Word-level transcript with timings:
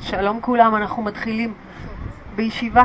שלום 0.00 0.40
כולם, 0.40 0.76
אנחנו 0.76 1.02
מתחילים 1.02 1.54
בישיבה. 2.36 2.82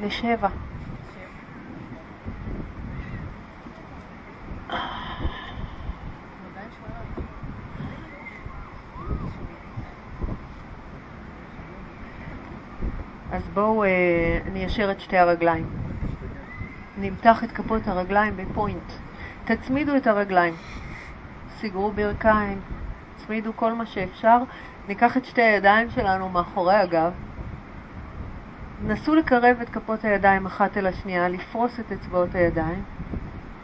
נשבע. 0.00 0.48
אז 13.32 13.48
בואו, 13.54 13.84
אה, 13.84 13.88
אני 14.46 14.66
אשר 14.66 14.90
את 14.90 15.00
שתי 15.00 15.18
הרגליים. 15.18 15.66
נמתח 16.98 17.44
את 17.44 17.52
כפות 17.52 17.88
הרגליים 17.88 18.36
בפוינט. 18.36 18.92
תצמידו 19.44 19.96
את 19.96 20.06
הרגליים. 20.06 20.54
סגרו 21.60 21.92
ברכיים, 21.92 22.60
תצמידו 23.16 23.52
כל 23.56 23.72
מה 23.72 23.86
שאפשר. 23.86 24.38
ניקח 24.88 25.16
את 25.16 25.24
שתי 25.24 25.42
הידיים 25.42 25.90
שלנו 25.90 26.28
מאחורי 26.28 26.74
הגב. 26.74 27.12
נסו 28.86 29.14
לקרב 29.14 29.56
את 29.62 29.68
כפות 29.68 30.04
הידיים 30.04 30.46
אחת 30.46 30.76
אל 30.76 30.86
השנייה, 30.86 31.28
לפרוס 31.28 31.80
את 31.80 31.92
אצבעות 31.92 32.34
הידיים, 32.34 32.82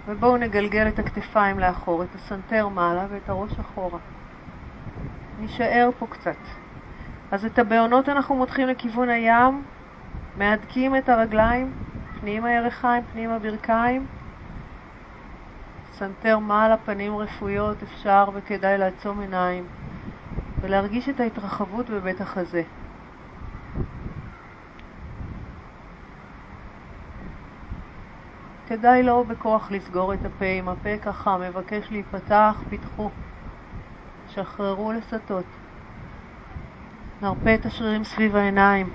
ובואו 0.07 0.37
נגלגל 0.37 0.89
את 0.89 0.99
הכתפיים 0.99 1.59
לאחור, 1.59 2.03
את 2.03 2.15
הסנטר 2.15 2.69
מעלה 2.69 3.07
ואת 3.11 3.29
הראש 3.29 3.59
אחורה. 3.61 3.99
נישאר 5.41 5.91
פה 5.99 6.07
קצת. 6.07 6.37
אז 7.33 7.45
את 7.45 7.59
הבעונות 7.59 8.09
אנחנו 8.09 8.35
מותחים 8.37 8.69
לכיוון 8.69 9.09
הים, 9.09 9.63
מהדקים 10.37 10.97
את 10.97 11.09
הרגליים, 11.09 11.73
פנימה 12.21 12.53
ירכיים, 12.53 13.03
פנימה 13.13 13.39
ברכיים. 13.39 14.07
סנטר 15.93 16.39
מעלה, 16.39 16.77
פנים 16.77 17.17
רפויות, 17.17 17.83
אפשר 17.83 18.29
וכדאי 18.35 18.79
לעצום 18.79 19.21
עיניים 19.21 19.65
ולהרגיש 20.61 21.09
את 21.09 21.21
ההתרחבות 21.21 21.91
בבית 21.91 22.21
החזה. 22.21 22.63
כדאי 28.69 29.03
לא 29.03 29.25
בכוח 29.29 29.71
לסגור 29.71 30.15
את 30.15 30.25
הפה, 30.25 30.45
אם 30.45 30.69
הפה 30.69 30.99
ככה 30.99 31.39
מבקש 31.39 31.91
להיפתח, 31.91 32.63
פתחו. 32.69 33.11
שחררו 34.29 34.93
לסתות. 34.93 35.45
נרפה 37.23 37.55
את 37.55 37.67
השרירים 37.67 38.05
סביב 38.05 38.37
העיניים. 38.37 38.91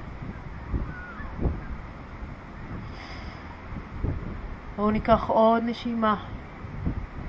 בואו 4.76 4.92
ניקח 4.92 5.24
עוד 5.28 5.64
נשימה, 5.66 6.16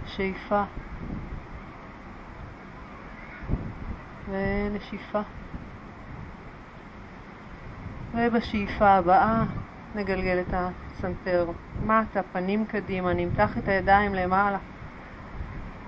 שאיפה 0.06 0.62
ונשיפה. 4.30 5.20
ובשאיפה 8.14 8.88
הבאה 8.88 9.42
נגלגל 9.94 10.40
את 10.40 10.54
הסנטר 10.54 11.46
מטה, 11.82 12.22
פנים 12.22 12.66
קדימה, 12.66 13.12
נמתח 13.12 13.58
את 13.58 13.68
הידיים 13.68 14.14
למעלה. 14.14 14.58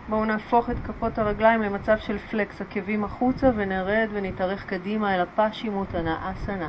בואו 0.09 0.25
נהפוך 0.25 0.71
את 0.71 0.77
כפות 0.85 1.19
הרגליים 1.19 1.63
למצב 1.63 1.99
של 1.99 2.19
פלקס, 2.19 2.61
עקבים 2.61 3.05
החוצה 3.05 3.51
ונרד 3.57 4.09
ונתארך 4.13 4.67
קדימה 4.67 5.15
אל 5.15 5.21
הפשימות 5.21 5.89
אסנה. 6.21 6.69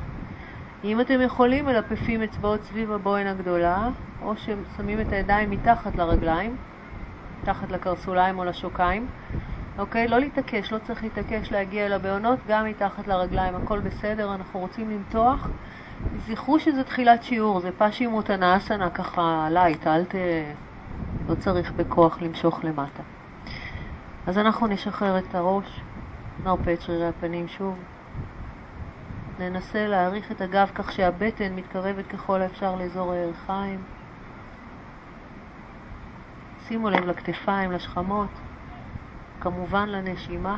אם 0.83 1.01
אתם 1.01 1.21
יכולים, 1.21 1.65
מלפפים 1.65 2.21
אצבעות 2.21 2.63
סביב 2.63 2.91
הבוהן 2.91 3.27
הגדולה, 3.27 3.87
או 4.21 4.33
ששמים 4.37 5.01
את 5.01 5.11
הידיים 5.11 5.49
מתחת 5.49 5.97
לרגליים, 5.97 6.55
מתחת 7.41 7.71
לקרסוליים 7.71 8.39
או 8.39 8.45
לשוקיים. 8.45 9.07
אוקיי? 9.77 10.07
לא 10.07 10.19
להתעקש, 10.19 10.71
לא 10.71 10.79
צריך 10.79 11.03
להתעקש 11.03 11.51
להגיע 11.51 11.85
אל 11.85 11.93
הבהונות, 11.93 12.39
גם 12.47 12.65
מתחת 12.65 13.07
לרגליים, 13.07 13.55
הכל 13.55 13.79
בסדר, 13.79 14.35
אנחנו 14.35 14.59
רוצים 14.59 14.89
למתוח. 14.89 15.49
זכרו 16.27 16.59
שזה 16.59 16.83
תחילת 16.83 17.23
שיעור, 17.23 17.59
זה 17.59 17.69
paschimottanasana 17.77 18.89
ככה 18.89 19.47
light, 19.51 19.87
אל 19.87 20.05
ת... 20.05 20.15
לא 21.29 21.35
צריך 21.35 21.73
בכוח 21.75 22.21
למשוך 22.21 22.59
למטה. 22.63 23.03
אז 24.27 24.37
אנחנו 24.37 24.67
נשחרר 24.67 25.17
את 25.17 25.35
הראש, 25.35 25.81
נרפה 26.45 26.73
את 26.73 26.81
שרירי 26.81 27.07
הפנים 27.07 27.47
שוב. 27.47 27.79
ננסה 29.39 29.87
להעריך 29.87 30.31
את 30.31 30.41
הגב 30.41 30.71
כך 30.75 30.91
שהבטן 30.91 31.55
מתקרבת 31.55 32.07
ככל 32.07 32.41
האפשר 32.41 32.75
לאזור 32.75 33.11
הירכיים. 33.11 33.79
שימו 36.67 36.89
לב 36.89 37.05
לכתפיים, 37.05 37.71
לשכמות, 37.71 38.29
כמובן 39.41 39.89
לנשימה. 39.89 40.57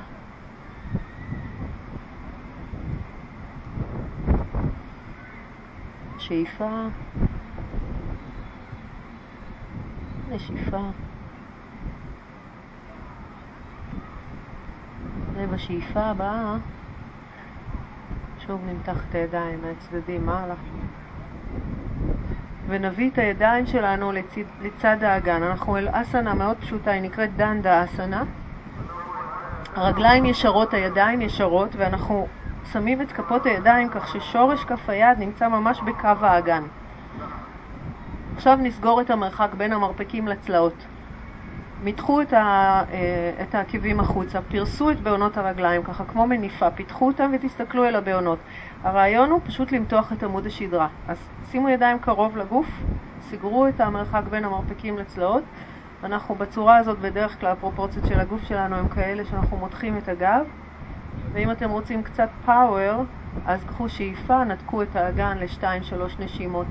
שאיפה, 6.17 6.87
נשיפה. 10.29 10.81
ובשאיפה 15.33 16.01
הבאה 16.01 16.55
שוב 18.39 18.61
נמתח 18.65 19.05
את 19.09 19.15
הידיים 19.15 19.61
מהצדדים 19.61 20.25
מעלה 20.25 20.53
ונביא 22.67 23.09
את 23.09 23.17
הידיים 23.17 23.65
שלנו 23.65 24.11
לצד, 24.11 24.41
לצד 24.61 25.03
האגן. 25.03 25.43
אנחנו 25.43 25.77
אל 25.77 25.87
אסנה 25.91 26.33
מאוד 26.33 26.57
פשוטה, 26.57 26.91
היא 26.91 27.01
נקראת 27.01 27.35
דנדה 27.35 27.83
אסנה. 27.83 28.23
הרגליים 29.75 30.25
ישרות, 30.25 30.73
הידיים 30.73 31.21
ישרות, 31.21 31.69
ואנחנו 31.77 32.27
שמים 32.71 33.01
את 33.01 33.11
כפות 33.11 33.45
הידיים 33.45 33.89
כך 33.89 34.07
ששורש 34.07 34.63
כף 34.63 34.89
היד 34.89 35.19
נמצא 35.19 35.47
ממש 35.47 35.81
בקו 35.81 36.07
האגן. 36.21 36.63
עכשיו 38.35 38.57
נסגור 38.61 39.01
את 39.01 39.09
המרחק 39.09 39.49
בין 39.57 39.73
המרפקים 39.73 40.27
לצלעות. 40.27 40.73
מתחו 41.83 42.21
את, 42.21 42.33
ה, 42.33 42.83
אה, 42.91 43.43
את 43.43 43.55
העקבים 43.55 43.99
החוצה, 43.99 44.41
פרסו 44.41 44.91
את 44.91 44.99
בעונות 44.99 45.37
הרגליים, 45.37 45.83
ככה 45.83 46.05
כמו 46.05 46.27
מניפה, 46.27 46.71
פיתחו 46.71 47.07
אותם 47.07 47.31
ותסתכלו 47.33 47.85
אל 47.85 47.95
הבעונות. 47.95 48.39
הרעיון 48.83 49.29
הוא 49.29 49.41
פשוט 49.45 49.71
למתוח 49.71 50.13
את 50.13 50.23
עמוד 50.23 50.45
השדרה. 50.45 50.87
אז 51.07 51.17
שימו 51.51 51.69
ידיים 51.69 51.99
קרוב 51.99 52.37
לגוף, 52.37 52.67
סגרו 53.21 53.67
את 53.67 53.81
המרחק 53.81 54.21
בין 54.29 54.45
המרפקים 54.45 54.97
לצלעות. 54.97 55.43
אנחנו 56.03 56.35
בצורה 56.35 56.77
הזאת, 56.77 56.99
בדרך 56.99 57.39
כלל 57.39 57.51
הפרופורציות 57.51 58.05
של 58.05 58.19
הגוף 58.19 58.41
שלנו 58.43 58.75
הם 58.75 58.89
כאלה 58.89 59.25
שאנחנו 59.25 59.57
מותחים 59.57 59.97
את 59.97 60.07
הגב. 60.07 60.45
ואם 61.33 61.51
אתם 61.51 61.69
רוצים 61.69 62.03
קצת 62.03 62.29
פאוור, 62.45 63.03
אז 63.45 63.63
קחו 63.63 63.89
שאיפה, 63.89 64.43
נתקו 64.43 64.81
את 64.81 64.95
האגן 64.95 65.37
לשתיים 65.37 65.83
שלוש 65.83 66.19
נשימות. 66.19 66.67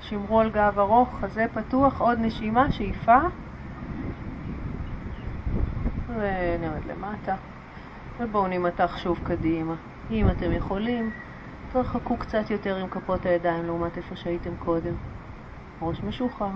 שמרו 0.00 0.40
על 0.40 0.50
גב 0.50 0.78
ארוך, 0.78 1.18
חזה 1.20 1.46
פתוח, 1.54 2.00
עוד 2.00 2.18
נשימה, 2.20 2.72
שאיפה. 2.72 3.18
ונרד 6.08 6.84
למטה. 6.86 7.34
ובואו 8.20 8.46
נמתח 8.46 8.96
שוב 8.96 9.20
קדימה. 9.24 9.74
אם 10.10 10.28
אתם 10.28 10.52
יכולים, 10.52 11.10
תרחקו 11.72 12.16
קצת 12.16 12.50
יותר 12.50 12.76
עם 12.76 12.88
כפות 12.88 13.26
הידיים 13.26 13.64
לעומת 13.64 13.96
איפה 13.96 14.16
שהייתם 14.16 14.56
קודם. 14.56 14.94
ראש 15.82 16.02
משוחרר. 16.02 16.48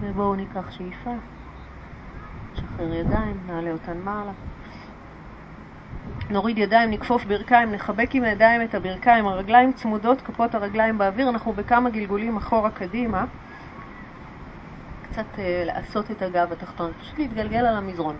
ובואו 0.00 0.34
ניקח 0.34 0.70
שאיפה, 0.70 1.10
נשחרר 2.52 2.94
ידיים, 2.94 3.36
נעלה 3.46 3.72
אותן 3.72 3.98
מעלה. 3.98 4.32
נוריד 6.30 6.58
ידיים, 6.58 6.90
נכפוף 6.90 7.24
ברכיים, 7.24 7.72
נחבק 7.72 8.14
עם 8.14 8.24
הידיים 8.24 8.62
את 8.62 8.74
הברכיים, 8.74 9.26
הרגליים 9.26 9.72
צמודות, 9.72 10.20
כפות 10.20 10.54
הרגליים 10.54 10.98
באוויר, 10.98 11.28
אנחנו 11.28 11.52
בכמה 11.52 11.90
גלגולים 11.90 12.36
אחורה 12.36 12.70
קדימה. 12.70 13.24
קצת 15.02 15.34
uh, 15.34 15.38
לעשות 15.64 16.10
את 16.10 16.22
הגב 16.22 16.52
התחתון, 16.52 16.92
פשוט 17.00 17.18
להתגלגל 17.18 17.66
על 17.66 17.76
המזרון. 17.76 18.16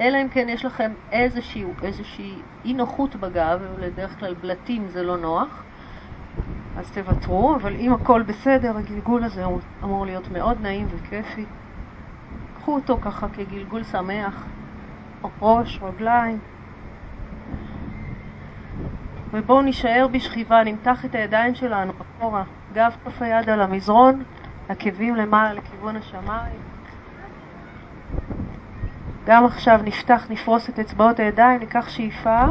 אלא 0.00 0.22
אם 0.22 0.28
כן 0.28 0.48
יש 0.48 0.64
לכם 0.64 0.92
איזושהי, 1.12 1.64
איזושהי 1.82 2.34
אי 2.64 2.72
נוחות 2.72 3.16
בגב, 3.16 3.60
ובדרך 3.62 4.18
כלל 4.18 4.34
בלטים 4.34 4.88
זה 4.88 5.02
לא 5.02 5.16
נוח, 5.16 5.62
אז 6.78 6.90
תוותרו, 6.90 7.56
אבל 7.56 7.74
אם 7.76 7.92
הכל 7.92 8.22
בסדר, 8.22 8.76
הגלגול 8.76 9.24
הזה 9.24 9.44
אמור 9.84 10.06
להיות 10.06 10.30
מאוד 10.30 10.56
נעים 10.62 10.86
וכיפי. 10.90 11.44
קחו 12.54 12.74
אותו 12.74 12.98
ככה 13.02 13.26
כגלגול 13.28 13.84
שמח, 13.84 14.46
ראש, 15.42 15.78
רגליים. 15.82 16.51
ובואו 19.32 19.62
נישאר 19.62 20.06
בשכיבה, 20.12 20.64
נמתח 20.64 21.04
את 21.04 21.14
הידיים 21.14 21.54
שלנו 21.54 21.92
אחורה, 22.00 22.42
גב 22.72 22.92
כף 23.04 23.22
היד 23.22 23.50
על 23.50 23.60
המזרון, 23.60 24.22
עקבים 24.68 25.16
למעלה 25.16 25.52
לכיוון 25.52 25.96
השמיים. 25.96 26.60
גם 29.26 29.44
עכשיו 29.44 29.80
נפתח, 29.84 30.26
נפרוס 30.30 30.68
את 30.68 30.78
אצבעות 30.78 31.20
הידיים, 31.20 31.60
ניקח 31.60 31.88
שאיפה, 31.88 32.44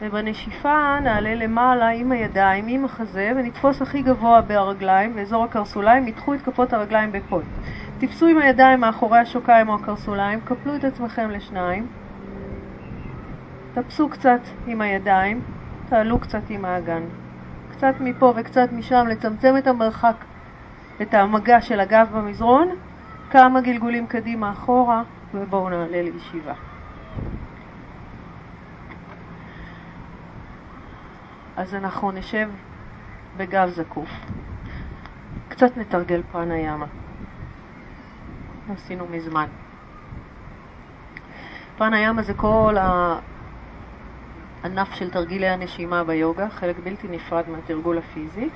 ובנשיפה 0.00 0.98
נעלה 1.02 1.34
למעלה 1.34 1.88
עם 1.88 2.12
הידיים, 2.12 2.64
עם 2.68 2.84
החזה, 2.84 3.32
ונתפוס 3.36 3.82
הכי 3.82 4.02
גבוה 4.02 4.40
ברגליים, 4.40 5.14
באזור 5.14 5.44
הקרסוליים, 5.44 6.04
ניתחו 6.04 6.34
את 6.34 6.42
כפות 6.42 6.72
הרגליים 6.72 7.12
בפוד. 7.12 7.44
תפסו 7.98 8.26
עם 8.26 8.38
הידיים 8.38 8.80
מאחורי 8.80 9.18
השוקיים 9.18 9.68
או 9.68 9.74
הקרסוליים, 9.74 10.40
קפלו 10.40 10.76
את 10.76 10.84
עצמכם 10.84 11.30
לשניים, 11.30 11.86
תפסו 13.74 14.08
קצת 14.08 14.40
עם 14.66 14.80
הידיים, 14.80 15.40
תעלו 15.92 16.18
קצת 16.18 16.50
עם 16.50 16.64
האגן. 16.64 17.02
קצת 17.70 17.94
מפה 18.00 18.32
וקצת 18.36 18.72
משם, 18.72 19.06
לצמצם 19.10 19.54
את 19.58 19.66
המרחק, 19.66 20.14
את 21.02 21.14
המגע 21.14 21.60
של 21.60 21.80
הגב 21.80 22.08
במזרון, 22.14 22.68
כמה 23.30 23.60
גלגולים 23.60 24.06
קדימה 24.06 24.52
אחורה, 24.52 25.02
ובואו 25.34 25.68
נעלה 25.68 26.02
לישיבה. 26.02 26.54
אז 31.56 31.74
אנחנו 31.74 32.10
נשב 32.10 32.48
בגב 33.36 33.68
זקוף. 33.68 34.10
קצת 35.48 35.76
נתרגל 35.76 36.22
פרניאמה. 36.32 36.86
עשינו 38.72 39.06
מזמן. 39.10 39.46
פרניאמה 41.76 42.22
זה 42.22 42.34
כל 42.34 42.76
הענף 44.62 44.94
של 44.94 45.10
תרגילי 45.10 45.48
הנשימה 45.48 46.04
ביוגה, 46.04 46.48
חלק 46.50 46.76
בלתי 46.84 47.08
נפרד 47.08 47.44
מהתרגול 47.48 47.98
הפיזי. 47.98 48.48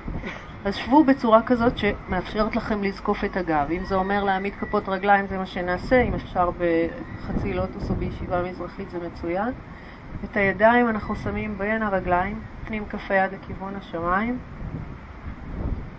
אז 0.65 0.75
שבו 0.75 1.05
בצורה 1.05 1.43
כזאת 1.43 1.79
שמאפשרת 1.79 2.57
לכם 2.57 2.83
לזקוף 2.83 3.25
את 3.25 3.37
הגב. 3.37 3.67
אם 3.71 3.85
זה 3.85 3.95
אומר 3.95 4.25
להעמיד 4.25 4.55
כפות 4.55 4.89
רגליים 4.89 5.27
זה 5.27 5.39
מה 5.39 5.47
שנעשה, 5.47 6.03
אם 6.03 6.15
אפשר 6.15 6.51
בחצי 6.51 7.55
לוטוס 7.55 7.91
או 7.91 7.95
בישיבה 7.95 8.43
מזרחית 8.43 8.91
זה 8.91 8.99
מצוין. 8.99 9.53
את 10.25 10.37
הידיים 10.37 10.89
אנחנו 10.89 11.17
שמים 11.17 11.59
בין 11.59 11.83
הרגליים, 11.83 12.41
פנים 12.67 12.85
כף 12.87 13.11
היד 13.11 13.33
לכיוון 13.33 13.77
השמיים, 13.77 14.39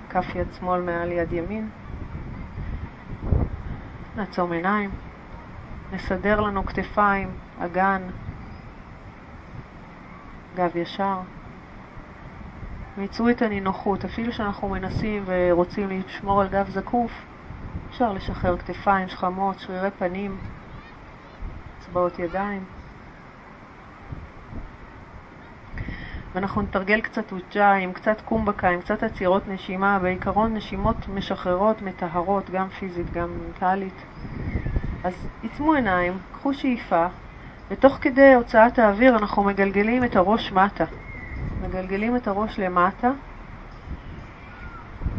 כף 0.10 0.36
יד 0.36 0.48
שמאל 0.60 0.82
מעל 0.82 1.12
יד 1.12 1.34
ימין. 1.34 1.70
נעצום 4.16 4.52
עיניים, 4.52 4.90
נסדר 5.94 6.42
לנו 6.42 6.66
כתפיים, 6.66 7.30
אגן, 7.60 8.02
גב 10.58 10.76
ישר. 10.76 11.18
ויצרו 12.98 13.30
את 13.30 13.42
הנינוחות, 13.42 14.06
אפילו 14.06 14.34
שאנחנו 14.34 14.70
מנסים 14.70 15.24
ורוצים 15.26 15.90
לשמור 15.90 16.42
על 16.42 16.48
גב 16.48 16.70
זקוף, 16.70 17.12
אפשר 17.90 18.14
לשחרר 18.14 18.58
כתפיים, 18.58 19.08
שכמות, 19.08 19.60
שרירי 19.60 19.92
פנים, 19.92 20.38
אצבעות 21.80 22.20
ידיים. 22.20 22.64
ואנחנו 26.36 26.62
נתרגל 26.62 27.02
קצת 27.02 27.32
אוג'איים, 27.32 27.94
קצת 27.94 28.22
קומבקאים, 28.22 28.82
קצת 28.82 29.04
עצירות 29.04 29.48
נשימה, 29.48 30.00
בעיקרון 30.00 30.54
נשימות 30.54 31.10
משחררות, 31.10 31.82
מטהרות, 31.82 32.50
גם 32.50 32.70
פיזית, 32.70 33.14
גם 33.14 33.30
מנטלית. 33.40 34.02
אז 35.04 35.28
עצמו 35.44 35.74
עיניים, 35.74 36.18
קחו 36.34 36.54
שאיפה, 36.54 37.08
ותוך 37.72 37.98
כדי 38.02 38.34
הוצאת 38.34 38.80
האוויר 38.80 39.18
אנחנו 39.18 39.44
מגלגלים 39.44 40.04
את 40.04 40.16
הראש 40.16 40.52
מטה. 40.52 40.86
מגלגלים 41.62 42.16
את 42.16 42.28
הראש 42.28 42.60
למטה, 42.60 43.12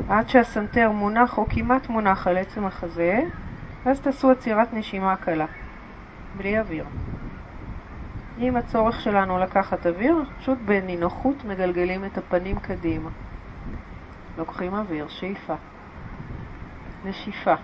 עד 0.09 0.29
שהסנטר 0.29 0.91
מונח 0.91 1.39
או 1.39 1.47
כמעט 1.49 1.89
מונח 1.89 2.27
על 2.27 2.39
עצם 2.39 2.65
החזה, 2.65 3.21
ואז 3.85 4.01
תעשו 4.01 4.31
עצירת 4.31 4.73
נשימה 4.73 5.17
קלה, 5.17 5.47
בלי 6.37 6.59
אוויר. 6.59 6.85
אם 8.39 8.57
הצורך 8.57 9.01
שלנו 9.01 9.39
לקחת 9.39 9.87
אוויר, 9.87 10.17
פשוט 10.41 10.59
בנינוחות 10.65 11.45
מגלגלים 11.45 12.05
את 12.05 12.19
הפנים 12.19 12.59
קדימה. 12.59 13.11
לוקחים 14.39 14.75
אוויר, 14.75 15.09
שאיפה, 15.09 15.55
נשיפה. 17.05 17.55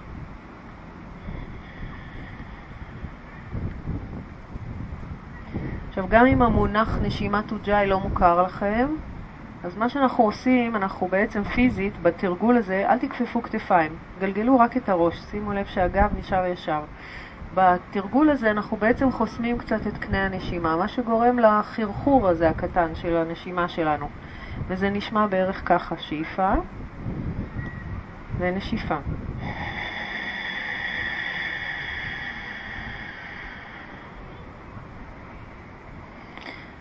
עכשיו, 5.94 6.08
גם 6.08 6.26
אם 6.26 6.42
המונח 6.42 6.98
נשימת 7.02 7.52
אוג'אי 7.52 7.86
לא 7.86 8.00
מוכר 8.00 8.42
לכם, 8.42 8.88
אז 9.64 9.76
מה 9.76 9.88
שאנחנו 9.88 10.24
עושים, 10.24 10.76
אנחנו 10.76 11.08
בעצם 11.08 11.44
פיזית, 11.44 12.02
בתרגול 12.02 12.56
הזה, 12.56 12.84
אל 12.88 12.98
תכפפו 12.98 13.42
כתפיים, 13.42 13.96
גלגלו 14.18 14.58
רק 14.58 14.76
את 14.76 14.88
הראש, 14.88 15.18
שימו 15.30 15.52
לב 15.52 15.66
שהגב 15.66 16.10
נשאר 16.16 16.46
ישר. 16.46 16.84
בתרגול 17.54 18.30
הזה 18.30 18.50
אנחנו 18.50 18.76
בעצם 18.76 19.10
חוסמים 19.12 19.58
קצת 19.58 19.86
את 19.86 19.98
קנה 19.98 20.26
הנשימה, 20.26 20.76
מה 20.76 20.88
שגורם 20.88 21.38
לחרחור 21.38 22.28
הזה 22.28 22.50
הקטן 22.50 22.94
של 22.94 23.16
הנשימה 23.16 23.68
שלנו. 23.68 24.08
וזה 24.68 24.90
נשמע 24.90 25.26
בערך 25.26 25.62
ככה, 25.64 25.96
שאיפה 25.98 26.52
ונשיפה. 28.38 28.98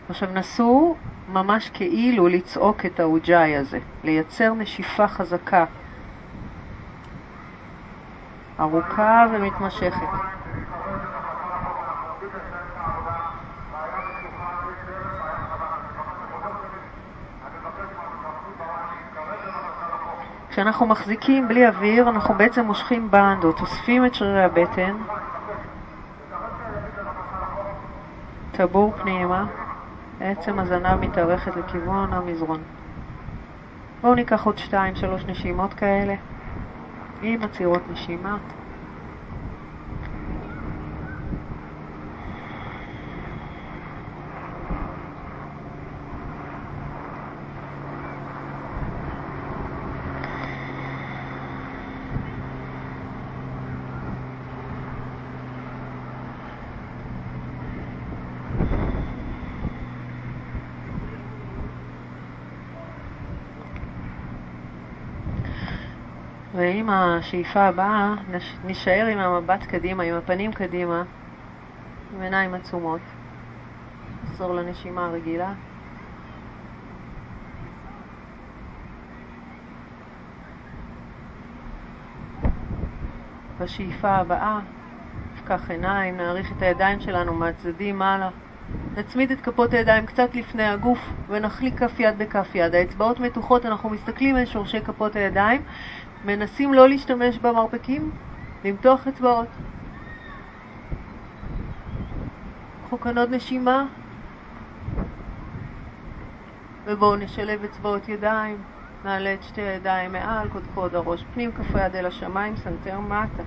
עכשיו 0.10 0.30
נסו 0.34 0.96
ממש 1.28 1.70
כאילו 1.74 2.28
לצעוק 2.28 2.86
את 2.86 3.00
האוג'אי 3.00 3.56
הזה, 3.56 3.80
לייצר 4.04 4.54
נשיפה 4.54 5.08
חזקה, 5.08 5.66
ארוכה 8.60 9.26
ומתמשכת. 9.34 10.08
כשאנחנו 20.50 20.86
מחזיקים 20.86 21.48
בלי 21.48 21.68
אוויר, 21.68 22.10
אנחנו 22.10 22.34
בעצם 22.34 22.66
מושכים 22.66 23.12
בנדות, 23.12 23.62
אוספים 23.62 24.06
את 24.06 24.16
שרירי 24.16 24.44
הבטן, 24.44 24.96
טבור 28.52 28.94
פנימה, 29.02 29.46
בעצם 30.20 30.60
הזנב 30.60 30.96
מתארכת 31.00 31.56
לכיוון 31.56 32.14
המזרון. 32.14 32.64
בואו 34.02 34.16
ניקח 34.16 34.46
עוד 34.46 34.58
שתיים, 34.58 34.96
שלוש 34.96 35.28
נשימות 35.28 35.74
כאלה, 35.74 36.16
עם 37.22 37.44
עצירות 37.44 37.90
נשימה. 37.90 38.38
ועם 66.84 66.90
השאיפה 66.90 67.62
הבאה 67.62 68.14
נשאר 68.66 69.06
עם 69.12 69.20
המבט 69.20 69.64
קדימה, 69.64 70.04
עם 70.04 70.16
הפנים 70.16 70.54
קדימה, 70.54 71.04
עם 72.16 72.22
עיניים 72.22 72.54
עצומות. 72.54 73.00
נחזור 74.24 74.54
לנשימה 74.54 75.06
הרגילה. 75.06 75.54
בשאיפה 83.62 84.10
הבאה 84.10 84.60
נפקח 85.36 85.72
עיניים, 85.72 86.18
נעריך 86.18 86.52
את 86.58 86.62
הידיים 86.62 87.00
שלנו 87.00 87.34
מהצדדים 87.34 88.00
מעלה. 88.00 88.30
נצמיד 88.98 89.32
את 89.32 89.42
כפות 89.42 89.74
הידיים 89.74 90.06
קצת 90.06 90.36
לפני 90.36 90.64
הגוף 90.64 91.00
ונחליק 91.30 91.80
כף 91.80 92.00
יד 92.00 92.18
בכף 92.18 92.56
יד. 92.56 92.76
האצבעות 92.76 93.20
מתוחות, 93.20 93.66
אנחנו 93.66 93.90
מסתכלים 93.90 94.36
על 94.36 94.46
שורשי 94.46 94.82
כפות 94.82 95.16
הידיים 95.16 95.62
מנסים 96.26 96.74
לא 96.74 96.90
להשתמש 96.90 97.38
במרפקים, 97.38 98.12
למתוח 98.66 99.08
אצבעות. 99.08 99.48
קחו 102.86 103.00
כאן 103.00 103.18
עוד 103.18 103.30
נשימה, 103.30 103.86
ובואו 106.86 107.16
נשלב 107.16 107.64
אצבעות 107.64 108.10
ידיים, 108.10 108.58
נעלה 109.06 109.34
את 109.34 109.44
שתי 109.44 109.62
הידיים 109.62 110.12
מעל, 110.12 110.50
קודקוד 110.50 110.96
הראש 110.96 111.24
פנים, 111.34 111.52
כף 111.52 111.76
היד 111.76 111.96
אל 111.96 112.06
השמיים, 112.06 112.56
סנטר 112.56 113.00
מטה. 113.00 113.44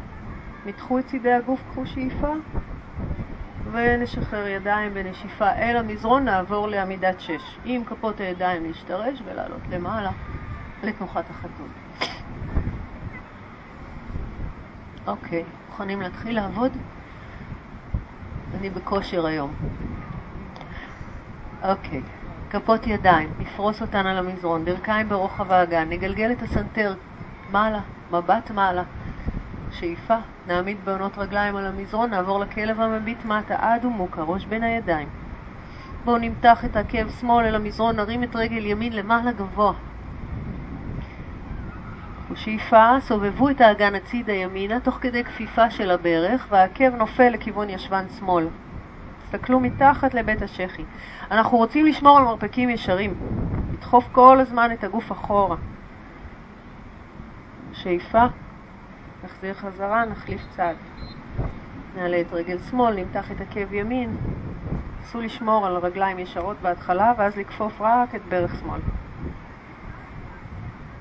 מתחו 0.66 0.98
את 0.98 1.06
צידי 1.06 1.32
הגוף, 1.32 1.60
קחו 1.70 1.86
שאיפה, 1.86 2.32
ונשחרר 3.72 4.46
ידיים 4.46 4.94
בנשיפה 4.94 5.50
אל 5.50 5.76
המזרון, 5.76 6.24
נעבור 6.24 6.68
לעמידת 6.68 7.20
שש. 7.20 7.58
עם 7.64 7.84
כפות 7.84 8.20
הידיים 8.20 8.62
להשתרש 8.62 9.22
ולעלות 9.24 9.62
למעלה 9.70 10.10
לתנוחת 10.82 11.30
החתול. 11.30 11.85
אוקיי, 15.06 15.44
מוכנים 15.66 16.00
להתחיל 16.00 16.34
לעבוד? 16.34 16.72
אני 18.58 18.70
בכושר 18.70 19.26
היום. 19.26 19.52
אוקיי, 21.62 22.02
כפות 22.50 22.86
ידיים, 22.86 23.30
נפרוס 23.38 23.82
אותן 23.82 24.06
על 24.06 24.18
המזרון, 24.18 24.64
ברכיים 24.64 25.08
ברוחב 25.08 25.52
האגן, 25.52 25.88
נגלגל 25.88 26.32
את 26.32 26.42
הסנטר 26.42 26.94
מעלה, 27.52 27.80
מבט 28.10 28.50
מעלה. 28.50 28.82
שאיפה, 29.72 30.16
נעמיד 30.46 30.76
בעונות 30.84 31.18
רגליים 31.18 31.56
על 31.56 31.66
המזרון, 31.66 32.10
נעבור 32.10 32.40
לכלב 32.40 32.80
המביט 32.80 33.24
מטה 33.24 33.56
עד 33.58 33.84
ומוקה, 33.84 34.22
ראש 34.22 34.44
בין 34.44 34.62
הידיים. 34.62 35.08
בואו 36.04 36.18
נמתח 36.18 36.64
את 36.64 36.76
עקב 36.76 37.10
שמאל 37.20 37.46
אל 37.46 37.54
המזרון, 37.54 37.96
נרים 37.96 38.22
את 38.22 38.36
רגל 38.36 38.66
ימין 38.66 38.92
למעלה 38.92 39.32
גבוה. 39.32 39.72
ושאיפה, 42.30 42.96
סובבו 43.00 43.50
את 43.50 43.60
האגן 43.60 43.94
הצידה 43.94 44.32
ימינה 44.32 44.80
תוך 44.80 44.98
כדי 45.00 45.24
כפיפה 45.24 45.70
של 45.70 45.90
הברך, 45.90 46.46
והעקב 46.50 46.94
נופל 46.94 47.28
לכיוון 47.28 47.70
ישבן 47.70 48.04
שמאל. 48.18 48.46
תסתכלו 49.24 49.60
מתחת 49.60 50.14
לבית 50.14 50.42
השחי. 50.42 50.82
אנחנו 51.30 51.58
רוצים 51.58 51.86
לשמור 51.86 52.18
על 52.18 52.24
מרפקים 52.24 52.70
ישרים, 52.70 53.14
לדחוף 53.72 54.08
כל 54.12 54.38
הזמן 54.40 54.72
את 54.72 54.84
הגוף 54.84 55.12
אחורה. 55.12 55.56
שאיפה, 57.72 58.24
נחזיר 59.24 59.54
חזרה, 59.54 60.04
נחליף 60.04 60.40
צד. 60.56 60.74
נעלה 61.96 62.20
את 62.20 62.32
רגל 62.32 62.58
שמאל, 62.58 62.94
נמתח 62.94 63.32
את 63.32 63.40
עקב 63.40 63.72
ימין. 63.72 64.16
נסו 65.00 65.20
לשמור 65.20 65.66
על 65.66 65.76
רגליים 65.76 66.18
ישרות 66.18 66.56
בהתחלה, 66.62 67.12
ואז 67.18 67.36
לכפוף 67.36 67.80
רק 67.80 68.14
את 68.14 68.20
ברך 68.28 68.60
שמאל. 68.60 68.80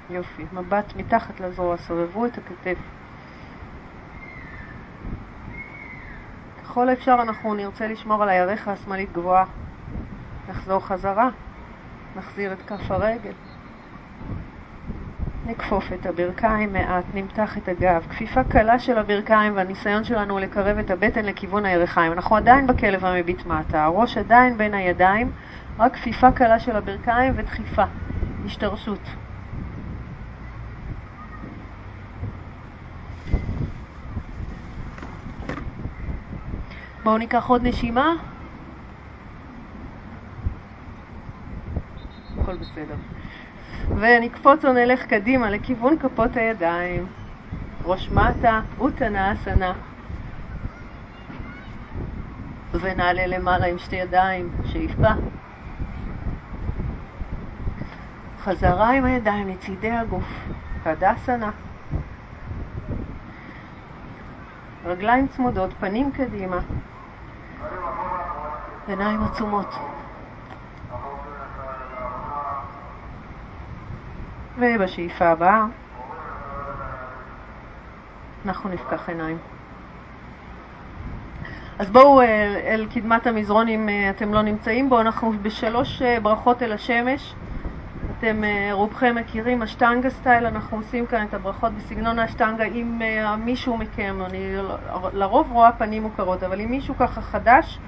יופי, 0.10 0.46
מבט 0.54 0.96
מתחת 0.96 1.40
לזרוע, 1.40 1.78
סובבו 1.78 2.26
את 2.26 2.38
הכתף. 2.38 2.78
ככל 6.64 6.90
האפשר 6.90 7.18
אנחנו 7.22 7.54
נרצה 7.54 7.88
לשמור 7.88 8.24
על 8.24 8.30
הירך 8.30 8.68
השמאלית 8.68 9.14
גבוהה. 9.14 9.46
נחזור 10.50 10.80
חזרה, 10.80 11.30
נחזיר 12.16 12.54
את 12.54 12.62
כף 12.68 12.92
הרגל. 12.92 13.32
נכפוף 15.46 15.94
את 15.94 16.06
הברכיים 16.06 16.74
מעט, 16.74 17.06
נמתח 17.14 17.58
את 17.58 17.68
הגב. 17.68 18.06
כפיפה 18.10 18.44
קלה 18.44 18.80
של 18.80 18.98
הברכיים 18.98 19.56
והניסיון 19.56 20.04
שלנו 20.04 20.40
לקרב 20.40 20.78
את 20.78 20.92
הבטן 20.92 21.26
לכיוון 21.26 21.66
הירכיים. 21.66 22.12
אנחנו 22.12 22.36
עדיין 22.36 22.68
בכלב 22.68 23.06
המביט 23.06 23.46
מטה, 23.46 23.84
הראש 23.84 24.18
עדיין 24.18 24.58
בין 24.58 24.74
הידיים, 24.74 25.32
רק 25.80 25.94
כפיפה 25.94 26.32
קלה 26.32 26.60
של 26.60 26.76
הברכיים 26.76 27.34
ודחיפה, 27.38 27.84
השתרשות. 28.46 29.25
בואו 37.06 37.18
ניקח 37.18 37.48
עוד 37.48 37.68
נשימה. 37.68 38.14
הכל 42.42 42.58
בסדר. 42.58 42.96
ונקפוץ 43.90 44.66
או 44.66 44.74
נלך 44.74 45.06
קדימה 45.06 45.50
לכיוון 45.50 45.98
כפות 46.00 46.38
הידיים. 46.38 47.06
ראש 47.84 48.12
מטה, 48.12 48.62
אוטנה 48.80 49.34
אסנה. 49.34 49.74
ונעלה 52.74 53.28
למעלה 53.28 53.66
עם 53.66 53.78
שתי 53.78 53.96
ידיים, 53.96 54.50
שאיפה. 54.66 55.12
חזרה 58.40 58.92
עם 58.92 59.06
הידיים 59.06 59.48
לצידי 59.48 59.92
הגוף, 59.92 60.50
קדסנה. 60.84 61.52
רגליים 64.86 65.28
צמודות, 65.28 65.74
פנים 65.80 66.12
קדימה, 66.12 66.60
עיניים 68.88 69.24
עצומות. 69.24 69.76
ובשאיפה 74.58 75.26
הבאה 75.26 75.66
אנחנו 78.46 78.70
נפקח 78.70 79.10
עיניים. 79.10 79.38
אז 81.80 81.90
בואו 81.90 82.22
אה, 82.22 82.26
אל 82.74 82.88
קדמת 82.94 83.28
המזרון 83.28 83.68
אם 83.68 83.90
אה, 83.90 84.10
אתם 84.10 84.34
לא 84.34 84.42
נמצאים 84.42 84.90
בו, 84.90 85.02
אנחנו 85.02 85.34
בשלוש 85.42 86.02
אה, 86.02 86.20
ברכות 86.20 86.64
אל 86.64 86.72
השמש. 86.72 87.36
אתם 88.18 88.42
רובכם 88.72 89.16
מכירים, 89.16 89.64
אשטנגה 89.64 90.10
סטייל, 90.10 90.46
אנחנו 90.46 90.78
עושים 90.78 91.06
כאן 91.06 91.26
את 91.30 91.34
הברכות 91.34 91.72
בסגנון 91.74 92.20
האשטנגה. 92.20 92.64
אם 92.64 93.02
מישהו 93.38 93.78
מכם, 93.78 94.22
אני 94.26 94.56
לרוב 95.14 95.52
רואה 95.52 95.72
פנים 95.72 96.04
מוכרות, 96.04 96.44
אבל 96.44 96.62
אם 96.62 96.72
מישהו 96.72 96.96
ככה 96.98 97.22
חדש, 97.22 97.80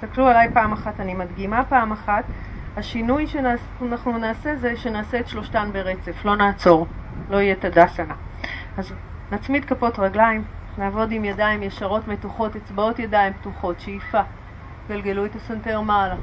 תסתכלו 0.00 0.28
עליי 0.28 0.48
פעם 0.52 0.72
אחת, 0.72 1.00
אני 1.00 1.14
מדגימה 1.14 1.64
פעם 1.64 1.92
אחת. 1.92 2.24
השינוי 2.76 3.26
שאנחנו 3.26 4.18
נעשה 4.18 4.56
זה 4.56 4.76
שנעשה 4.76 5.20
את 5.20 5.28
שלושתן 5.28 5.70
ברצף, 5.72 6.24
לא 6.24 6.36
נעצור, 6.36 6.86
לא 7.30 7.36
יהיה 7.36 7.54
תדסנה. 7.54 8.14
אז 8.76 8.92
נצמיד 9.32 9.64
כפות 9.64 9.98
רגליים, 9.98 10.44
נעבוד 10.78 11.12
עם 11.12 11.24
ידיים 11.24 11.62
ישרות 11.62 12.08
מתוחות, 12.08 12.56
אצבעות 12.56 12.98
ידיים 12.98 13.32
פתוחות, 13.32 13.80
שאיפה, 13.80 14.20
גלגלו 14.88 15.24
את 15.24 15.34
הסנטר 15.34 15.80
מעלה. 15.80 16.16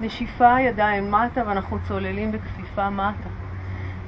נשיפה 0.00 0.60
ידיים 0.60 1.10
מטה 1.10 1.42
ואנחנו 1.46 1.78
צוללים 1.88 2.32
בכפיפה 2.32 2.90
מטה. 2.90 3.47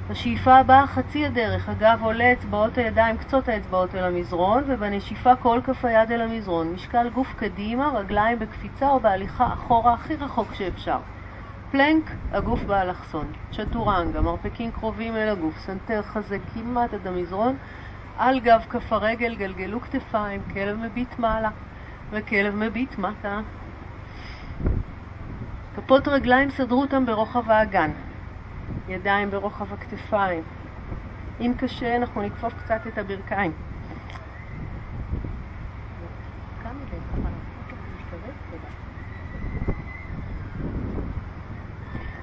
בשאיפה 0.09 0.57
הבאה 0.57 0.87
חצי 0.87 1.25
הדרך, 1.25 1.69
הגב 1.69 1.99
עולה, 2.01 2.33
אצבעות 2.33 2.77
הידיים, 2.77 3.17
קצות 3.17 3.47
האצבעות 3.47 3.95
אל 3.95 4.03
המזרון, 4.03 4.63
ובנשיפה 4.67 5.35
כל 5.35 5.59
כף 5.63 5.85
היד 5.85 6.11
אל 6.11 6.21
המזרון. 6.21 6.73
משקל 6.73 7.09
גוף 7.09 7.33
קדימה, 7.33 7.89
רגליים 7.95 8.39
בקפיצה 8.39 8.89
או 8.89 8.99
בהליכה 8.99 9.53
אחורה 9.53 9.93
הכי 9.93 10.15
רחוק 10.15 10.53
שאפשר. 10.53 10.97
plank, 11.71 12.11
הגוף 12.31 12.63
באלכסון. 12.63 13.31
chaturanga, 13.51 14.21
מרפקים 14.21 14.71
קרובים 14.71 15.15
אל 15.15 15.29
הגוף. 15.29 15.57
סנטר 15.57 16.01
חזה 16.01 16.37
כמעט 16.53 16.93
עד 16.93 17.07
המזרון. 17.07 17.57
על 18.17 18.39
גב 18.39 18.65
כף 18.69 18.93
הרגל 18.93 19.35
גלגלו 19.35 19.81
כתפיים, 19.81 20.41
כלב 20.53 20.77
מביט 20.77 21.19
מעלה 21.19 21.49
וכלב 22.11 22.55
מביט 22.55 22.97
מטה. 22.97 23.39
כפות 25.75 26.07
רגליים 26.07 26.49
סדרו 26.49 26.81
אותם 26.81 27.05
ברוחב 27.05 27.51
האגן. 27.51 27.91
ידיים 28.87 29.31
ברוחב 29.31 29.73
הכתפיים. 29.73 30.43
אם 31.39 31.53
קשה, 31.57 31.95
אנחנו 31.95 32.21
נכפוף 32.21 32.53
קצת 32.53 32.87
את 32.87 32.97
הברכיים. 32.97 33.51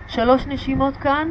שלוש 0.08 0.46
נשימות 0.46 0.96
כאן. 0.96 1.28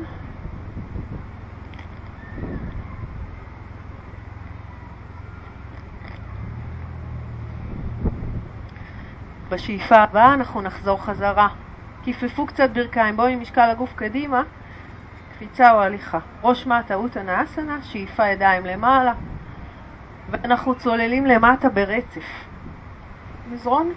בשאיפה 9.49 9.95
הבאה 9.95 10.33
אנחנו 10.33 10.61
נחזור 10.61 11.03
חזרה. 11.05 11.47
כיפפו 12.03 12.45
קצת 12.45 12.69
ברכיים, 12.73 13.17
בואו 13.17 13.27
עם 13.27 13.41
משקל 13.41 13.69
הגוף 13.69 13.93
קדימה, 13.95 14.43
קפיצה 15.37 15.71
או 15.71 15.81
הליכה. 15.81 16.19
ראש 16.43 16.67
מטה 16.67 16.95
אוטנה 16.95 17.43
אסנה, 17.43 17.79
שאיפה 17.83 18.27
ידיים 18.27 18.65
למעלה, 18.65 19.13
ואנחנו 20.31 20.75
צוללים 20.75 21.25
למטה 21.25 21.69
ברצף. 21.69 22.45
מזרון, 23.51 23.93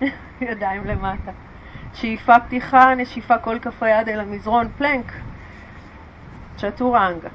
ידיים 0.40 0.84
למטה. 0.86 1.30
שאיפה 1.94 2.40
פתיחה, 2.40 2.94
נשיפה 2.94 3.38
כל 3.38 3.58
כף 3.58 3.82
היד 3.82 4.08
אל 4.08 4.20
המזרון, 4.20 4.68
פלנק, 4.78 5.12
צ'טורנגה, 6.56 7.28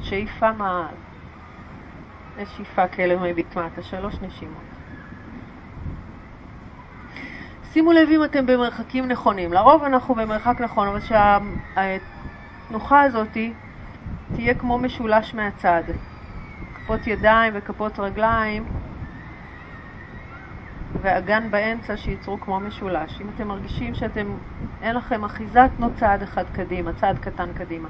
שאיפה 0.00 0.52
מעל, 0.52 0.94
נשיפה 2.38 2.88
כלב 2.88 3.22
מביט 3.22 3.56
מטה, 3.56 3.82
שלוש 3.82 4.14
נשימות. 4.22 4.71
שימו 7.72 7.92
לב 7.92 8.08
אם 8.08 8.24
אתם 8.24 8.46
במרחקים 8.46 9.08
נכונים, 9.08 9.52
לרוב 9.52 9.82
אנחנו 9.82 10.14
במרחק 10.14 10.60
נכון, 10.60 10.88
אבל 10.88 11.00
שהתנוחה 11.00 13.02
הזאת 13.02 13.36
תהיה 14.32 14.54
כמו 14.54 14.78
משולש 14.78 15.34
מהצד, 15.34 15.82
כפות 16.74 17.06
ידיים 17.06 17.52
וכפות 17.56 17.98
רגליים 17.98 18.64
ואגן 21.02 21.50
באמצע 21.50 21.96
שייצרו 21.96 22.40
כמו 22.40 22.60
משולש. 22.60 23.20
אם 23.20 23.28
אתם 23.28 23.48
מרגישים 23.48 23.94
שאתם, 23.94 24.38
אין 24.82 24.96
לכם 24.96 25.24
אחיזה, 25.24 25.60
תנו 25.76 25.94
צעד 25.94 26.22
אחד 26.22 26.50
קדימה, 26.50 26.92
צעד 26.92 27.18
קטן 27.18 27.52
קדימה. 27.52 27.88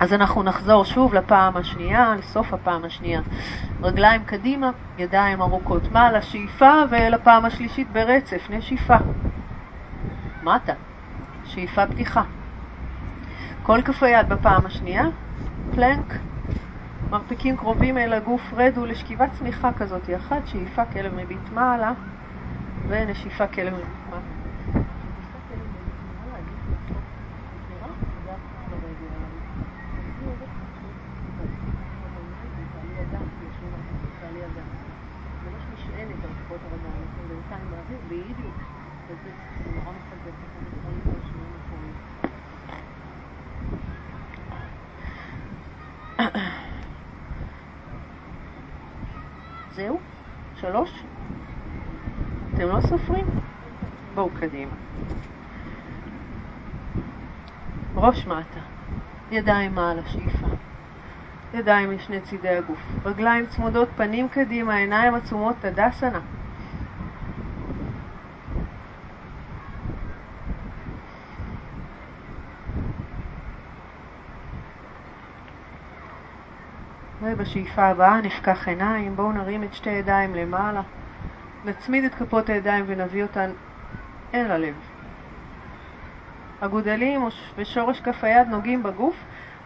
אז 0.00 0.12
אנחנו 0.12 0.42
נחזור 0.42 0.84
שוב 0.84 1.14
לפעם 1.14 1.56
השנייה, 1.56 2.14
לסוף 2.18 2.54
הפעם 2.54 2.84
השנייה. 2.84 3.20
רגליים 3.82 4.24
קדימה, 4.24 4.70
ידיים 4.98 5.42
ארוכות 5.42 5.90
מעלה, 5.92 6.22
שאיפה, 6.22 6.72
ולפעם 6.90 7.44
השלישית 7.44 7.88
ברצף, 7.92 8.50
נשיפה. 8.50 8.96
מטה, 10.42 10.72
שאיפה 11.44 11.86
פתיחה. 11.86 12.22
כל 13.62 13.82
כף 13.82 14.02
היד 14.02 14.28
בפעם 14.28 14.66
השנייה, 14.66 15.04
פלנק, 15.74 16.14
מרפקים 17.12 17.56
קרובים 17.56 17.98
אל 17.98 18.12
הגוף, 18.12 18.52
רדו 18.56 18.86
לשכיבת 18.86 19.32
צמיחה 19.38 19.70
כזאת 19.78 20.10
אחת, 20.16 20.46
שאיפה 20.46 20.84
כלב 20.84 21.14
מביט 21.14 21.52
מעלה 21.52 21.92
ונשיפה 22.88 23.46
כלב 23.46 23.74
מביט 23.74 23.86
מעלה. 24.10 24.37
זהו? 49.70 50.00
שלוש? 50.56 51.02
אתם 52.54 52.68
לא 52.68 52.80
סופרים? 52.80 53.26
בואו 54.14 54.30
קדימה. 54.40 54.72
ראש 57.94 58.26
מטה, 58.26 58.60
ידיים 59.30 59.74
מעל 59.74 59.98
השאיפה, 59.98 60.46
ידיים 61.54 61.94
משני 61.94 62.20
צידי 62.20 62.48
הגוף, 62.48 62.78
רגליים 63.04 63.46
צמודות 63.46 63.88
פנים 63.96 64.28
קדימה, 64.28 64.76
עיניים 64.76 65.14
עצומות, 65.14 65.56
תדסנה. 65.60 66.20
ובשאיפה 77.32 77.82
הבאה 77.82 78.20
נפקח 78.20 78.68
עיניים, 78.68 79.16
בואו 79.16 79.32
נרים 79.32 79.64
את 79.64 79.74
שתי 79.74 79.90
ידיים 79.90 80.34
למעלה, 80.34 80.80
נצמיד 81.64 82.04
את 82.04 82.14
כפות 82.14 82.48
הידיים 82.48 82.84
ונביא 82.88 83.22
אותן 83.22 83.50
אל 84.34 84.50
הלב. 84.50 84.74
הגודלים 86.62 87.28
ושורש 87.58 88.00
כף 88.00 88.24
היד 88.24 88.48
נוגעים 88.48 88.82
בגוף, 88.82 89.16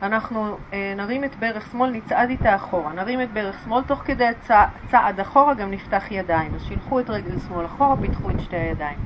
אנחנו 0.03 0.59
אה, 0.73 0.95
נרים 0.97 1.25
את 1.25 1.37
ברך 1.37 1.71
שמאל, 1.73 1.91
נצעד 1.91 2.31
איתה 2.31 2.57
אחורה. 2.57 2.93
נרים 2.93 3.23
את 3.23 3.33
ברך 3.33 3.65
שמאל, 3.65 3.83
תוך 3.83 4.03
כדי 4.05 4.27
הצע, 4.27 4.65
צעד 4.87 5.21
אחורה 5.21 5.55
גם 5.55 5.71
נפתח 5.71 6.05
ידיים. 6.11 6.55
אז 6.55 6.63
שילחו 6.63 7.01
את 7.01 7.11
רגל 7.11 7.37
שמאל 7.37 7.67
אחורה, 7.67 7.97
פיתחו 7.97 8.31
את 8.31 8.41
שתי 8.41 8.57
הידיים. 8.57 8.99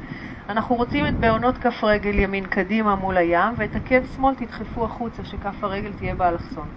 אנחנו 0.48 0.76
רוצים 0.76 1.06
את 1.06 1.20
בעונות 1.20 1.58
כף 1.58 1.84
רגל 1.84 2.18
ימין 2.18 2.46
קדימה 2.46 2.96
מול 2.96 3.16
הים, 3.16 3.54
ואת 3.56 3.76
עקב 3.76 4.04
שמאל 4.04 4.34
תדחפו 4.34 4.84
החוצה, 4.84 5.24
שכף 5.24 5.64
הרגל 5.64 5.92
תהיה 5.92 6.14
באלכסון. 6.14 6.68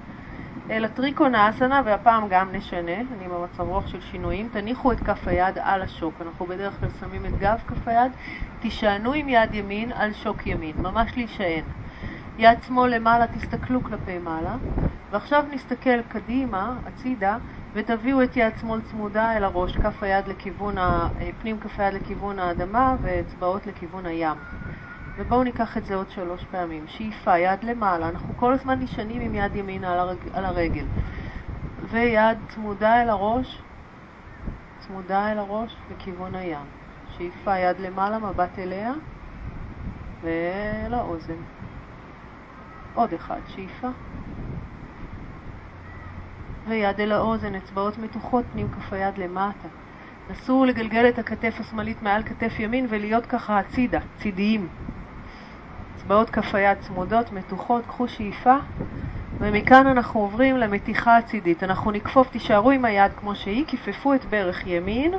אל 0.70 0.86
הטריקונה 0.86 1.50
אסנה, 1.50 1.82
והפעם 1.86 2.28
גם 2.30 2.52
נשנה, 2.52 3.02
אני 3.14 3.28
במצב 3.28 3.64
רוח 3.64 3.88
של 3.88 4.02
שינויים, 4.02 4.50
תניחו 4.50 4.92
את 4.92 5.00
כף 5.00 5.28
היד 5.28 5.58
על 5.62 5.82
השוק, 5.82 6.22
אנחנו 6.22 6.46
בדרך 6.46 6.80
כלל 6.80 6.90
שמים 7.00 7.26
את 7.26 7.38
גב 7.40 7.60
כף 7.68 7.88
היד, 7.88 8.12
תישענו 8.60 9.14
עם 9.14 9.30
יד 9.30 9.54
ימין 9.54 9.92
על 9.92 10.14
שוק 10.14 10.48
ימין, 10.48 10.82
ממש 10.82 11.12
להישען. 11.16 11.64
יד 12.38 12.58
שמאל 12.68 12.96
למעלה, 12.96 13.28
תסתכלו 13.28 13.84
כלפי 13.84 14.18
מעלה, 14.18 14.56
ועכשיו 15.12 15.44
נסתכל 15.52 16.02
קדימה, 16.02 16.80
הצידה, 16.86 17.38
ותביאו 17.76 18.24
את 18.24 18.38
יד 18.38 18.58
שמאל 18.62 18.82
צמודה 18.82 19.38
אל 19.38 19.44
הראש, 19.44 19.78
כף 19.78 20.04
היד 20.04 20.28
לכיוון, 20.28 20.78
ה... 20.78 21.08
פנים 21.38 21.60
כף 21.60 21.80
היד 21.80 21.94
לכיוון 21.94 22.40
האדמה 22.40 22.96
ואצבעות 23.02 23.68
לכיוון 23.68 24.06
הים. 24.06 24.38
ובואו 25.20 25.44
ניקח 25.44 25.78
את 25.78 25.86
זה 25.86 25.96
עוד 25.96 26.10
שלוש 26.10 26.46
פעמים. 26.52 26.88
שאיפה, 26.88 27.38
יד 27.38 27.64
למעלה, 27.64 28.10
אנחנו 28.10 28.34
כל 28.38 28.54
הזמן 28.54 28.80
נשענים 28.80 29.22
עם 29.22 29.36
יד 29.36 29.56
ימין 29.56 29.84
על, 29.84 30.00
הרג... 30.00 30.18
על 30.34 30.46
הרגל. 30.46 30.86
ויד 31.92 32.38
צמודה 32.50 33.02
אל 33.02 33.10
הראש, 33.10 33.62
צמודה 34.80 35.32
אל 35.32 35.40
הראש 35.40 35.76
לכיוון 35.92 36.36
הים. 36.36 36.66
שאיפה, 37.18 37.58
יד 37.58 37.80
למעלה, 37.80 38.20
מבט 38.20 38.60
אליה, 38.60 38.94
ואל 40.24 40.94
האוזן. 40.94 41.42
עוד 42.94 43.14
אחד, 43.14 43.40
שאיפה. 43.48 43.88
ויד 46.68 47.00
אל 47.00 47.12
האוזן, 47.12 47.56
אצבעות 47.56 47.98
מתוחות, 47.98 48.46
פנים 48.54 48.68
כף 48.72 48.94
היד 48.94 49.18
למטה. 49.18 49.68
נסו 50.32 50.66
לגלגל 50.66 51.10
את 51.10 51.20
הכתף 51.20 51.56
השמאלית 51.60 52.04
מעל 52.04 52.24
כתף 52.24 52.60
ימין 52.60 52.86
ולהיות 52.90 53.26
ככה 53.26 53.60
הצידה, 53.60 54.00
צידיים. 54.22 54.68
אצבעות 56.10 56.30
כף 56.30 56.56
היד 56.56 56.78
צמודות, 56.78 57.32
מתוחות, 57.32 57.86
קחו 57.86 58.08
שאיפה, 58.08 58.56
ומכאן 59.42 59.88
אנחנו 59.88 60.20
עוברים 60.20 60.58
למתיחה 60.58 61.18
הצידית. 61.18 61.64
אנחנו 61.64 61.92
נכפוף, 61.92 62.30
תישארו 62.30 62.72
עם 62.72 62.86
היד 62.86 63.12
כמו 63.20 63.36
שהיא, 63.36 63.66
כיפפו 63.68 64.14
את 64.14 64.26
ברך 64.26 64.68
ימין, 64.68 65.14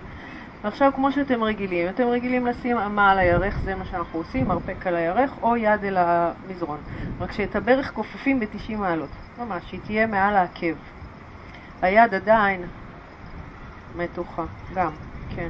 ועכשיו 0.65 0.93
כמו 0.95 1.13
שאתם 1.13 1.43
רגילים, 1.43 1.89
אתם 1.89 2.09
רגילים 2.09 2.47
לשים 2.47 2.79
אמה 2.79 3.11
על 3.11 3.19
הירך, 3.19 3.61
זה 3.65 3.75
מה 3.75 3.85
שאנחנו 3.85 4.19
עושים, 4.19 4.49
מרפק 4.49 4.87
על 4.87 4.95
הירך, 4.95 5.43
או 5.43 5.57
יד 5.57 5.85
אל 5.85 5.97
המזרון. 5.99 6.81
רק 7.21 7.33
שאת 7.33 7.57
הברך 7.57 7.93
כופפים 7.95 8.41
ב-90 8.41 8.77
מעלות, 8.77 9.11
ממש, 9.39 9.65
שהיא 9.69 9.81
תהיה 9.85 10.07
מעל 10.07 10.37
העקב. 10.37 10.75
היד 11.83 12.15
עדיין 12.15 12.65
מתוחה, 13.95 14.45
גם, 14.75 14.93
כן. 15.29 15.49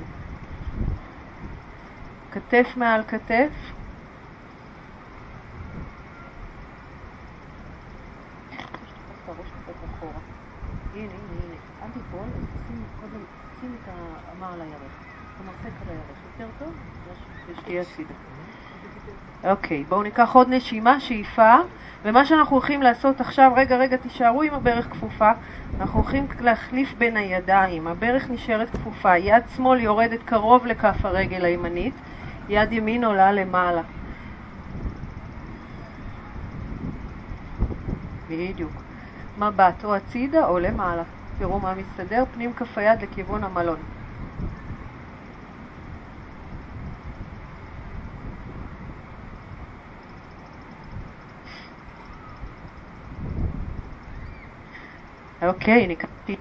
כתף 2.33 2.66
מעל 2.76 3.03
כתף, 3.09 3.50
הנה, 11.03 11.57
אל 11.83 11.89
תיפול, 11.95 12.27
שים 12.69 12.85
קודם, 13.01 13.25
שים 13.61 13.71
את 13.83 13.89
האמה 13.89 14.53
על 14.53 14.61
הירך, 14.61 14.93
אתה 15.35 15.45
מרפק 15.47 15.83
על 15.87 15.95
הירך, 15.95 16.19
יותר 16.41 16.65
טוב? 16.65 16.75
ושתהיה 17.49 17.83
הצידה. 17.83 18.15
אוקיי, 19.45 19.85
בואו 19.89 20.03
ניקח 20.03 20.35
עוד 20.35 20.49
נשימה, 20.49 21.01
שאיפה, 21.01 21.55
ומה 22.03 22.25
שאנחנו 22.25 22.57
הולכים 22.57 22.83
לעשות 22.83 23.21
עכשיו, 23.21 23.53
רגע, 23.57 23.77
רגע, 23.77 23.97
תישארו 23.97 24.43
עם 24.43 24.55
הברך 24.55 24.87
כפופה, 24.91 25.31
אנחנו 25.81 26.01
הולכים 26.01 26.27
להחליף 26.41 26.95
בין 26.99 27.17
הידיים, 27.17 27.87
הברך 27.87 28.31
נשארת 28.31 28.71
כפופה, 28.71 29.17
יד 29.17 29.43
שמאל 29.57 29.81
יורדת 29.81 30.23
קרוב 30.23 30.67
לכף 30.67 31.05
הרגל 31.05 31.45
הימנית, 31.45 31.95
יד 32.49 32.73
ימין 32.73 33.05
עולה 33.05 33.33
למעלה. 33.33 33.83
בדיוק. 38.31 38.89
מבט 39.40 39.85
או 39.85 39.94
הצידה 39.94 40.46
או 40.46 40.59
למעלה. 40.59 41.03
תראו 41.38 41.61
מה 41.61 41.74
מסתדר, 41.74 42.24
פנים 42.33 42.53
כף 42.53 42.79
היד 42.79 43.03
לכיוון 43.03 43.44
המלון. 43.44 43.79
אוקיי, 55.42 55.87
נקראתי. 55.87 56.37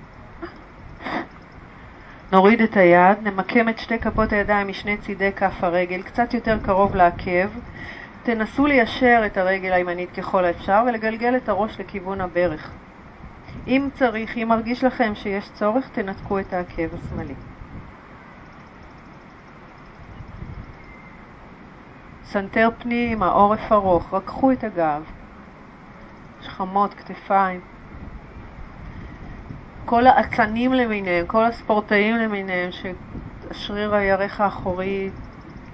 נוריד 2.31 2.61
את 2.61 2.77
היד, 2.77 3.17
נמקם 3.23 3.69
את 3.69 3.79
שתי 3.79 3.99
כפות 3.99 4.33
הידיים 4.33 4.67
משני 4.67 4.97
צידי 4.97 5.31
כף 5.35 5.63
הרגל, 5.63 6.01
קצת 6.01 6.33
יותר 6.33 6.57
קרוב 6.59 6.95
לעקב. 6.95 7.49
תנסו 8.23 8.65
ליישר 8.65 9.23
את 9.25 9.37
הרגל 9.37 9.73
הימנית 9.73 10.11
ככל 10.11 10.45
האפשר 10.45 10.83
ולגלגל 10.87 11.37
את 11.37 11.49
הראש 11.49 11.79
לכיוון 11.79 12.21
הברך. 12.21 12.71
אם 13.69 13.89
צריך, 13.93 14.37
אם 14.37 14.47
מרגיש 14.49 14.83
לכם 14.83 15.15
שיש 15.15 15.49
צורך, 15.53 15.89
תנתקו 15.89 16.39
את 16.39 16.53
העקב 16.53 16.93
השמאלי. 16.93 17.33
סנטר 22.23 22.69
פנימה, 22.79 23.23
העורף 23.23 23.71
ארוך, 23.71 24.13
רככו 24.13 24.51
את 24.51 24.63
הגב, 24.63 25.03
שכמות, 26.41 26.93
כתפיים. 26.93 27.61
כל 29.85 30.07
האצנים 30.07 30.73
למיניהם, 30.73 31.25
כל 31.27 31.45
הספורטאים 31.45 32.15
למיניהם, 32.15 32.69
שהשריר 32.71 33.95
הירך 33.95 34.41
האחורי 34.41 35.09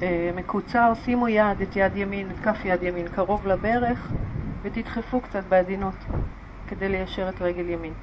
אה, 0.01 0.31
מקוצר, 0.35 0.93
שימו 0.93 1.27
יד, 1.27 1.61
את 1.61 1.75
יד 1.75 1.95
ימין, 1.95 2.31
את 2.31 2.39
כף 2.39 2.65
יד 2.65 2.83
ימין, 2.83 3.07
קרוב 3.07 3.47
לברך, 3.47 4.11
ותדחפו 4.63 5.21
קצת 5.21 5.43
בעדינות. 5.49 5.95
כדי 6.67 6.89
ליישר 6.89 7.29
את 7.29 7.41
רגל 7.41 7.69
ימין. 7.69 7.93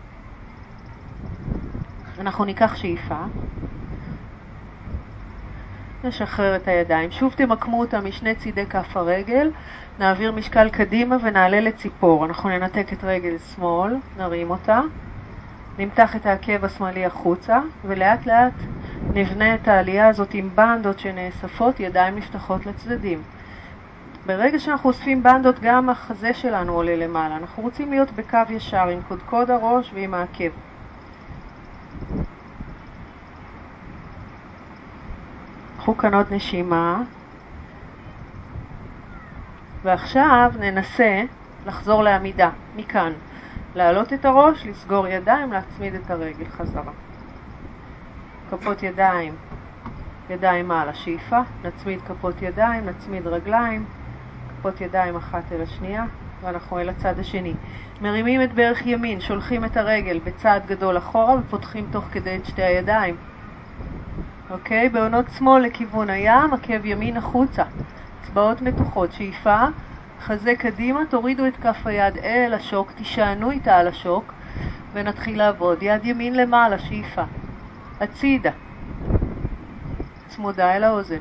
אנחנו 2.19 2.45
ניקח 2.45 2.77
שאיפה, 2.77 3.19
נשחרר 6.05 6.57
את 6.57 6.69
הידיים. 6.69 7.11
שוב 7.11 7.33
תמקמו 7.33 7.81
אותה 7.81 8.01
משני 8.01 8.35
צידי 8.35 8.67
כף 8.67 8.97
הרגל, 8.97 9.51
נעביר 9.99 10.33
משקל 10.33 10.69
קדימה 10.69 11.17
ונעלה 11.23 11.61
לציפור. 11.61 12.25
אנחנו 12.25 12.49
ננתק 12.49 12.93
את 12.93 13.05
רגל 13.05 13.39
שמאל, 13.39 13.97
נרים 14.17 14.51
אותה, 14.51 14.81
נמתח 15.79 16.17
את 16.17 16.27
העקב 16.27 16.65
השמאלי 16.65 17.07
החוצה, 17.07 17.61
ולאט 17.85 18.27
לאט 18.27 18.53
נבנה 19.15 19.55
את 19.55 19.69
העלייה 19.69 20.09
הזאת 20.09 20.35
עם 20.35 20.51
בנדות 20.55 20.99
שנאספות, 20.99 21.81
ידיים 21.81 22.17
נפתחות 22.17 22.67
לצדדים. 22.67 23.23
ברגע 24.27 24.59
שאנחנו 24.59 24.91
אוספים 24.91 25.23
בנדות, 25.23 25.61
גם 25.61 25.91
החזה 25.91 26.35
שלנו 26.35 26.73
עולה 26.73 26.97
למעלה. 26.97 27.37
אנחנו 27.37 27.63
רוצים 27.63 27.91
להיות 27.91 28.13
בקו 28.13 28.39
ישר 28.49 28.89
עם 28.89 29.01
קודקוד 29.09 29.51
הראש 29.51 29.93
ועם 29.95 30.15
העקב. 30.15 30.51
קחו 35.79 35.97
כאן 35.97 36.15
עוד 36.15 36.27
נשימה. 36.31 37.03
ועכשיו 39.83 40.53
ננסה 40.61 41.23
לחזור 41.67 42.03
לעמידה, 42.03 42.51
מכאן. 42.77 43.13
להעלות 43.75 44.13
את 44.13 44.25
הראש, 44.25 44.67
לסגור 44.67 45.07
ידיים, 45.07 45.53
להצמיד 45.53 45.95
את 45.95 46.11
הרגל 46.11 46.49
חזרה. 46.49 46.93
כפות 48.51 48.83
ידיים, 48.83 49.35
ידיים 50.31 50.69
מעלה, 50.69 50.95
שאיפה, 50.95 51.41
נצמיד 51.65 52.01
כפות 52.09 52.43
ידיים, 52.43 52.87
נצמיד 52.87 53.27
רגליים, 53.27 53.85
כפות 54.63 54.81
ידיים 54.81 55.17
אחת 55.17 55.53
אל 55.53 55.63
השנייה, 55.63 56.05
ואנחנו 56.43 56.79
אל 56.79 56.89
הצד 56.89 57.19
השני. 57.19 57.55
מרימים 58.01 58.43
את 58.43 58.55
ברך 58.55 58.87
ימין, 58.87 59.21
שולחים 59.21 59.65
את 59.65 59.77
הרגל 59.77 60.21
בצעד 60.25 60.67
גדול 60.67 60.99
אחורה 60.99 61.35
ופותחים 61.35 61.87
תוך 61.91 62.05
כדי 62.13 62.37
את 62.37 62.47
שתי 62.47 62.63
הידיים. 62.63 63.17
אוקיי? 64.51 64.89
בעונות 64.89 65.25
שמאל 65.39 65.63
לכיוון 65.63 66.11
הים, 66.11 66.53
עקב 66.53 66.85
ימין 66.87 67.17
החוצה. 67.17 67.63
אצבעות 68.23 68.63
מתוחות, 68.63 69.13
שאיפה, 69.13 69.65
חזה 70.21 70.55
קדימה, 70.59 71.01
תורידו 71.11 71.47
את 71.47 71.57
כף 71.57 71.87
היד 71.87 72.19
אל 72.19 72.55
השוק, 72.55 72.93
תישענו 72.93 73.51
איתה 73.51 73.77
על 73.77 73.89
השוק 73.89 74.33
ונתחיל 74.93 75.39
לעבוד. 75.39 75.79
יד 75.83 76.05
ימין 76.05 76.35
למעלה, 76.37 76.79
שאיפה. 76.79 77.23
הצידה. 78.01 78.51
צמודה 80.29 80.77
אל 80.77 80.85
האוזן. 80.85 81.21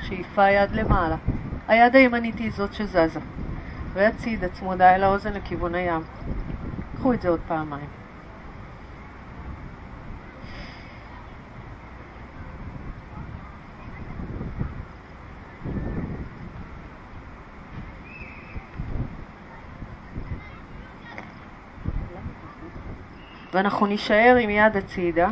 שאיפה 0.00 0.50
יד 0.50 0.70
למעלה. 0.72 1.16
היד 1.70 1.96
הימנית 1.96 2.38
היא 2.38 2.52
זאת 2.52 2.74
שזזה. 2.74 3.20
והצידה 3.92 4.48
צמודה 4.48 4.94
אל 4.94 5.02
האוזן 5.02 5.32
לכיוון 5.32 5.74
הים. 5.74 6.02
קחו 6.96 7.12
את 7.12 7.22
זה 7.22 7.28
עוד 7.28 7.40
פעמיים. 7.48 7.88
ואנחנו 23.52 23.86
נישאר 23.86 24.36
עם 24.40 24.50
יד 24.50 24.76
הצידה. 24.76 25.28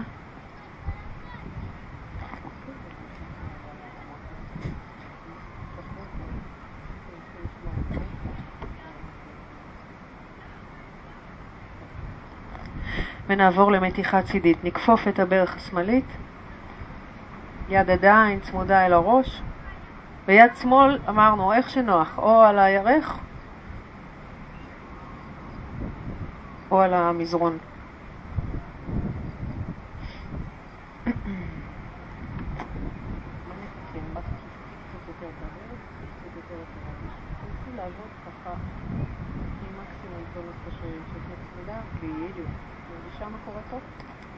ונעבור 13.29 13.73
למתיחה 13.73 14.23
צידית. 14.23 14.65
נכפוף 14.65 15.09
את 15.09 15.19
הברך 15.19 15.57
השמאלית, 15.57 16.05
יד 17.69 17.91
עדיין 17.91 18.41
צמודה 18.41 18.87
אל 18.87 18.93
הראש, 18.93 19.43
ויד 20.27 20.57
שמאל 20.57 20.99
אמרנו 21.09 21.53
איך 21.53 21.71
שנוח, 21.71 22.19
או 22.19 22.41
על 22.43 22.59
הירך 22.59 23.19
או 26.71 26.81
על 26.81 26.95
המזרון. 26.95 27.59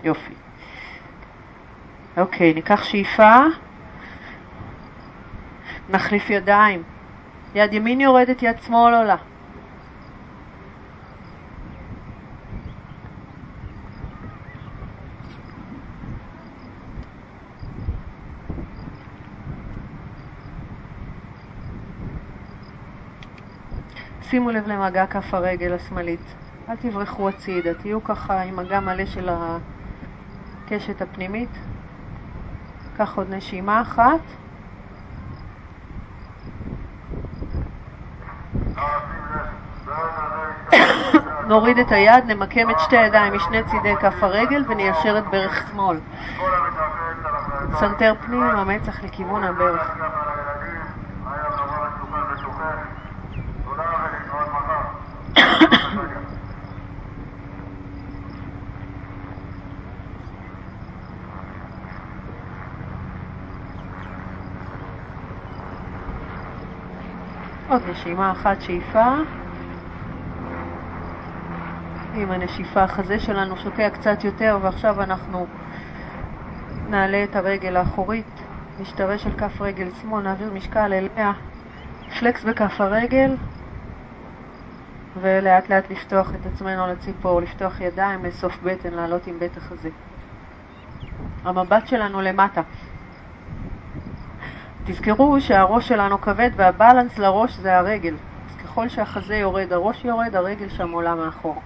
יופי. 0.05 0.35
אוקיי, 2.17 2.55
ניקח 2.55 2.85
שאיפה, 2.85 3.37
נחליף 5.89 6.31
ידיים. 6.31 6.83
יד 7.55 7.73
ימין 7.73 8.01
יורדת, 8.01 8.43
יד 8.43 8.57
שמאל 8.63 8.95
עולה. 8.95 9.17
שימו 24.23 24.51
לב 24.51 24.67
למגע 24.67 25.07
כף 25.07 25.35
הרגל 25.35 25.73
השמאלית. 25.73 26.35
אל 26.71 26.77
תברחו 26.77 27.29
הצידה, 27.29 27.75
תהיו 27.75 28.05
ככה 28.05 28.43
עם 28.43 28.57
מגע 28.57 28.81
מלא 28.81 29.07
של 29.07 29.29
הקשת 30.67 31.03
הפנימית. 31.03 31.49
קח 32.97 33.17
עוד 33.17 33.27
נשימה 33.31 33.81
אחת. 33.83 34.21
נוריד 41.47 41.79
את 41.79 41.93
היד, 41.93 42.25
נמקם 42.27 42.71
את 42.71 42.81
שתי 42.81 42.97
הידיים 42.97 43.35
משני 43.35 43.65
צידי 43.65 43.97
כף 44.01 44.15
הרגל 44.23 44.65
וניישר 44.69 45.19
את 45.19 45.25
ברך 45.31 45.69
שמאל. 45.71 45.99
סנטר 47.79 48.15
פנימה 48.27 48.43
מצח 48.43 49.05
לכיוון 49.05 49.45
הברך. 49.45 49.97
עוד 67.71 67.83
נשימה 67.91 68.33
אחת 68.33 68.61
שאיפה. 68.61 69.15
עם 72.15 72.31
הנשיפה 72.31 72.83
החזה 72.83 73.21
שלנו 73.21 73.57
שוקע 73.57 73.91
קצת 73.91 74.25
יותר 74.25 74.59
ועכשיו 74.63 75.03
אנחנו 75.03 75.47
נעלה 76.89 77.25
את 77.25 77.37
הרגל 77.37 77.77
האחורית, 77.77 78.41
נשתרש 78.81 79.27
על 79.27 79.33
כף 79.33 79.61
רגל 79.61 79.89
שמאל, 80.03 80.23
נעביר 80.23 80.53
משקל 80.53 80.93
אליה, 80.93 81.33
פלקס 82.19 82.45
בכף 82.45 82.81
הרגל 82.81 83.37
ולאט 85.21 85.69
לאט 85.69 85.91
לפתוח 85.91 86.35
את 86.35 86.47
עצמנו 86.47 86.87
לציפור, 86.87 87.41
לפתוח 87.41 87.81
ידיים, 87.81 88.25
לאסוף 88.25 88.63
בטן, 88.63 88.95
לעלות 88.95 89.27
עם 89.27 89.39
בית 89.39 89.57
החזה. 89.57 89.89
המבט 91.45 91.87
שלנו 91.87 92.21
למטה. 92.21 92.63
תזכרו 94.85 95.41
שהראש 95.41 95.89
שלנו 95.89 96.21
כבד 96.21 96.51
והבלנס 96.57 97.19
לראש 97.19 97.57
זה 97.57 97.79
הרגל. 97.79 98.15
אז 98.49 98.57
ככל 98.57 98.89
שהחזה 98.89 99.37
יורד, 99.37 99.73
הראש 99.73 100.05
יורד, 100.05 100.37
הרגל 100.37 100.69
שם 100.69 100.91
עולה 100.91 101.15
מאחור. 101.15 101.63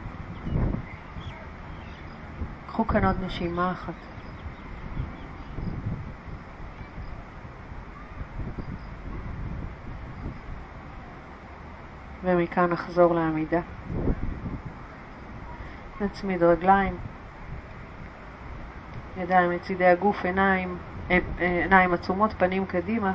קחו 2.67 2.87
כאן 2.87 3.05
עוד 3.05 3.17
נשימה 3.25 3.73
אחת. 3.73 3.95
ומכאן 12.25 12.71
נחזור 12.71 13.15
לעמידה. 13.15 13.61
נצמיד 16.01 16.43
רגליים, 16.43 16.97
ידיים 19.17 19.51
לצידי 19.53 19.87
הגוף, 19.87 20.25
עיניים 20.25 20.79
עיניים 21.39 21.95
עצומות, 21.95 22.33
פנים 22.39 22.67
קדימה. 22.67 23.13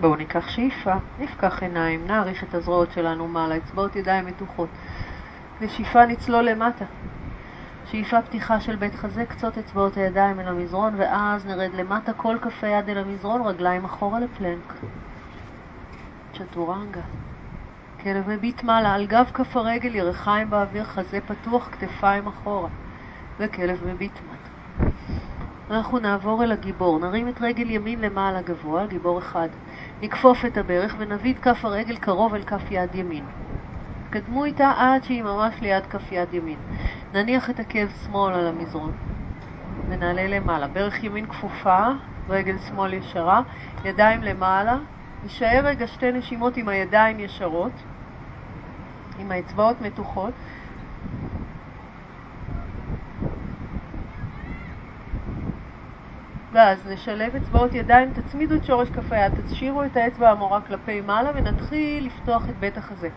בואו 0.00 0.16
ניקח 0.16 0.48
שאיפה, 0.48 0.94
נפקח 1.18 1.62
עיניים, 1.62 2.06
נעריך 2.06 2.44
את 2.44 2.54
הזרועות 2.54 2.92
שלנו 2.92 3.28
מעלה, 3.28 3.56
אצבעות 3.56 3.96
ידיים 3.96 4.26
מתוחות. 4.26 4.68
ושאיפה 5.60 6.06
נצלול 6.06 6.44
למטה. 6.44 6.84
שאיפה 7.90 8.22
פתיחה 8.22 8.60
של 8.60 8.76
בית 8.76 8.94
חזה, 8.94 9.24
קצות 9.24 9.58
אצבעות 9.58 9.96
הידיים 9.96 10.40
אל 10.40 10.48
המזרון, 10.48 10.94
ואז 10.96 11.46
נרד 11.46 11.74
למטה 11.74 12.12
כל 12.12 12.36
כף 12.42 12.64
היד 12.64 12.88
אל 12.88 12.98
המזרון, 12.98 13.42
רגליים 13.42 13.84
אחורה 13.84 14.20
לפלנק. 14.20 14.72
צ'טורנגה. 16.38 17.00
כלב 18.02 18.28
מביט 18.28 18.62
מעלה 18.62 18.94
על 18.94 19.06
גב 19.06 19.30
כף 19.34 19.56
הרגל, 19.56 19.94
ירחיים 19.94 20.50
באוויר, 20.50 20.84
חזה 20.84 21.18
פתוח, 21.20 21.68
כתפיים 21.72 22.26
אחורה. 22.26 22.68
וכלב 23.38 23.84
מביט 23.86 24.12
מטה. 24.12 24.50
אנחנו 25.70 25.98
נעבור 25.98 26.44
אל 26.44 26.52
הגיבור, 26.52 26.98
נרים 26.98 27.28
את 27.28 27.40
רגל 27.40 27.70
ימין 27.70 28.00
למעלה 28.00 28.42
גבוה, 28.42 28.86
גיבור 28.86 29.18
אחד. 29.18 29.48
נכפוף 30.02 30.44
את 30.44 30.56
הברך 30.56 30.94
ונביא 30.98 31.34
את 31.34 31.38
כף 31.38 31.64
הרגל 31.64 31.96
קרוב 31.96 32.34
אל 32.34 32.42
כף 32.42 32.62
יד 32.70 32.94
ימין. 32.94 33.24
תתקדמו 34.04 34.44
איתה 34.44 34.72
עד 34.76 35.04
שהיא 35.04 35.22
ממש 35.22 35.54
ליד 35.60 35.86
כף 35.86 36.12
יד 36.12 36.34
ימין. 36.34 36.58
נניח 37.14 37.50
את 37.50 37.60
עקב 37.60 37.88
שמאל 37.88 38.34
על 38.34 38.46
המזרון 38.46 38.92
ונעלה 39.88 40.26
למעלה. 40.26 40.66
ברך 40.68 41.04
ימין 41.04 41.26
כפופה, 41.26 41.88
רגל 42.28 42.58
שמאל 42.58 42.92
ישרה, 42.92 43.42
ידיים 43.84 44.22
למעלה. 44.22 44.76
נשאר 45.26 45.62
רגע 45.64 45.86
שתי 45.86 46.12
נשימות 46.12 46.56
עם 46.56 46.68
הידיים 46.68 47.20
ישרות, 47.20 47.72
עם 49.18 49.32
האצבעות 49.32 49.80
מתוחות. 49.80 50.34
ואז 56.52 56.86
נשלב 56.86 57.36
אצבעות 57.36 57.74
ידיים, 57.74 58.10
תצמידו 58.12 58.54
את 58.54 58.64
שורש 58.64 58.88
כף 58.90 59.12
היד, 59.12 59.32
תשאירו 59.46 59.84
את 59.84 59.96
האצבע 59.96 60.30
המורה 60.30 60.60
כלפי 60.60 61.00
מעלה 61.00 61.30
ונתחיל 61.34 62.06
לפתוח 62.06 62.48
את 62.48 62.54
בית 62.60 62.76
החזה. 62.76 63.08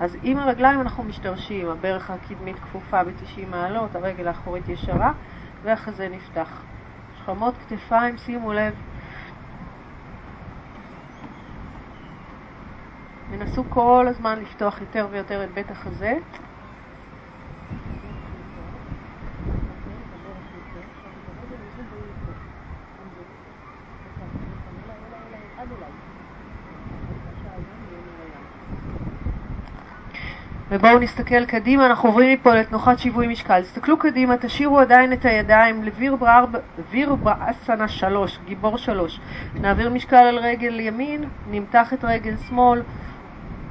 אז 0.00 0.16
עם 0.22 0.38
הרגליים 0.38 0.80
אנחנו 0.80 1.02
משתרשים, 1.04 1.68
הברך 1.68 2.10
הקדמית 2.10 2.56
כפופה 2.58 3.04
ב-90 3.04 3.46
מעלות, 3.50 3.94
הרגל 3.94 4.28
האחורית 4.28 4.68
ישרה 4.68 5.12
והחזה 5.62 6.08
נפתח. 6.08 6.62
שכמות 7.22 7.54
כתפיים, 7.68 8.16
שימו 8.16 8.52
לב. 8.52 8.87
ונסו 13.30 13.64
כל 13.68 14.06
הזמן 14.08 14.38
לפתוח 14.40 14.80
יותר 14.80 15.06
ויותר 15.10 15.44
את 15.44 15.50
בית 15.54 15.70
החזה. 15.70 16.14
ובואו 30.70 30.98
נסתכל 30.98 31.44
קדימה, 31.44 31.86
אנחנו 31.86 32.08
עוברים 32.08 32.32
מפה 32.32 32.54
לתנוחת 32.54 32.98
שיווי 32.98 33.26
משקל. 33.26 33.62
תסתכלו 33.62 33.98
קדימה, 33.98 34.36
תשאירו 34.36 34.78
עדיין 34.78 35.12
את 35.12 35.24
הידיים 35.24 35.84
לוויר 35.84 37.14
באסנה 37.14 37.88
שלוש, 37.88 38.38
גיבור 38.44 38.78
שלוש. 38.78 39.20
נעביר 39.54 39.90
משקל 39.90 40.16
על 40.16 40.38
רגל 40.38 40.80
ימין, 40.80 41.24
נמתח 41.50 41.92
את 41.92 42.04
רגל 42.04 42.34
שמאל, 42.48 42.82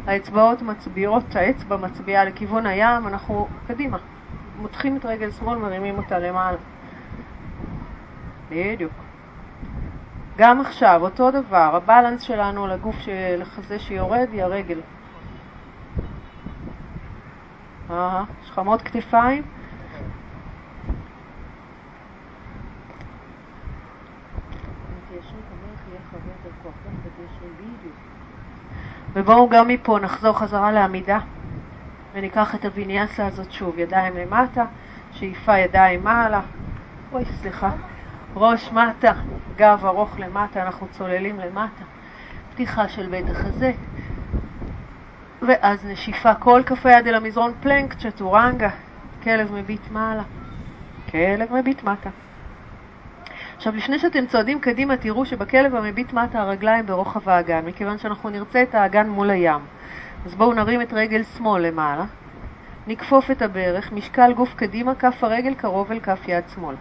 האצבעות 0.08 0.62
מצביעות, 0.62 1.36
האצבע 1.36 1.78
מצביעה 1.78 2.26
לכיוון 2.26 2.66
הים, 2.66 3.08
אנחנו 3.08 3.48
קדימה. 3.68 3.98
מותחים 4.62 4.98
את 4.98 5.06
רגל 5.06 5.32
שמאל, 5.32 5.58
מרימים 5.58 5.98
אותה 5.98 6.20
למעלה. 6.20 6.58
בדיוק. 8.50 8.94
גם 10.38 10.62
עכשיו, 10.62 11.00
אותו 11.02 11.32
דבר, 11.32 11.76
הבלנס 11.76 12.22
שלנו 12.22 12.68
לגוף, 12.68 12.96
לחזה 13.38 13.80
שיורד, 13.80 14.28
היא 14.32 14.44
הרגל. 14.44 14.80
אה, 17.90 18.24
שכמות 18.46 18.82
כתפיים. 18.82 19.57
ובואו 29.18 29.50
גם 29.50 29.68
מפה 29.68 30.00
נחזור 30.02 30.40
חזרה 30.40 30.72
לעמידה 30.72 31.20
וניקח 32.14 32.56
את 32.56 32.66
הוויניאסה 32.66 33.28
הזאת 33.28 33.52
שוב, 33.52 33.80
ידיים 33.80 34.18
למטה, 34.18 34.66
שאיפה 35.12 35.58
ידיים 35.58 36.04
מעלה, 36.04 36.42
אוי 37.12 37.26
סליחה, 37.26 37.70
ראש 38.36 38.72
מטה, 38.72 39.12
גב 39.56 39.86
ארוך 39.86 40.20
למטה, 40.20 40.64
אנחנו 40.64 40.88
צוללים 40.92 41.40
למטה, 41.40 41.84
פתיחה 42.54 42.88
של 42.88 43.10
בית 43.10 43.30
החזה, 43.30 43.72
ואז 45.42 45.86
נשיפה 45.86 46.36
כל 46.36 46.62
כף 46.66 46.86
היד 46.86 47.08
אל 47.08 47.16
המזרון 47.16 47.54
פלנק, 47.62 47.94
צ'טורנגה, 47.94 48.70
כלב 49.24 49.54
מביט 49.54 49.92
מעלה, 49.92 50.24
כלב 51.12 51.54
מביט 51.54 51.84
מטה. 51.84 52.10
עכשיו, 53.58 53.76
לפני 53.76 54.00
שאתם 54.00 54.26
צועדים 54.26 54.60
קדימה, 54.60 54.98
תראו 54.98 55.26
שבכלב 55.26 55.76
המביט 55.76 56.14
מטה 56.14 56.42
הרגליים 56.42 56.86
ברוחב 56.86 57.30
האגן, 57.30 57.66
מכיוון 57.66 57.98
שאנחנו 57.98 58.30
נרצה 58.30 58.64
את 58.64 58.76
האגן 58.76 59.10
מול 59.10 59.30
הים. 59.30 59.62
אז 60.26 60.36
בואו 60.36 60.54
נרים 60.54 60.82
את 60.82 60.94
רגל 60.94 61.24
שמאל 61.24 61.62
למעלה, 61.62 62.06
נכפוף 62.88 63.32
את 63.32 63.42
הברך, 63.42 63.92
משקל 63.92 64.34
גוף 64.34 64.54
קדימה, 64.54 64.96
כף 64.96 65.24
הרגל 65.24 65.54
קרוב 65.54 65.92
אל 65.92 66.00
כף 66.00 66.20
יד 66.28 66.44
שמאל. 66.56 66.76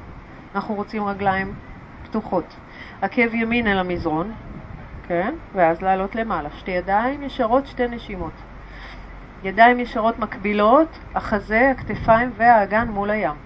אנחנו 0.55 0.75
רוצים 0.75 1.05
רגליים 1.05 1.55
פתוחות. 2.05 2.57
עקב 3.03 3.35
ימין 3.35 3.67
אל 3.67 3.79
המזרון, 3.79 4.33
כן? 5.09 5.35
ואז 5.55 5.83
לעלות 5.83 6.15
למעלה. 6.15 6.49
שתי 6.59 6.71
ידיים 6.71 7.23
ישרות, 7.23 7.67
שתי 7.67 7.89
נשימות. 7.89 8.33
ידיים 9.45 9.81
ישרות 9.81 10.19
מקבילות, 10.19 10.99
החזה, 11.15 11.71
הכתפיים 11.71 12.33
והאגן 12.37 12.89
מול 12.89 13.11
הים. 13.11 13.37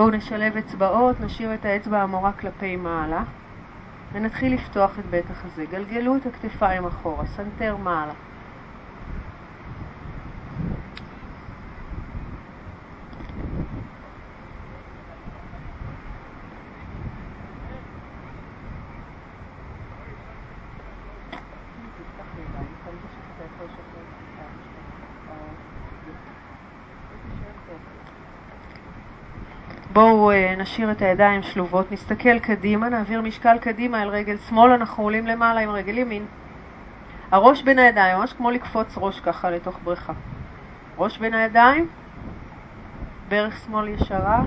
בואו 0.00 0.10
נשלב 0.10 0.56
אצבעות, 0.56 1.20
נשאיר 1.20 1.54
את 1.54 1.64
האצבע 1.64 2.02
המורה 2.02 2.32
כלפי 2.32 2.76
מעלה 2.76 3.24
ונתחיל 4.12 4.54
לפתוח 4.54 4.98
את 4.98 5.06
בית 5.06 5.30
החזה. 5.30 5.64
גלגלו 5.70 6.16
את 6.16 6.26
הכתפיים 6.26 6.86
אחורה, 6.86 7.26
סנטר 7.26 7.76
מעלה. 7.76 8.12
בואו 29.92 30.29
אה, 30.29 30.29
נשאיר 30.58 30.90
את 30.90 31.02
הידיים 31.02 31.42
שלובות, 31.42 31.92
נסתכל 31.92 32.38
קדימה, 32.38 32.88
נעביר 32.88 33.20
משקל 33.20 33.58
קדימה 33.58 34.02
אל 34.02 34.08
רגל 34.08 34.36
שמאל, 34.36 34.70
אנחנו 34.72 35.02
עולים 35.02 35.26
למעלה 35.26 35.60
עם 35.60 35.70
רגל 35.70 35.98
ימין. 35.98 36.24
הראש 37.30 37.62
בין 37.62 37.78
הידיים, 37.78 38.18
ממש 38.18 38.32
כמו 38.32 38.50
לקפוץ 38.50 38.98
ראש 38.98 39.20
ככה 39.20 39.50
לתוך 39.50 39.78
בריכה. 39.84 40.12
ראש 40.98 41.18
בין 41.18 41.34
הידיים, 41.34 41.88
ברך 43.28 43.58
שמאל 43.66 43.88
ישרה, 43.88 44.42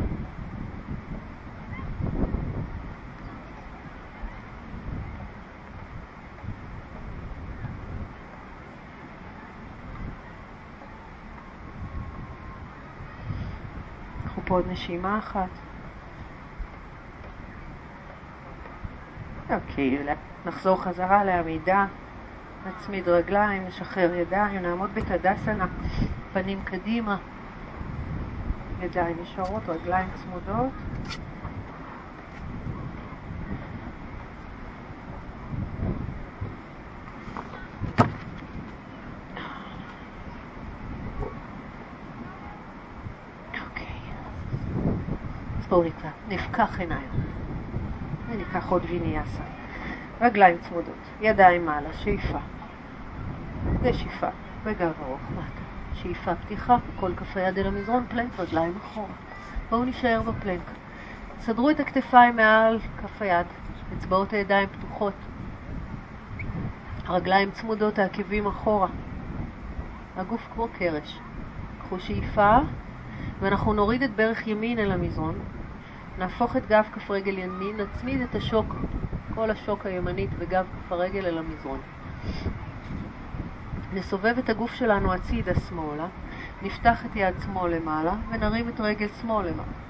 עוד 14.53 14.65
נשימה 14.71 15.17
אחת. 15.17 15.72
אוקיי, 19.53 19.99
נחזור 20.45 20.83
חזרה 20.83 21.23
לעמידה, 21.23 21.85
נצמיד 22.67 23.07
רגליים, 23.09 23.65
נשחרר 23.67 24.13
ידיים, 24.13 24.61
נעמוד 24.61 24.89
בתדסנה, 24.95 25.65
פנים 26.33 26.59
קדימה, 26.63 27.17
ידיים 28.81 29.17
ישרות, 29.23 29.69
רגליים 29.69 30.09
צמודות. 30.15 30.71
נקרא, 45.85 46.09
נפקח 46.27 46.79
עיניים. 46.79 47.22
וניקח 48.53 48.71
עוד 48.71 48.83
ויניאסה. 48.89 49.43
רגליים 50.21 50.57
צמודות, 50.57 50.95
ידיים 51.21 51.65
מעלה, 51.65 51.93
שאיפה. 51.93 52.37
נשיפה, 53.83 54.27
וגב 54.63 54.91
ארוך 55.05 55.21
מטה. 55.31 55.61
שאיפה 55.93 56.35
פתיחה, 56.35 56.77
כל 56.99 57.11
כף 57.15 57.37
היד 57.37 57.57
אל 57.57 57.67
המזרון, 57.67 58.05
פלנק, 58.09 58.39
רגליים 58.39 58.73
אחורה. 58.77 59.13
בואו 59.69 59.85
נישאר 59.85 60.21
בפלנק. 60.21 60.71
סדרו 61.39 61.69
את 61.69 61.79
הכתפיים 61.79 62.35
מעל 62.35 62.79
כף 63.01 63.21
היד, 63.21 63.47
אצבעות 63.97 64.33
הידיים 64.33 64.69
פתוחות. 64.69 65.13
הרגליים 67.05 67.51
צמודות, 67.51 67.99
העקבים 67.99 68.47
אחורה. 68.47 68.87
הגוף 70.17 70.47
כמו 70.53 70.67
קרש. 70.77 71.19
קחו 71.79 71.99
שאיפה, 71.99 72.57
ואנחנו 73.39 73.73
נוריד 73.73 74.03
את 74.03 74.15
ברך 74.15 74.47
ימין 74.47 74.79
אל 74.79 74.91
המזרון, 74.91 75.35
נהפוך 76.17 76.57
את 76.57 76.65
גב 76.65 76.87
כף 76.93 77.11
רגל 77.11 77.37
ימין, 77.37 77.77
נצמיד 77.77 78.21
את 78.21 78.35
השוק, 78.35 78.75
כל 79.35 79.51
השוק 79.51 79.85
הימנית 79.85 80.29
וגב 80.39 80.65
כף 80.65 80.91
הרגל 80.91 81.25
אל 81.25 81.37
המזרון. 81.37 81.79
נסובב 83.93 84.35
את 84.39 84.49
הגוף 84.49 84.73
שלנו 84.73 85.13
הצידה 85.13 85.55
שמאלה, 85.55 86.07
נפתח 86.61 87.05
את 87.05 87.15
יד 87.15 87.33
שמאל 87.45 87.75
למעלה 87.75 88.13
ונרים 88.31 88.69
את 88.69 88.79
רגל 88.79 89.07
שמאל 89.21 89.45
למעלה. 89.45 89.83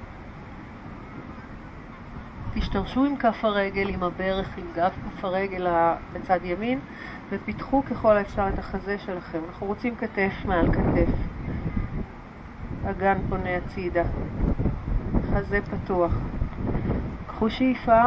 תשתרשו 2.56 3.06
עם 3.06 3.18
כף 3.18 3.46
הרגל, 3.46 3.90
עם 3.90 4.04
הברך, 4.04 4.58
עם 4.58 4.66
גב 4.76 4.92
כף 5.06 5.26
הרגל 5.26 5.68
בצד 6.14 6.40
ימין 6.44 6.80
ופיתחו 7.30 7.84
ככל 7.90 8.18
האפשר 8.18 8.50
את 8.54 8.60
החזה 8.60 8.98
שלכם. 8.98 9.40
אנחנו 9.48 9.68
רוצים 9.68 9.96
כתף 9.96 10.34
מעל 10.48 10.68
כתף. 10.68 11.10
אגן 12.86 13.18
פונה 13.30 13.58
הצידה. 13.58 14.04
חזה 15.34 15.60
פתוח. 15.62 16.12
קחו 17.28 17.50
שאיפה 17.50 18.02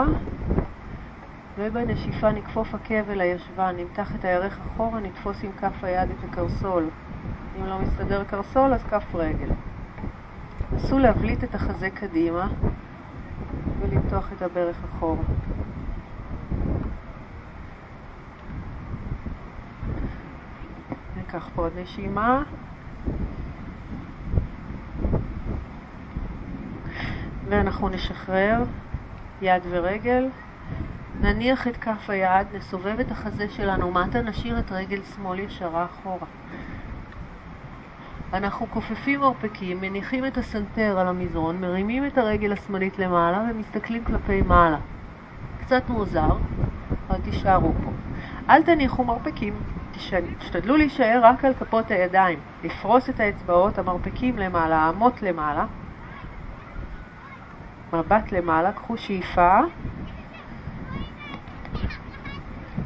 ובנשיפה 1.59 2.33
נכפוף 2.33 2.75
עקב 2.75 3.11
אל 3.11 3.21
הישבן, 3.21 3.75
נמתח 3.79 4.15
את 4.15 4.25
הירך 4.25 4.59
אחורה, 4.61 5.01
נתפוס 5.01 5.37
עם 5.45 5.51
כף 5.61 5.85
היד 5.85 6.11
את 6.11 6.25
הקרסול. 6.31 6.89
אם 7.59 7.67
לא 7.67 7.79
מסתדר 7.79 8.25
קרסול, 8.25 8.75
אז 8.75 8.83
כף 8.91 9.15
רגל. 9.15 9.49
נסו 10.73 10.99
להבליט 10.99 11.45
את 11.45 11.55
החזה 11.55 11.91
קדימה 11.91 12.49
ולמתוח 13.81 14.33
את 14.33 14.43
הברך 14.43 14.77
אחורה. 14.85 15.23
ניקח 21.17 21.49
פה 21.55 21.63
עוד 21.63 21.73
נשימה. 21.79 22.43
ואנחנו 27.49 27.89
נשחרר 27.89 28.63
יד 29.43 29.63
ורגל. 29.71 30.29
נניח 31.21 31.69
את 31.69 31.77
כף 31.77 32.11
היד, 32.11 32.47
נסובב 32.55 33.01
את 33.01 33.11
החזה 33.11 33.49
שלנו 33.49 33.93
מטה, 33.93 34.23
נשאיר 34.23 34.59
את 34.59 34.73
רגל 34.73 35.01
שמאל 35.15 35.39
ישרה 35.39 35.85
אחורה. 35.85 36.27
אנחנו 38.33 38.67
כופפים 38.67 39.21
מרפקים, 39.21 39.81
מניחים 39.81 40.27
את 40.27 40.39
הסנטר 40.39 40.99
על 40.99 41.09
המזרון, 41.09 41.61
מרימים 41.61 42.07
את 42.07 42.19
הרגל 42.19 42.53
השמאלית 42.53 42.99
למעלה 42.99 43.45
ומסתכלים 43.51 44.05
כלפי 44.05 44.43
מעלה. 44.43 44.79
קצת 45.61 45.83
מוזר, 45.89 46.37
אבל 47.09 47.19
תישארו 47.25 47.73
פה. 47.85 47.91
אל 48.49 48.63
תניחו 48.63 49.05
מרפקים, 49.05 49.55
תשתדלו 50.39 50.77
להישאר 50.77 51.21
רק 51.23 51.45
על 51.45 51.55
כפות 51.55 51.91
הידיים, 51.91 52.39
לפרוס 52.65 53.11
את 53.11 53.21
האצבעות, 53.21 53.79
המרפקים 53.79 54.39
למעלה, 54.39 54.77
האמות 54.77 55.23
למעלה, 55.23 55.67
מבט 57.93 58.33
למעלה, 58.33 58.73
קחו 58.73 58.97
שאיפה, 58.97 59.61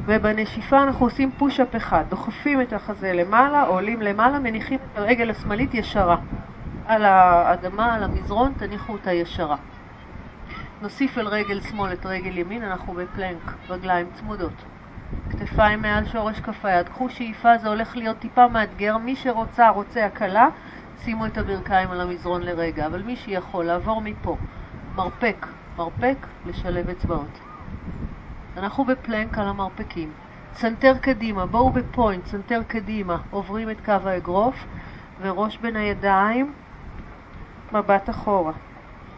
ובנשיפה 0.05 0.83
אנחנו 0.83 1.05
עושים 1.05 1.31
פוש-אפ 1.37 1.75
אחד, 1.75 2.03
דוחפים 2.09 2.61
את 2.61 2.73
החזה 2.73 3.13
למעלה, 3.13 3.61
עולים 3.61 4.01
למעלה, 4.01 4.39
מניחים 4.39 4.79
את 4.91 4.97
הרגל 4.97 5.29
השמאלית 5.29 5.73
ישרה. 5.73 6.17
על 6.85 7.05
האדמה, 7.05 7.93
על 7.95 8.03
המזרון, 8.03 8.53
תניחו 8.57 8.93
אותה 8.93 9.13
ישרה. 9.13 9.55
נוסיף 10.81 11.17
על 11.17 11.27
רגל 11.27 11.61
שמאל 11.61 11.93
את 11.93 12.05
רגל 12.05 12.37
ימין, 12.37 12.63
אנחנו 12.63 12.93
בפלנק, 12.93 13.53
רגליים 13.69 14.07
צמודות. 14.13 14.63
כתפיים 15.29 15.81
מעל 15.81 16.05
שורש 16.05 16.39
כף 16.39 16.65
היד. 16.65 16.89
קחו 16.89 17.09
שאיפה, 17.09 17.57
זה 17.57 17.69
הולך 17.69 17.97
להיות 17.97 18.19
טיפה 18.19 18.47
מאתגר. 18.47 18.97
מי 18.97 19.15
שרוצה, 19.15 19.69
רוצה 19.69 20.05
הקלה, 20.05 20.47
שימו 21.03 21.25
את 21.25 21.37
הברכיים 21.37 21.91
על 21.91 22.01
המזרון 22.01 22.41
לרגע, 22.41 22.85
אבל 22.85 23.01
מי 23.01 23.15
שיכול 23.15 23.65
לעבור 23.65 24.01
מפה, 24.01 24.37
מרפק, 24.95 25.45
מרפק, 25.77 26.17
לשלב 26.45 26.89
אצבעות. 26.89 27.39
אנחנו 28.57 28.85
בפלנק 28.85 29.37
על 29.37 29.47
המרפקים. 29.47 30.11
צנתר 30.53 30.93
קדימה, 31.01 31.45
בואו 31.45 31.69
בפוינט, 31.69 32.25
צנתר 32.25 32.61
קדימה, 32.67 33.17
עוברים 33.31 33.69
את 33.69 33.77
קו 33.85 33.91
האגרוף 33.91 34.55
וראש 35.21 35.57
בין 35.57 35.75
הידיים, 35.75 36.53
מבט 37.71 38.09
אחורה. 38.09 38.53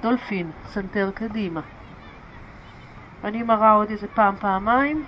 דולפין, 0.02 0.52
צנתר 0.66 1.12
קדימה. 1.14 1.62
אני 3.24 3.44
מראה 3.44 3.72
עוד 3.72 3.90
איזה 3.90 4.08
פעם, 4.08 4.36
פעמיים. 4.36 5.04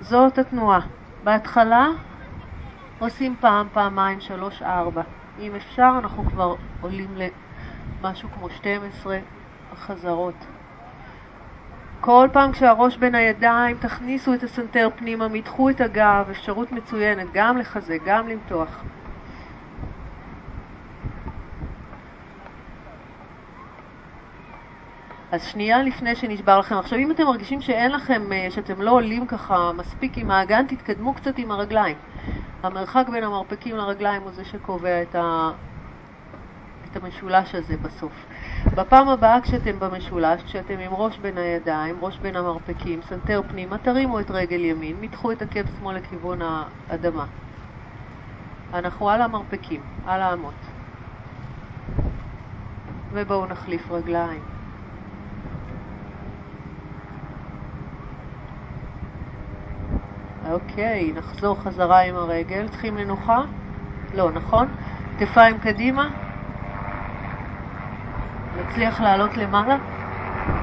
זאת 0.00 0.38
התנועה. 0.38 0.80
בהתחלה 1.24 1.86
עושים 2.98 3.36
פעם, 3.40 3.66
פעמיים, 3.72 4.20
שלוש, 4.20 4.62
ארבע. 4.62 5.02
אם 5.40 5.54
אפשר, 5.54 5.90
אנחנו 5.98 6.24
כבר 6.24 6.54
עולים 6.80 7.16
למשהו 8.02 8.28
כמו 8.38 8.50
12 8.50 9.18
חזרות. 9.74 10.34
כל 12.00 12.28
פעם 12.32 12.52
כשהראש 12.52 12.96
בין 12.96 13.14
הידיים, 13.14 13.76
תכניסו 13.80 14.34
את 14.34 14.42
הסנטר 14.42 14.88
פנימה, 14.96 15.28
מתחו 15.28 15.70
את 15.70 15.80
הגב, 15.80 16.26
אפשרות 16.30 16.72
מצוינת, 16.72 17.26
גם 17.32 17.58
לחזק, 17.58 17.98
גם 18.04 18.28
למתוח. 18.28 18.84
אז 25.32 25.44
שנייה 25.44 25.82
לפני 25.82 26.16
שנשבר 26.16 26.58
לכם. 26.58 26.74
עכשיו, 26.74 26.98
אם 26.98 27.10
אתם 27.10 27.24
מרגישים 27.24 27.60
שאין 27.60 27.92
לכם, 27.92 28.32
אה, 28.32 28.46
שאתם 28.50 28.82
לא 28.82 28.90
עולים 28.90 29.26
ככה 29.26 29.72
מספיק 29.76 30.18
עם 30.18 30.30
האגן, 30.30 30.66
תתקדמו 30.66 31.14
קצת 31.14 31.38
עם 31.38 31.50
הרגליים. 31.50 31.96
המרחק 32.62 33.04
בין 33.10 33.24
המרפקים 33.24 33.76
לרגליים 33.76 34.22
הוא 34.22 34.30
זה 34.30 34.44
שקובע 34.44 35.02
את, 35.02 35.14
ה... 35.14 35.50
את 36.90 37.02
המשולש 37.02 37.54
הזה 37.54 37.76
בסוף. 37.76 38.12
בפעם 38.74 39.08
הבאה 39.08 39.40
כשאתם 39.40 39.78
במשולש, 39.78 40.42
כשאתם 40.42 40.78
עם 40.78 40.92
ראש 40.94 41.18
בין 41.18 41.38
הידיים, 41.38 41.96
ראש 42.00 42.18
בין 42.18 42.36
המרפקים, 42.36 43.00
סנטר 43.08 43.40
פנימה, 43.48 43.78
תרימו 43.78 44.20
את 44.20 44.30
רגל 44.30 44.64
ימין, 44.64 44.96
מתחו 45.00 45.32
את 45.32 45.42
עקב 45.42 45.62
שמאל 45.78 45.96
לכיוון 45.96 46.38
האדמה. 46.42 47.26
אנחנו 48.74 49.10
על 49.10 49.22
המרפקים, 49.22 49.80
על 50.06 50.22
האמות. 50.22 50.54
ובואו 53.12 53.46
נחליף 53.46 53.90
רגליים. 53.90 54.40
אוקיי, 60.50 61.12
נחזור 61.12 61.60
חזרה 61.62 62.00
עם 62.00 62.16
הרגל. 62.16 62.68
צריכים 62.68 62.96
לנוחה? 62.96 63.40
לא, 64.14 64.30
נכון? 64.30 64.68
כתפיים 65.18 65.58
קדימה. 65.58 66.29
נצליח 68.58 69.00
לעלות 69.00 69.36
למעלה 69.36 69.76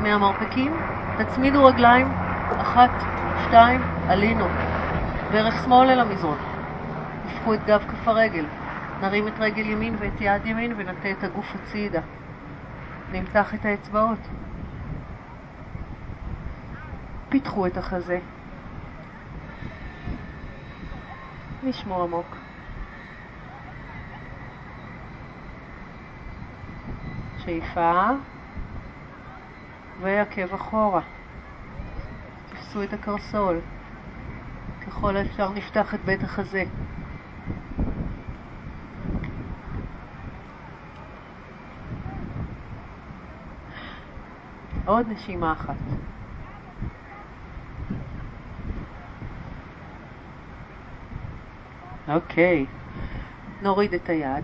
מהמרפקים. 0.03 0.73
תצמידו 1.17 1.65
רגליים. 1.65 2.13
אחת, 2.57 2.91
שתיים, 3.47 3.81
עלינו. 4.07 4.45
ברך 5.31 5.63
שמאל 5.63 5.89
אל 5.89 5.99
המזרון. 5.99 6.37
הפכו 7.25 7.53
את 7.53 7.59
גב 7.67 7.83
כף 7.87 8.07
הרגל. 8.07 8.45
נרים 9.01 9.27
את 9.27 9.33
רגל 9.39 9.69
ימין 9.69 9.95
ואת 9.99 10.21
יד 10.21 10.45
ימין 10.45 10.73
ונטה 10.77 11.11
את 11.11 11.23
הגוף 11.23 11.45
הצידה. 11.55 12.01
נמתח 13.11 13.53
את 13.53 13.65
האצבעות. 13.65 14.19
פיתחו 17.29 17.67
את 17.67 17.77
החזה. 17.77 18.19
נשמור 21.63 22.03
עמוק. 22.03 22.36
שאיפה 27.47 28.09
ועקב 30.01 30.53
אחורה. 30.53 31.01
תפסו 32.49 32.83
את 32.83 32.93
הקרסול. 32.93 33.59
ככל 34.87 35.17
האפשר 35.17 35.49
נפתח 35.49 35.93
את 35.93 35.99
בית 36.05 36.23
החזה. 36.23 36.63
עוד 44.85 45.05
נשימה 45.09 45.51
אחת. 45.51 45.75
אוקיי. 52.07 52.65
נוריד 53.61 53.93
את 53.93 54.09
היד, 54.09 54.43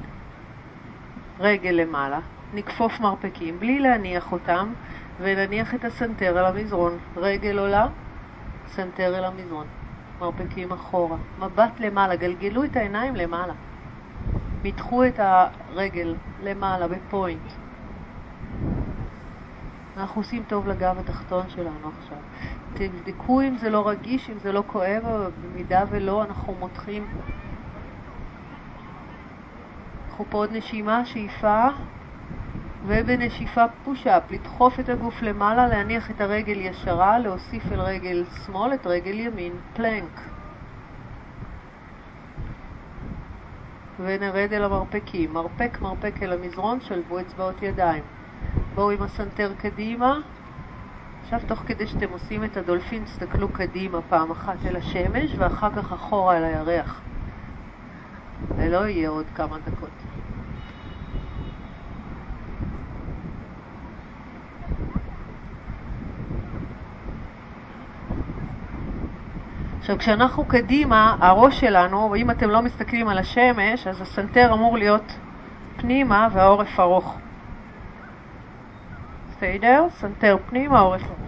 רגל 1.39 1.71
למעלה, 1.71 2.19
נכפוף 2.53 2.99
מרפקים 2.99 3.59
בלי 3.59 3.79
להניח 3.79 4.31
אותם, 4.31 4.73
ונניח 5.19 5.75
את 5.75 5.85
הסנטר 5.85 6.37
על 6.37 6.45
המזרון. 6.45 6.97
רגל 7.17 7.59
עולה, 7.59 7.87
סנטר 8.67 9.17
אל 9.17 9.25
המזרון. 9.25 9.65
מרפקים 10.19 10.71
אחורה. 10.71 11.17
מבט 11.39 11.79
למעלה, 11.79 12.15
גלגלו 12.15 12.63
את 12.63 12.75
העיניים 12.75 13.15
למעלה. 13.15 13.53
מתחו 14.63 15.05
את 15.05 15.19
הרגל 15.19 16.15
למעלה 16.43 16.87
ב 16.88 16.97
point. 16.97 17.51
אנחנו 19.97 20.21
עושים 20.21 20.43
טוב 20.47 20.67
לגב 20.67 20.99
התחתון 20.99 21.49
שלנו 21.49 21.91
עכשיו. 21.99 22.17
תבדקו 22.73 23.41
אם 23.41 23.57
זה 23.57 23.69
לא 23.69 23.89
רגיש, 23.89 24.29
אם 24.29 24.39
זה 24.39 24.51
לא 24.51 24.63
כואב, 24.67 25.05
אבל 25.05 25.31
במידה 25.41 25.83
ולא, 25.89 26.23
אנחנו 26.23 26.55
מותחים 26.59 27.07
קחו 30.09 30.25
פה 30.29 30.37
עוד 30.37 30.51
נשימה, 30.51 31.05
שאיפה, 31.05 31.67
ובנשיפה 32.88 33.63
push-up, 33.84 34.31
לדחוף 34.31 34.79
את 34.79 34.89
הגוף 34.89 35.21
למעלה, 35.21 35.67
להניח 35.67 36.11
את 36.11 36.21
הרגל 36.21 36.57
ישרה, 36.57 37.19
להוסיף 37.19 37.71
אל 37.71 37.81
רגל 37.81 38.25
שמאל 38.45 38.73
את 38.73 38.88
רגל 38.88 39.19
ימין, 39.19 39.53
plank. 39.73 40.19
ונרד 43.99 44.53
אל 44.53 44.63
המרפקים. 44.63 45.34
מרפק 45.34 45.77
מרפק 45.81 46.23
אל 46.23 46.34
המזרון, 46.34 46.81
שלבו 46.81 47.19
אצבעות 47.19 47.61
ידיים. 47.61 48.03
בואו 48.75 48.91
עם 48.91 49.01
הסנטר 49.01 49.53
קדימה. 49.57 50.19
עכשיו 51.23 51.39
תוך 51.47 51.59
כדי 51.59 51.88
שאתם 51.88 52.09
עושים 52.11 52.43
את 52.43 52.57
הדולפין, 52.57 53.03
תסתכלו 53.03 53.49
קדימה 53.49 54.01
פעם 54.01 54.31
אחת 54.31 54.65
אל 54.65 54.75
השמש 54.75 55.38
ואחר 55.38 55.69
כך 55.75 55.93
אחורה 55.93 56.38
אל 56.38 56.43
הירח. 56.43 57.01
זה 58.57 58.69
לא 58.69 58.88
יהיה 58.88 59.09
עוד 59.09 59.25
כמה 59.36 59.57
דקות. 59.59 60.02
עכשיו, 69.84 69.97
כשאנחנו 69.97 70.45
קדימה, 70.45 71.15
הראש 71.19 71.59
שלנו, 71.59 72.15
אם 72.15 72.31
אתם 72.31 72.49
לא 72.49 72.61
מסתכלים 72.61 73.07
על 73.07 73.17
השמש, 73.17 73.88
אז 73.88 74.01
הסנטר 74.01 74.53
אמור 74.53 74.77
להיות 74.77 75.11
פנימה 75.77 76.27
והעורף 76.34 76.79
ארוך. 76.79 77.17
בסדר? 79.29 79.88
סנטר 79.89 80.38
פנימה, 80.45 80.79
עורף 80.79 81.03
ארוך. 81.11 81.22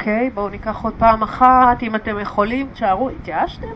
אוקיי, 0.00 0.30
בואו 0.30 0.48
ניקח 0.48 0.84
עוד 0.84 0.94
פעם 0.94 1.22
אחת, 1.22 1.82
אם 1.82 1.94
אתם 1.94 2.18
יכולים, 2.18 2.68
תשארו, 2.72 3.10
התייאשתם? 3.10 3.66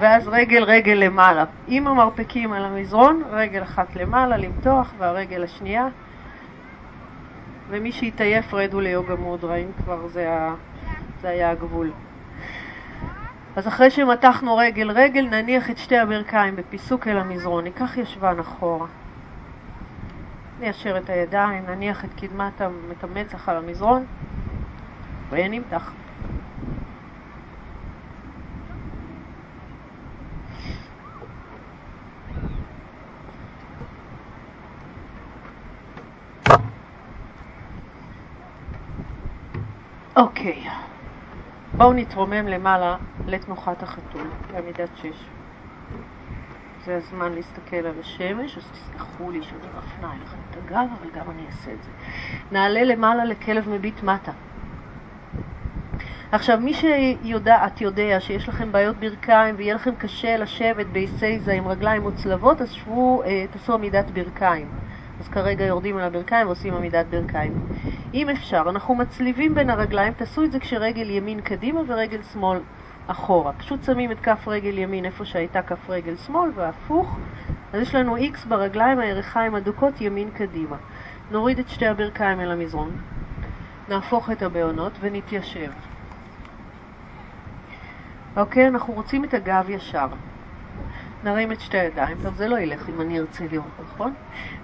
ואז 0.00 0.28
רגל 0.28 0.64
רגל 0.64 0.92
למעלה. 0.92 1.44
עם 1.66 1.86
המרפקים 1.86 2.52
על 2.52 2.64
המזרון, 2.64 3.22
רגל 3.30 3.62
אחת 3.62 3.96
למעלה, 3.96 4.36
למתוח, 4.36 4.94
והרגל 4.98 5.44
השנייה. 5.44 5.86
ומי 7.70 7.92
שיתעייף 7.92 8.54
רדו 8.54 8.80
ליוגה 8.80 9.16
מודרה, 9.16 9.56
אם 9.56 9.68
כבר 9.84 10.08
זה, 10.08 10.32
ה... 10.32 10.54
זה 11.22 11.28
היה 11.28 11.50
הגבול. 11.50 11.90
אז 13.56 13.68
אחרי 13.68 13.90
שמתחנו 13.90 14.56
רגל 14.56 14.90
רגל, 14.90 15.28
נניח 15.30 15.70
את 15.70 15.78
שתי 15.78 15.98
הברכיים 15.98 16.56
בפיסוק 16.56 17.08
אל 17.08 17.18
המזרון, 17.18 17.64
ניקח 17.64 17.96
ישבן 17.96 18.38
אחורה. 18.38 18.86
ניישר 20.60 20.98
את 20.98 21.10
הידיים, 21.10 21.66
נניח 21.66 22.04
את 22.04 22.10
קדמת 22.20 22.60
המצח 23.02 23.48
על 23.48 23.56
המזרון. 23.56 24.06
ונמתח. 25.30 25.92
אוקיי, 40.16 40.64
בואו 41.76 41.92
נתרומם 41.92 42.46
למעלה 42.46 42.96
לתנוחת 43.26 43.82
החתול, 43.82 44.30
בעמידת 44.52 44.88
שש. 44.96 45.26
זה 46.84 46.96
הזמן 46.96 47.32
להסתכל 47.32 47.76
על 47.76 48.00
השמש, 48.00 48.56
אז 48.56 48.70
תסלחו 48.72 49.30
לי 49.30 49.42
שאני 49.42 49.66
מפנה 49.78 50.12
אליכם 50.12 50.36
את 50.50 50.56
הגב, 50.56 50.88
אבל 51.00 51.10
גם 51.10 51.30
אני 51.30 51.46
אעשה 51.46 51.72
את 51.72 51.82
זה. 51.82 51.90
נעלה 52.52 52.84
למעלה 52.84 53.24
לכלב 53.24 53.68
מביט 53.68 54.02
מטה. 54.02 54.32
עכשיו, 56.32 56.60
מי 56.60 56.74
שיודעת, 56.74 57.80
יודע 57.80 58.20
שיש 58.20 58.48
לכם 58.48 58.72
בעיות 58.72 58.96
ברכיים 58.96 59.54
ויהיה 59.58 59.74
לכם 59.74 59.94
קשה 59.94 60.36
לשבת 60.36 60.86
בעיסייזה 60.86 61.52
עם 61.52 61.68
רגליים 61.68 62.02
מוצלבות, 62.02 62.60
אז 62.60 62.70
שבו, 62.70 63.22
אה, 63.22 63.44
תעשו 63.50 63.74
עמידת 63.74 64.10
ברכיים. 64.10 64.68
אז 65.20 65.28
כרגע 65.28 65.64
יורדים 65.64 65.96
על 65.96 66.02
הברכיים 66.02 66.46
ועושים 66.46 66.74
עמידת 66.74 67.06
ברכיים. 67.10 67.52
אם 68.14 68.28
אפשר, 68.28 68.62
אנחנו 68.68 68.94
מצליבים 68.94 69.54
בין 69.54 69.70
הרגליים, 69.70 70.12
תעשו 70.12 70.44
את 70.44 70.52
זה 70.52 70.58
כשרגל 70.58 71.10
ימין 71.10 71.40
קדימה 71.40 71.80
ורגל 71.86 72.22
שמאל 72.32 72.58
אחורה. 73.06 73.52
פשוט 73.52 73.84
שמים 73.84 74.12
את 74.12 74.20
כף 74.20 74.48
רגל 74.48 74.78
ימין 74.78 75.04
איפה 75.04 75.24
שהייתה 75.24 75.62
כף 75.62 75.90
רגל 75.90 76.16
שמאל 76.16 76.50
והפוך. 76.54 77.16
אז 77.72 77.82
יש 77.82 77.94
לנו 77.94 78.16
X 78.16 78.48
ברגליים, 78.48 78.98
הירכיים 78.98 79.54
הדוקות 79.54 80.00
ימין 80.00 80.30
קדימה. 80.30 80.76
נוריד 81.30 81.58
את 81.58 81.68
שתי 81.68 81.86
הברכיים 81.86 82.40
אל 82.40 82.50
המזרון, 82.50 82.90
נהפוך 83.88 84.30
את 84.30 84.42
הבעונות 84.42 84.92
ונתיישב. 85.00 85.89
אוקיי, 88.36 88.68
אנחנו 88.68 88.94
רוצים 88.94 89.24
את 89.24 89.34
הגב 89.34 89.70
ישר. 89.70 90.06
נרים 91.24 91.52
את 91.52 91.60
שתי 91.60 91.78
הידיים, 91.78 92.16
טוב 92.22 92.34
זה 92.34 92.48
לא 92.48 92.58
ילך 92.58 92.88
אם 92.88 93.00
אני 93.00 93.20
ארצה 93.20 93.44
לראות, 93.50 93.70
נכון? 93.84 94.14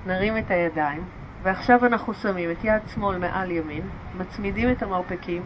נרים 0.07 0.39
את 0.39 0.51
הידיים, 0.51 1.05
ועכשיו 1.43 1.87
אנחנו 1.87 2.15
שמים 2.15 2.51
את 2.51 2.65
יד 2.65 2.83
שמאל 2.95 3.19
מעל 3.19 3.51
ימין, 3.51 3.83
מצמידים 4.19 4.71
את 4.71 4.83
המרפקים 4.83 5.43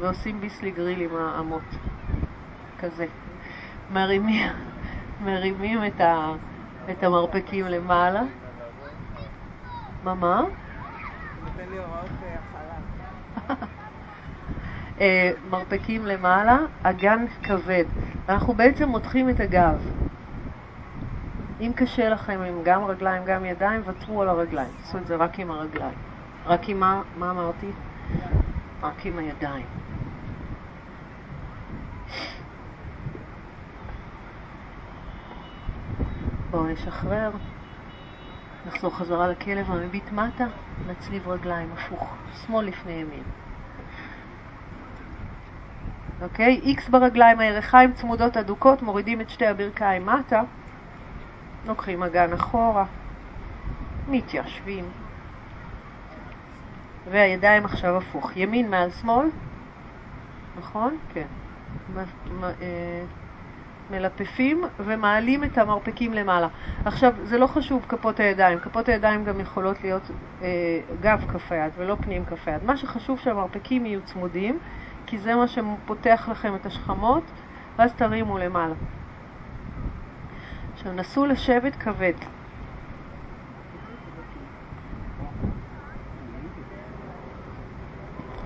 ועושים 0.00 0.40
ביסלי 0.40 0.70
גריל 0.70 1.00
עם 1.00 1.16
האמות, 1.16 1.62
כזה. 2.80 3.06
מרימים, 3.92 4.52
מרימים 5.24 5.84
את, 5.86 6.00
ה, 6.00 6.32
את 6.90 7.02
המרפקים 7.02 7.66
למעלה. 7.66 8.22
מה, 10.04 10.14
מה? 10.14 10.40
נותן 11.44 11.70
לי 11.70 11.78
הוראות 11.78 12.10
הכלה. 13.44 13.56
אה, 15.00 15.30
מרפקים 15.50 16.06
למעלה, 16.06 16.58
אגן 16.82 17.24
כבד. 17.42 17.84
אנחנו 18.28 18.54
בעצם 18.54 18.88
מותחים 18.88 19.30
את 19.30 19.40
הגב. 19.40 19.90
אם 21.60 21.72
קשה 21.76 22.08
לכם 22.08 22.40
עם 22.40 22.62
גם 22.64 22.84
רגליים, 22.84 23.22
גם 23.24 23.44
ידיים, 23.44 23.82
ותרו 23.84 24.22
על 24.22 24.28
הרגליים. 24.28 24.70
תעשו 24.76 24.98
את 24.98 25.06
זה 25.06 25.16
רק 25.16 25.38
עם 25.38 25.50
הרגליים. 25.50 25.98
רק 26.46 26.68
עם 26.68 26.80
מה, 26.80 27.02
מה 27.16 27.30
אמרתי? 27.30 27.70
רק 28.82 29.06
עם 29.06 29.18
הידיים. 29.18 29.66
בואו 36.50 36.66
נשחרר. 36.66 37.30
נחזור 38.66 38.96
חזרה 38.96 39.28
לכלב 39.28 39.70
המביט 39.70 40.12
מטה, 40.12 40.46
נצליב 40.86 41.28
רגליים 41.28 41.68
הפוך, 41.72 42.14
שמאל 42.46 42.66
לפני 42.66 42.92
ימין. 42.92 43.22
אוקיי? 46.22 46.76
X 46.78 46.90
ברגליים, 46.90 47.40
הירכיים 47.40 47.92
צמודות 47.92 48.36
אדוקות, 48.36 48.82
מורידים 48.82 49.20
את 49.20 49.30
שתי 49.30 49.46
הברכיים 49.46 50.06
מטה, 50.06 50.42
לוקחים 51.66 52.02
אגן 52.02 52.32
אחורה, 52.32 52.84
מתיישבים, 54.08 54.84
והידיים 57.10 57.64
עכשיו 57.64 57.96
הפוך, 57.96 58.36
ימין 58.36 58.70
מעל 58.70 58.90
שמאל, 58.90 59.26
נכון? 60.58 60.98
כן. 61.14 61.26
אה, 62.42 63.04
מלפפים 63.90 64.64
ומעלים 64.78 65.44
את 65.44 65.58
המרפקים 65.58 66.12
למעלה. 66.12 66.48
עכשיו, 66.84 67.14
זה 67.22 67.38
לא 67.38 67.46
חשוב 67.46 67.86
כפות 67.88 68.20
הידיים, 68.20 68.58
כפות 68.58 68.88
הידיים 68.88 69.24
גם 69.24 69.40
יכולות 69.40 69.76
להיות 69.84 70.10
אה, 70.42 70.48
גב 71.00 71.24
כף 71.32 71.52
היד 71.52 71.72
ולא 71.76 71.96
פנים 72.00 72.24
כף 72.24 72.48
היד. 72.48 72.64
מה 72.64 72.76
שחשוב 72.76 73.18
שהמרפקים 73.18 73.86
יהיו 73.86 74.00
צמודים, 74.04 74.58
כי 75.14 75.18
זה 75.18 75.34
מה 75.34 75.48
שפותח 75.48 76.28
לכם 76.30 76.54
את 76.54 76.66
השכמות, 76.66 77.22
ואז 77.76 77.92
תרימו 77.92 78.38
למעלה. 78.38 78.74
עכשיו 80.72 80.92
נסו 80.92 81.26
לשבת 81.26 81.76
כבד. 81.76 82.12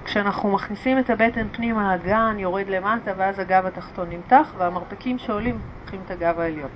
כשאנחנו 0.05 0.53
מכניסים 0.53 0.99
את 0.99 1.11
הבטן 1.11 1.49
פנימה, 1.53 1.93
הגן 1.93 2.37
יורד 2.39 2.69
למטה 2.69 3.13
ואז 3.17 3.39
הגב 3.39 3.67
התחתון 3.67 4.11
נמתח 4.11 4.55
והמרפקים 4.59 5.19
שעולים 5.19 5.59
לוקחים 5.81 6.01
את 6.07 6.11
הגב 6.11 6.39
העליון. 6.39 6.71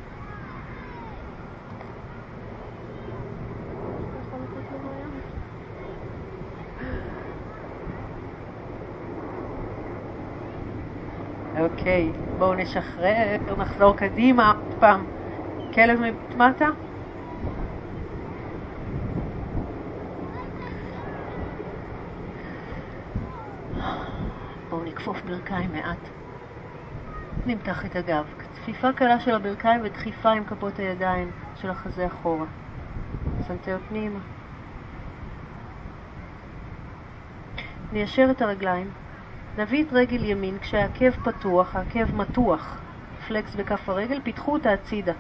אוקיי, 11.63 12.13
בואו 12.39 12.55
נשחרר, 12.55 13.37
נחזור 13.59 13.97
קדימה, 13.97 14.49
עוד 14.49 14.75
פעם. 14.81 15.07
כלב 15.75 16.01
מטה? 16.37 16.67
בואו 24.71 24.85
נכפוף 24.85 25.23
ברכיים 25.23 25.73
מעט. 25.73 26.09
נמתח 27.47 27.87
את 27.87 27.97
הגב. 27.97 28.25
דחיפה 28.55 28.93
קלה 28.93 29.21
של 29.21 29.35
הברכיים 29.35 29.81
ודחיפה 29.85 30.31
עם 30.31 30.45
כפות 30.45 30.79
הידיים 30.79 31.31
של 31.55 31.71
החזה 31.71 32.07
אחורה. 32.07 32.47
סנטר 33.49 33.79
פנימה. 33.89 34.19
ניישר 37.93 38.29
את 38.31 38.43
הרגליים, 38.43 38.91
נביא 39.59 39.85
את 39.85 39.93
רגל 39.93 40.25
ימין 40.25 40.59
כשהעקב 40.59 41.11
פתוח, 41.11 41.77
העקב 41.77 42.15
מתוח, 42.15 42.79
פלקס 43.29 43.55
בכף 43.55 43.89
הרגל, 43.89 44.21
פיתחו 44.23 44.53
אותה 44.53 44.73
הצידה. 44.73 45.13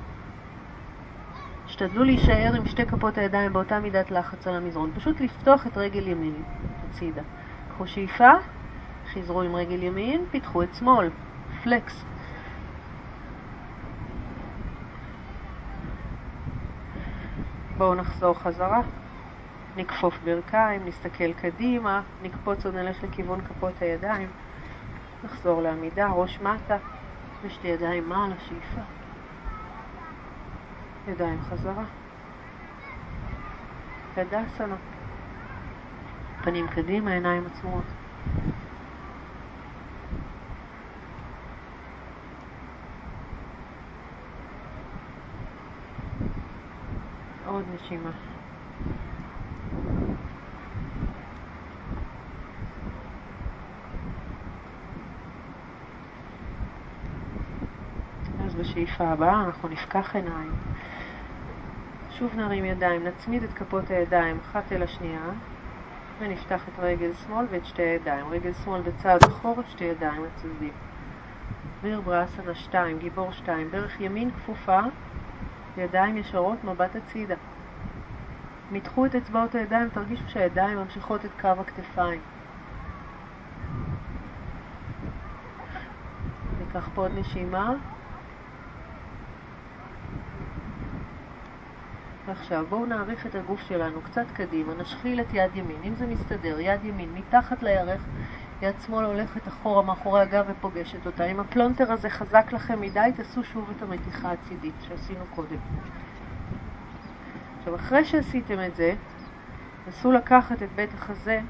השתדלו 1.66 2.04
להישאר 2.04 2.52
עם 2.56 2.66
שתי 2.66 2.86
כפות 2.86 3.18
הידיים 3.18 3.52
באותה 3.52 3.80
מידת 3.80 4.10
לחץ 4.10 4.46
על 4.46 4.54
המזרון. 4.54 4.90
פשוט 4.94 5.20
לפתוח 5.20 5.66
את 5.66 5.76
רגל 5.76 6.08
ימין 6.08 6.42
הצידה. 6.88 7.22
קחו 7.74 7.86
שאיפה, 7.86 8.30
חזרו 9.12 9.42
עם 9.42 9.54
רגל 9.54 9.82
ימין, 9.82 10.24
פיתחו 10.30 10.62
את 10.62 10.74
שמאל, 10.74 11.10
פלקס. 11.62 12.04
בואו 17.78 17.94
נחזור 17.94 18.34
חזרה, 18.38 18.80
נכפוף 19.76 20.14
ברכיים, 20.24 20.84
נסתכל 20.84 21.32
קדימה, 21.32 22.02
נקפוץ 22.22 22.66
עוד 22.66 22.74
נלך 22.74 23.02
לכיוון 23.04 23.40
כפות 23.40 23.82
הידיים, 23.82 24.28
נחזור 25.24 25.62
לעמידה, 25.62 26.06
ראש 26.06 26.40
מטה, 26.40 26.76
ושתי 27.42 27.68
ידיים 27.68 28.08
מעלה, 28.08 28.34
שאיפה. 28.48 28.80
ידיים 31.08 31.38
חזרה. 31.50 31.84
ידסנה. 34.16 34.76
פנים 36.42 36.66
קדימה, 36.68 37.12
עיניים 37.12 37.46
עצמות. 37.46 37.84
עוד 47.46 47.64
נשימה. 47.74 48.10
אז 58.82 58.86
בשאיפה 58.86 59.12
הבאה 59.12 59.44
אנחנו 59.44 59.68
נפקח 59.68 60.16
עיניים. 60.16 60.52
שוב 62.10 62.34
נרים 62.36 62.64
ידיים, 62.64 63.04
נצמיד 63.04 63.42
את 63.42 63.52
כפות 63.52 63.90
הידיים 63.90 64.38
אחת 64.42 64.72
אל 64.72 64.82
השנייה 64.82 65.30
ונפתח 66.18 66.68
את 66.68 66.78
רגל 66.78 67.10
שמאל 67.14 67.46
ואת 67.50 67.66
שתי 67.66 67.82
הידיים. 67.82 68.28
רגל 68.30 68.52
שמאל 68.64 68.80
בצד 68.80 69.18
אחורה, 69.26 69.62
שתי 69.68 69.84
ידיים 69.84 70.24
לצדדים. 70.24 70.72
ויר 71.82 72.00
בראסנה 72.00 72.54
2, 72.54 72.98
גיבור 72.98 73.32
2, 73.32 73.70
ברך 73.70 74.00
ימין 74.00 74.30
כפופה, 74.30 74.80
ידיים 75.76 76.16
ישרות, 76.16 76.64
מבט 76.64 76.96
הצידה. 76.96 77.34
מתחו 78.72 79.06
את 79.06 79.14
אצבעות 79.14 79.54
הידיים, 79.54 79.88
תרגישו 79.88 80.28
שהידיים 80.28 80.78
ממשיכות 80.78 81.24
את 81.24 81.30
קו 81.40 81.48
הכתפיים. 81.48 82.20
ניקח 86.58 86.88
פה 86.94 87.02
עוד 87.02 87.12
נשימה. 87.18 87.74
ועכשיו 92.26 92.66
בואו 92.68 92.86
נאריך 92.86 93.26
את 93.26 93.34
הגוף 93.34 93.60
שלנו 93.60 94.02
קצת 94.02 94.30
קדימה, 94.34 94.74
נשחיל 94.74 95.20
את 95.20 95.34
יד 95.34 95.56
ימין, 95.56 95.82
אם 95.84 95.94
זה 95.94 96.06
מסתדר, 96.06 96.60
יד 96.60 96.84
ימין 96.84 97.08
מתחת 97.14 97.62
לירך, 97.62 98.02
יד 98.62 98.74
שמאל 98.86 99.04
הולכת 99.04 99.48
אחורה 99.48 99.82
מאחורי 99.82 100.20
הגב 100.20 100.44
ופוגשת 100.48 101.06
אותה. 101.06 101.24
אם 101.24 101.40
הפלונטר 101.40 101.92
הזה 101.92 102.10
חזק 102.10 102.52
לכם 102.52 102.80
מדי, 102.80 103.10
תעשו 103.16 103.44
שוב 103.44 103.70
את 103.70 103.82
המתיחה 103.82 104.32
הצידית 104.32 104.74
שעשינו 104.88 105.24
קודם. 105.34 105.56
עכשיו, 107.58 107.74
אחרי 107.74 108.04
שעשיתם 108.04 108.60
את 108.66 108.76
זה, 108.76 108.94
נסו 109.88 110.12
לקחת 110.12 110.62
את 110.62 110.68
בית 110.76 110.94
החזה 110.94 111.40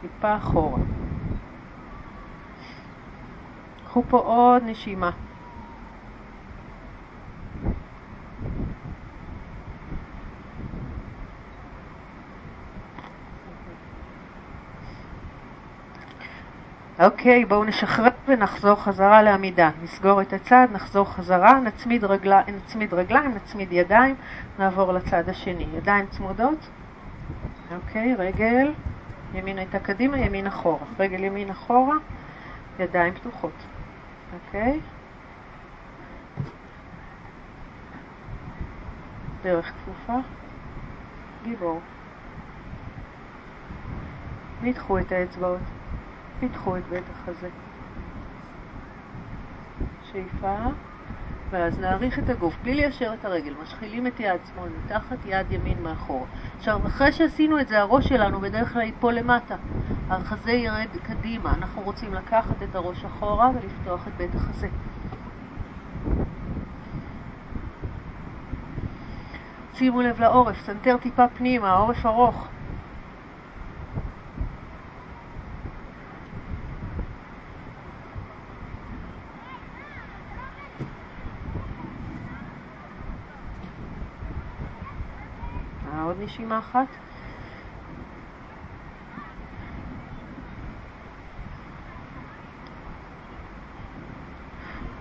טיפה 0.00 0.36
אחורה. 0.36 0.80
קחו 3.84 4.02
פה 4.08 4.18
עוד 4.18 4.62
נשימה. 4.66 5.27
אוקיי, 16.98 17.44
בואו 17.44 17.64
נשחרר 17.64 18.08
ונחזור 18.28 18.74
חזרה 18.74 19.22
לעמידה. 19.22 19.70
נסגור 19.82 20.22
את 20.22 20.32
הצד, 20.32 20.66
נחזור 20.72 21.04
חזרה, 21.12 21.60
נצמיד, 21.60 22.04
רגל... 22.04 22.40
נצמיד 22.46 22.94
רגליים, 22.94 23.34
נצמיד 23.34 23.72
ידיים, 23.72 24.14
נעבור 24.58 24.92
לצד 24.92 25.28
השני. 25.28 25.66
ידיים 25.76 26.06
צמודות. 26.06 26.68
אוקיי, 27.74 28.14
רגל 28.14 28.72
ימין 29.34 29.58
הייתה 29.58 29.78
קדימה, 29.78 30.18
ימין 30.18 30.46
אחורה. 30.46 30.86
רגל 30.98 31.24
ימין 31.24 31.50
אחורה, 31.50 31.94
ידיים 32.78 33.14
פתוחות. 33.14 33.66
אוקיי? 34.34 34.80
דרך 39.42 39.72
כפופה, 39.72 40.18
גיבור. 41.44 41.80
ניתחו 44.62 44.98
את 44.98 45.12
האצבעות. 45.12 45.77
פיתחו 46.40 46.76
את 46.76 46.82
בית 46.90 47.04
החזה. 47.10 47.48
שאיפה, 50.12 50.56
ואז 51.50 51.80
נאריך 51.80 52.18
את 52.18 52.30
הגוף, 52.30 52.54
בלי 52.62 52.74
ליישר 52.74 53.14
את 53.14 53.24
הרגל, 53.24 53.54
משחילים 53.62 54.06
את 54.06 54.20
יד 54.20 54.40
שמאל 54.54 54.68
מתחת, 54.84 55.16
יד 55.26 55.52
ימין 55.52 55.82
מאחור. 55.82 56.26
עכשיו, 56.58 56.86
אחרי 56.86 57.12
שעשינו 57.12 57.60
את 57.60 57.68
זה, 57.68 57.80
הראש 57.80 58.08
שלנו 58.08 58.40
בדרך 58.40 58.72
כלל 58.72 58.82
ייפול 58.82 59.14
למטה. 59.14 59.56
החזה 60.10 60.52
ירד 60.52 60.88
קדימה. 61.02 61.54
אנחנו 61.54 61.82
רוצים 61.82 62.14
לקחת 62.14 62.62
את 62.62 62.74
הראש 62.74 63.04
אחורה 63.04 63.50
ולפתוח 63.50 64.08
את 64.08 64.12
בית 64.16 64.34
החזה. 64.34 64.68
שימו 69.74 70.02
לב 70.02 70.20
לעורף, 70.20 70.66
סנטר 70.66 70.96
טיפה 70.96 71.28
פנימה, 71.28 71.70
העורף 71.70 72.06
ארוך. 72.06 72.48
נשימה 86.28 86.58
אחת. 86.58 86.86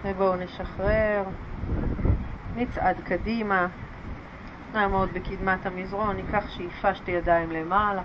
ובואו 0.04 0.36
נשחרר, 0.36 1.24
נצעד 2.56 2.96
קדימה, 3.06 3.68
נעמוד 4.74 5.10
בקדמת 5.14 5.66
המזרון, 5.66 6.16
ניקח 6.16 6.50
שאיפה 6.50 6.96
שתי 6.96 7.12
ידיים 7.12 7.52
למעלה, 7.52 8.02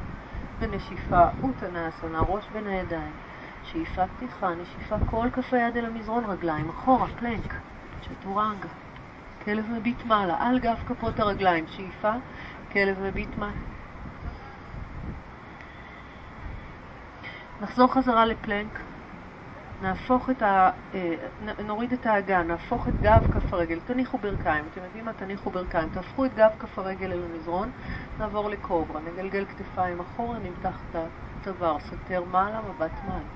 ונשיפה 0.59 1.25
אוטנאסונה, 1.43 2.21
ראש 2.21 2.45
בין 2.53 2.67
הידיים. 2.67 3.13
שאיפה 3.65 4.03
פתיחה, 4.07 4.55
נשיפה 4.55 4.97
כל 5.11 5.29
כף 5.33 5.55
היד 5.55 5.77
אל 5.77 5.85
המזרון, 5.85 6.25
רגליים 6.25 6.69
אחורה, 6.69 7.07
פלנק, 7.19 7.55
צ'טורנגה. 8.01 8.69
כלב 9.45 9.71
מביט 9.71 10.05
מעלה, 10.05 10.37
על 10.41 10.59
גב 10.59 10.77
כפות 10.87 11.21
הרגליים, 11.21 11.65
שאיפה, 11.67 12.13
כלב 12.73 13.01
מביט 13.01 13.39
מים. 13.39 13.63
נחזור 17.61 17.93
חזרה 17.93 18.25
לפלנק, 18.25 18.81
נהפוך 19.83 20.31
את 20.31 20.43
ה... 20.43 20.71
אה, 20.95 21.15
נוריד 21.67 21.93
את 21.93 22.07
האגן, 22.07 22.47
נהפוך 22.47 22.89
את 22.89 22.95
גב 23.03 23.27
כף 23.33 23.55
הרגל, 23.55 23.79
תניחו 23.87 24.19
ברכיים, 24.19 24.65
אתם 24.73 24.85
יודעים 24.85 25.05
מה? 25.05 25.13
תניחו 25.13 25.51
ברכיים, 25.51 25.89
תהפכו 25.95 26.25
את 26.25 26.35
גב 26.35 26.51
כף 26.59 26.79
הרגל 26.79 27.13
אל 27.13 27.23
המזרון, 27.25 27.71
נעבור 28.19 28.51
לקוברה, 28.51 29.01
נגלגל 29.01 29.45
כתפיים 29.45 30.01
אחורה, 30.01 30.39
נמתח 30.39 30.79
את 30.91 30.97
הצוואר, 31.41 31.77
סתר 31.81 32.25
מעלה, 32.25 32.61
מבט 32.61 32.93
מים, 33.09 33.27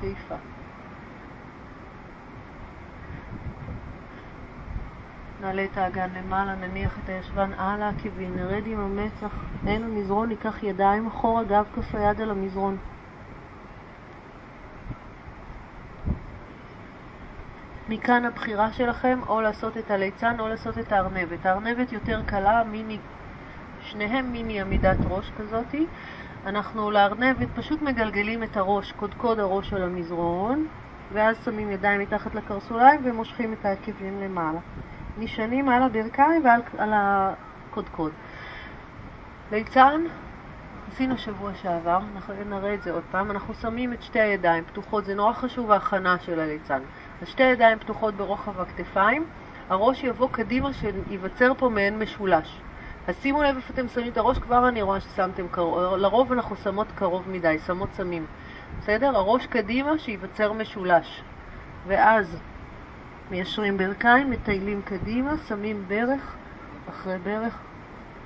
שאיפה. 0.00 0.36
נעלה 5.40 5.64
את 5.64 5.78
האגן 5.78 6.10
למעלה, 6.14 6.54
נניח 6.54 6.98
את 7.04 7.08
הישבן 7.08 7.52
על 7.52 7.82
העקבים, 7.82 8.36
נרד 8.36 8.66
עם 8.66 8.80
המצח, 8.80 9.34
עין 9.66 9.82
המזרון, 9.84 10.28
ניקח 10.28 10.62
ידיים 10.62 11.06
אחורה, 11.06 11.44
גב 11.44 11.64
כף 11.74 11.94
היד 11.94 12.20
על 12.20 12.30
המזרון. 12.30 12.76
מכאן 17.88 18.24
הבחירה 18.24 18.72
שלכם 18.72 19.18
או 19.28 19.40
לעשות 19.40 19.76
את 19.76 19.90
הליצן 19.90 20.40
או 20.40 20.48
לעשות 20.48 20.78
את 20.78 20.92
הארנבת. 20.92 21.46
הארנבת 21.46 21.92
יותר 21.92 22.20
קלה, 22.26 22.64
מיני, 22.64 22.98
שניהם 23.80 24.32
מיני 24.32 24.60
עמידת 24.60 24.98
ראש 25.04 25.30
כזאתי. 25.38 25.86
אנחנו 26.46 26.90
לארנבת 26.90 27.48
פשוט 27.54 27.82
מגלגלים 27.82 28.42
את 28.42 28.56
הראש, 28.56 28.92
קודקוד 28.92 29.38
הראש 29.38 29.72
על 29.72 29.82
המזרון, 29.82 30.66
ואז 31.12 31.36
שמים 31.44 31.70
ידיים 31.70 32.00
מתחת 32.00 32.34
לקרסוליים 32.34 33.00
ומושכים 33.04 33.52
את 33.52 33.64
העקבים 33.64 34.20
למעלה. 34.20 34.60
נשענים 35.18 35.68
על 35.68 35.82
הברכיים 35.82 36.44
ועל 36.44 36.60
על 36.78 36.90
הקודקוד. 36.94 38.12
ליצן, 39.52 40.00
עשינו 40.92 41.18
שבוע 41.18 41.54
שעבר, 41.54 41.98
אנחנו 42.14 42.34
נראה 42.48 42.74
את 42.74 42.82
זה 42.82 42.92
עוד 42.92 43.02
פעם, 43.10 43.30
אנחנו 43.30 43.54
שמים 43.54 43.92
את 43.92 44.02
שתי 44.02 44.20
הידיים 44.20 44.64
פתוחות, 44.64 45.04
זה 45.04 45.14
נורא 45.14 45.32
חשוב 45.32 45.70
ההכנה 45.70 46.16
של 46.18 46.40
הליצן. 46.40 46.80
אז 47.22 47.28
שתי 47.28 47.42
ידיים 47.42 47.78
פתוחות 47.78 48.14
ברוחב 48.14 48.60
הכתפיים, 48.60 49.26
הראש 49.68 50.04
יבוא 50.04 50.28
קדימה 50.32 50.70
שייווצר 50.72 51.52
פה 51.58 51.68
מעין 51.68 51.98
משולש. 51.98 52.60
אז 53.08 53.16
שימו 53.22 53.42
לב 53.42 53.56
איפה 53.56 53.74
אתם 53.74 53.88
שמים 53.88 54.12
את 54.12 54.16
הראש, 54.16 54.38
כבר 54.38 54.68
אני 54.68 54.82
רואה 54.82 55.00
ששמתם 55.00 55.48
קרוב, 55.48 55.94
לרוב 55.94 56.32
אנחנו 56.32 56.56
שמות 56.56 56.86
קרוב 56.94 57.28
מדי, 57.28 57.58
שמות 57.66 57.88
שמים. 57.96 58.26
בסדר? 58.78 59.16
הראש 59.16 59.46
קדימה 59.46 59.98
שייווצר 59.98 60.52
משולש. 60.52 61.22
ואז 61.86 62.36
מיישרים 63.30 63.76
ברכיים, 63.76 64.30
מטיילים 64.30 64.82
קדימה, 64.82 65.32
שמים 65.48 65.84
ברך 65.88 66.34
אחרי 66.88 67.18
ברך 67.18 67.58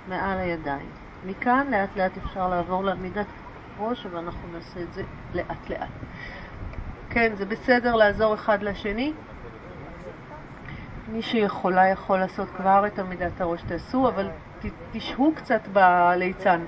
מעל 0.09 0.39
הידיים. 0.39 0.89
מכאן 1.27 1.67
לאט 1.71 1.97
לאט 1.97 2.13
אפשר 2.17 2.49
לעבור 2.49 2.85
לעמידת 2.85 3.27
ראש, 3.79 4.07
אבל 4.07 4.19
אנחנו 4.19 4.49
נעשה 4.53 4.81
את 4.81 4.95
זה 4.95 5.03
לאט 5.35 5.71
לאט. 5.71 5.89
כן, 7.11 7.33
זה 7.37 7.47
בסדר 7.47 7.95
לעזור 7.95 8.35
אחד 8.35 8.63
לשני. 8.63 9.13
מי 11.13 11.23
שיכולה 11.23 11.89
יכול 11.89 12.19
לעשות 12.19 12.49
כבר 12.57 12.87
את 12.87 12.99
עמידת 12.99 13.41
הראש 13.41 13.63
תעשו, 13.63 14.09
אבל 14.09 14.29
תשהו 14.93 15.33
קצת 15.37 15.69
בליצן. 15.73 16.61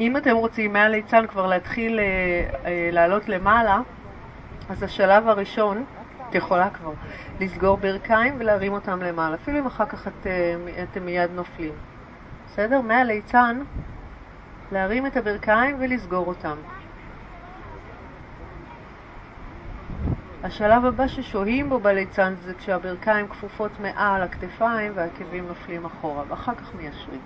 אם 0.00 0.16
אתם 0.16 0.36
רוצים 0.36 0.72
מהליצן 0.72 1.26
כבר 1.26 1.46
להתחיל 1.46 1.98
אה, 1.98 2.04
אה, 2.64 2.88
לעלות 2.92 3.28
למעלה, 3.28 3.80
אז 4.68 4.82
השלב 4.82 5.28
הראשון, 5.28 5.84
את 6.28 6.34
יכולה 6.34 6.70
כבר, 6.70 6.92
לסגור 7.40 7.76
ברכיים 7.76 8.34
ולהרים 8.38 8.72
אותם 8.72 9.02
למעלה, 9.02 9.34
אפילו 9.34 9.58
אם 9.58 9.66
אחר 9.66 9.86
כך 9.86 10.08
את, 10.08 10.26
אה, 10.26 10.82
אתם 10.82 11.04
מיד 11.04 11.30
נופלים. 11.34 11.72
בסדר? 12.46 12.80
מהליצן, 12.80 13.60
להרים 14.72 15.06
את 15.06 15.16
הברכיים 15.16 15.76
ולסגור 15.80 16.26
אותם. 16.26 16.56
השלב 20.42 20.84
הבא 20.84 21.06
ששוהים 21.06 21.68
בו 21.68 21.78
בליצן 21.78 22.34
זה 22.42 22.54
כשהברכיים 22.54 23.28
כפופות 23.28 23.80
מעל 23.80 24.22
הכתפיים 24.22 24.92
והעקבים 24.94 25.48
נופלים 25.48 25.84
אחורה, 25.84 26.24
ואחר 26.28 26.54
כך 26.54 26.74
מיישרים. 26.74 27.20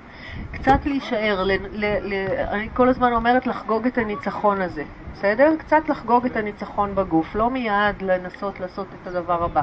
קצת 0.53 0.87
להישאר, 0.87 1.43
ל, 1.45 1.53
ל, 1.73 1.85
ל, 2.03 2.15
אני 2.49 2.69
כל 2.75 2.89
הזמן 2.89 3.13
אומרת 3.13 3.47
לחגוג 3.47 3.87
את 3.87 3.99
הניצחון 3.99 4.61
הזה, 4.61 4.85
בסדר? 5.13 5.53
קצת 5.59 5.89
לחגוג 5.89 6.27
את 6.27 6.37
הניצחון 6.37 6.95
בגוף, 6.95 7.35
לא 7.35 7.51
מיד 7.51 8.03
לנסות 8.03 8.61
לעשות 8.61 8.87
את 9.03 9.07
הדבר 9.07 9.45
הבא. 9.45 9.63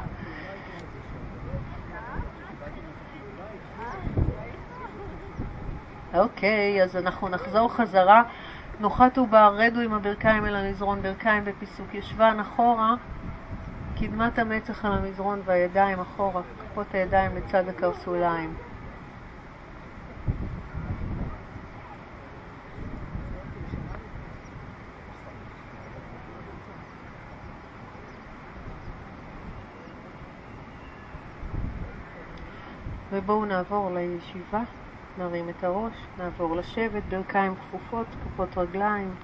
אוקיי, 6.13 6.83
אז 6.83 6.95
אנחנו 6.95 7.29
נחזור 7.29 7.73
חזרה. 7.73 8.23
נוחת 8.79 9.17
עובר, 9.17 9.55
רדו 9.57 9.79
עם 9.79 9.93
הברכיים 9.93 10.45
אל 10.45 10.55
המזרון, 10.55 11.01
ברכיים 11.01 11.45
בפיסוק, 11.45 11.93
ישבן 11.93 12.37
אחורה. 12.41 12.95
קדמת 13.99 14.39
המצח 14.39 14.85
על 14.85 14.91
המזרון 14.91 15.41
והידיים 15.45 15.99
אחורה, 15.99 16.41
כפות 16.59 16.93
הידיים 16.93 17.31
לצד 17.35 17.69
הקרסוליים. 17.69 18.53
ובואו 33.11 33.45
נעבור 33.45 33.91
לישיבה, 33.91 34.61
נרים 35.17 35.49
את 35.49 35.63
הראש, 35.63 35.93
נעבור 36.17 36.55
לשבת, 36.55 37.03
ברכיים 37.09 37.55
כפופות, 37.55 38.07
כפות 38.25 38.57
רגליים. 38.57 39.15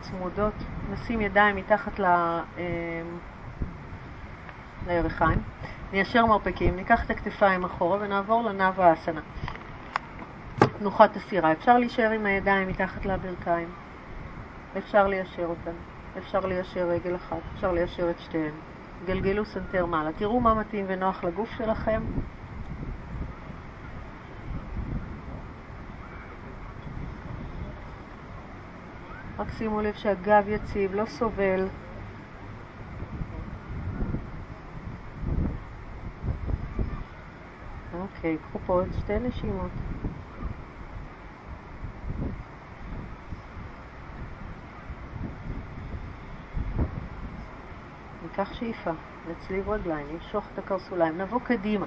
צמודות, 0.00 0.54
נשים 0.90 1.20
ידיים 1.20 1.56
מתחת 1.56 1.98
ל... 1.98 2.04
אמ, 2.04 2.62
לירכיים, 4.86 5.42
ניישר 5.92 6.26
מרפקים, 6.26 6.76
ניקח 6.76 7.04
את 7.04 7.10
הכתפיים 7.10 7.64
אחורה 7.64 7.98
ונעבור 8.00 8.42
לנאו 8.42 8.82
האסנה. 8.82 9.20
תנוחת 10.78 11.16
הסירה. 11.16 11.52
אפשר 11.52 11.78
להישאר 11.78 12.10
עם 12.10 12.26
הידיים 12.26 12.68
מתחת 12.68 13.06
לברכיים, 13.06 13.68
אפשר 14.78 15.06
ליישר 15.06 15.44
אותן, 15.46 15.76
אפשר 16.18 16.40
ליישר 16.46 16.88
רגל 16.88 17.16
אחת, 17.16 17.40
אפשר 17.54 17.72
ליישר 17.72 18.10
את 18.10 18.20
שתיהן. 18.20 18.54
גלגלו 19.04 19.44
סנטר 19.44 19.86
מעלה. 19.86 20.12
תראו 20.12 20.40
מה 20.40 20.54
מתאים 20.54 20.84
ונוח 20.88 21.24
לגוף 21.24 21.50
שלכם. 21.58 22.02
רק 29.38 29.52
שימו 29.58 29.80
לב 29.80 29.94
שהגב 29.94 30.48
יציב, 30.48 30.94
לא 30.94 31.04
סובל. 31.06 31.66
אוקיי, 38.00 38.36
קחו 38.38 38.58
פה 38.66 38.72
עוד 38.72 38.88
שתי 39.00 39.18
נשימות. 39.18 39.70
ניקח 48.46 48.58
שאיפה, 48.58 48.90
נצליב 49.30 49.68
רגליים, 49.68 50.06
נמשוך 50.12 50.44
את 50.52 50.58
הקרסוליים, 50.58 51.18
נבוא 51.18 51.40
קדימה 51.40 51.86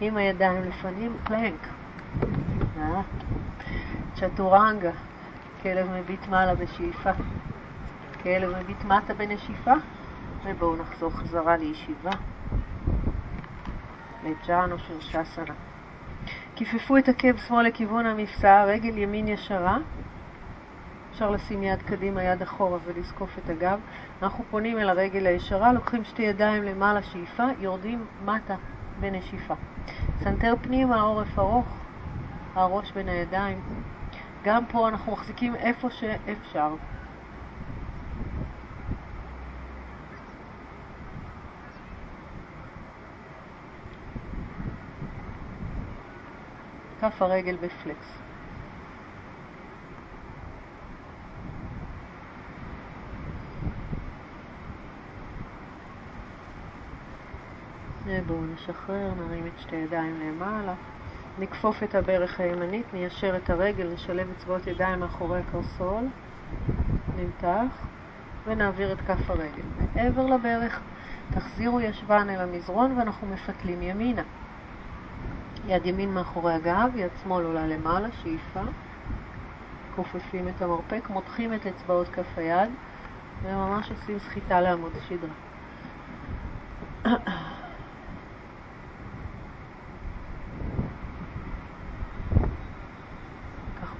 עם 0.00 0.16
הידיים 0.16 0.62
לפנים, 0.62 1.16
פלנק. 1.24 1.68
אה? 2.78 3.00
צ'טורנגה. 4.14 4.90
כלב 5.62 5.90
מביט 5.90 6.28
מעלה 6.28 6.54
בשאיפה, 6.54 7.10
כלב 8.22 8.56
מביט 8.56 8.84
מטה 8.84 9.14
בנשיפה, 9.14 9.72
ובואו 10.44 10.76
נחזור 10.76 11.10
חזרה 11.10 11.56
לישיבה, 11.56 12.10
לג'אן 14.24 14.72
או 14.72 14.78
שרשסנה. 14.78 15.54
כיפפו 16.56 16.96
את 16.96 17.08
עקב 17.08 17.36
שמאל 17.36 17.66
לכיוון 17.66 18.06
המפסע, 18.06 18.64
רגל 18.64 18.98
ימין 18.98 19.28
ישרה, 19.28 19.78
אפשר 21.18 21.30
לשים 21.30 21.62
יד 21.62 21.82
קדימה, 21.82 22.22
יד 22.22 22.42
אחורה 22.42 22.78
ולזקוף 22.84 23.38
את 23.38 23.50
הגב. 23.50 23.80
אנחנו 24.22 24.44
פונים 24.50 24.78
אל 24.78 24.88
הרגל 24.88 25.26
הישרה, 25.26 25.72
לוקחים 25.72 26.04
שתי 26.04 26.22
ידיים 26.22 26.62
למעלה 26.62 27.02
שאיפה, 27.02 27.44
יורדים 27.58 28.06
מטה 28.24 28.56
בנשיפה. 29.00 29.54
סנטר 30.24 30.54
פנימה, 30.62 31.00
עורף 31.00 31.38
ארוך, 31.38 31.76
הראש 32.54 32.92
בין 32.92 33.08
הידיים. 33.08 33.60
גם 34.44 34.66
פה 34.66 34.88
אנחנו 34.88 35.12
מחזיקים 35.12 35.54
איפה 35.54 35.90
שאפשר. 35.90 36.74
כף 47.00 47.22
הרגל 47.22 47.56
בפלקס. 47.56 48.27
בואו 58.26 58.44
נשחרר, 58.54 59.10
נרים 59.14 59.46
את 59.46 59.60
שתי 59.60 59.76
ידיים 59.76 60.20
למעלה. 60.20 60.74
נכפוף 61.38 61.82
את 61.82 61.94
הברך 61.94 62.40
הימנית, 62.40 62.86
ניישר 62.92 63.36
את 63.36 63.50
הרגל, 63.50 63.92
נשלב 63.94 64.28
אצבעות 64.38 64.66
ידיים 64.66 65.00
מאחורי 65.00 65.40
הקרסול, 65.40 66.04
נמתח, 67.16 67.86
ונעביר 68.46 68.92
את 68.92 68.98
כף 69.00 69.30
הרגל. 69.30 69.62
מעבר 69.96 70.26
לברך, 70.26 70.80
תחזירו 71.34 71.80
ישבן 71.80 72.26
אל 72.30 72.40
המזרון 72.40 72.98
ואנחנו 72.98 73.26
מפתלים 73.26 73.82
ימינה. 73.82 74.22
יד 75.66 75.86
ימין 75.86 76.14
מאחורי 76.14 76.54
הגב, 76.54 76.90
יד 76.96 77.10
שמאל 77.24 77.44
עולה 77.44 77.66
למעלה, 77.66 78.08
שאיפה. 78.22 78.60
כופפים 79.96 80.48
את 80.48 80.62
המרפק, 80.62 81.10
מותחים 81.10 81.54
את 81.54 81.66
אצבעות 81.66 82.08
כף 82.08 82.38
היד, 82.38 82.70
וממש 83.42 83.90
עושים 83.90 84.18
סחיטה 84.18 84.60
לעמוד 84.60 84.92
השדרה. 84.96 85.34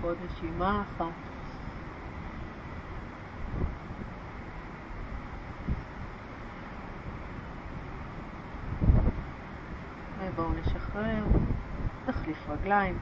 עוד 0.08 0.16
נשימה 0.24 0.82
אחת. 0.82 1.06
ובואו 10.20 10.52
נשחרר, 10.52 11.24
נחליף 12.08 12.48
רגליים. 12.48 12.98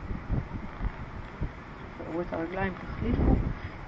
תראו 1.99 2.21
את 2.21 2.33
הרגליים, 2.33 2.73
תחליפו. 2.75 3.35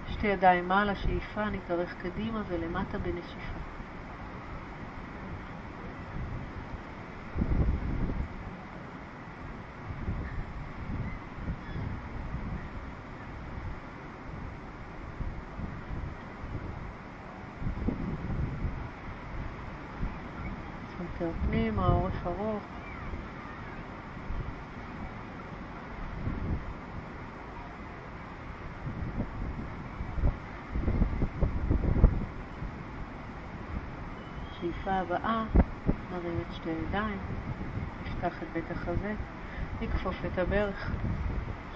שתי 0.08 0.26
ידיים 0.26 0.68
מעלה, 0.68 0.94
שאיפה, 0.94 1.50
נתארך 1.50 1.94
קדימה 2.02 2.42
ולמטה 2.48 2.98
בנשיפה. 2.98 3.58
סנטר 20.98 21.30
פנימה, 21.46 21.86
עורף 21.86 22.26
ארוך. 22.26 22.62
שאיפה 34.60 34.97
הבאה, 35.10 35.44
נרים 36.10 36.38
את 36.40 36.54
שתי 36.54 36.70
ידיים, 36.70 37.18
נפתח 38.02 38.42
את 38.42 38.46
בית 38.52 38.70
החזה, 38.70 39.14
נכפוף 39.82 40.16
את 40.26 40.38
הברך, 40.38 40.90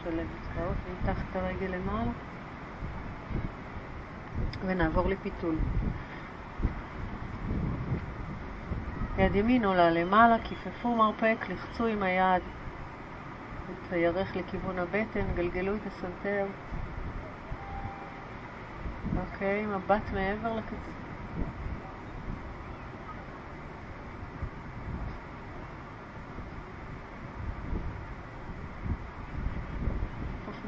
נשלב 0.05 0.27
אצבעות, 0.41 0.77
נמתח 0.91 1.21
את 1.31 1.37
הרגל 1.37 1.67
למעלה 1.67 2.11
ונעבור 4.67 5.09
לפיתול. 5.09 5.55
יד 9.19 9.35
ימין 9.35 9.65
עולה 9.65 9.91
למעלה, 9.91 10.37
כיפפו 10.45 10.97
מרפק, 10.97 11.37
לחצו 11.49 11.87
עם 11.87 12.03
היד 12.03 12.43
את 13.71 13.93
הירך 13.93 14.37
לכיוון 14.37 14.79
הבטן, 14.79 15.27
גלגלו 15.35 15.75
את 15.75 15.87
הסנטר. 15.87 16.47
אוקיי, 19.17 19.67
מבט 19.67 20.13
מעבר 20.13 20.55
לקצה. 20.57 21.12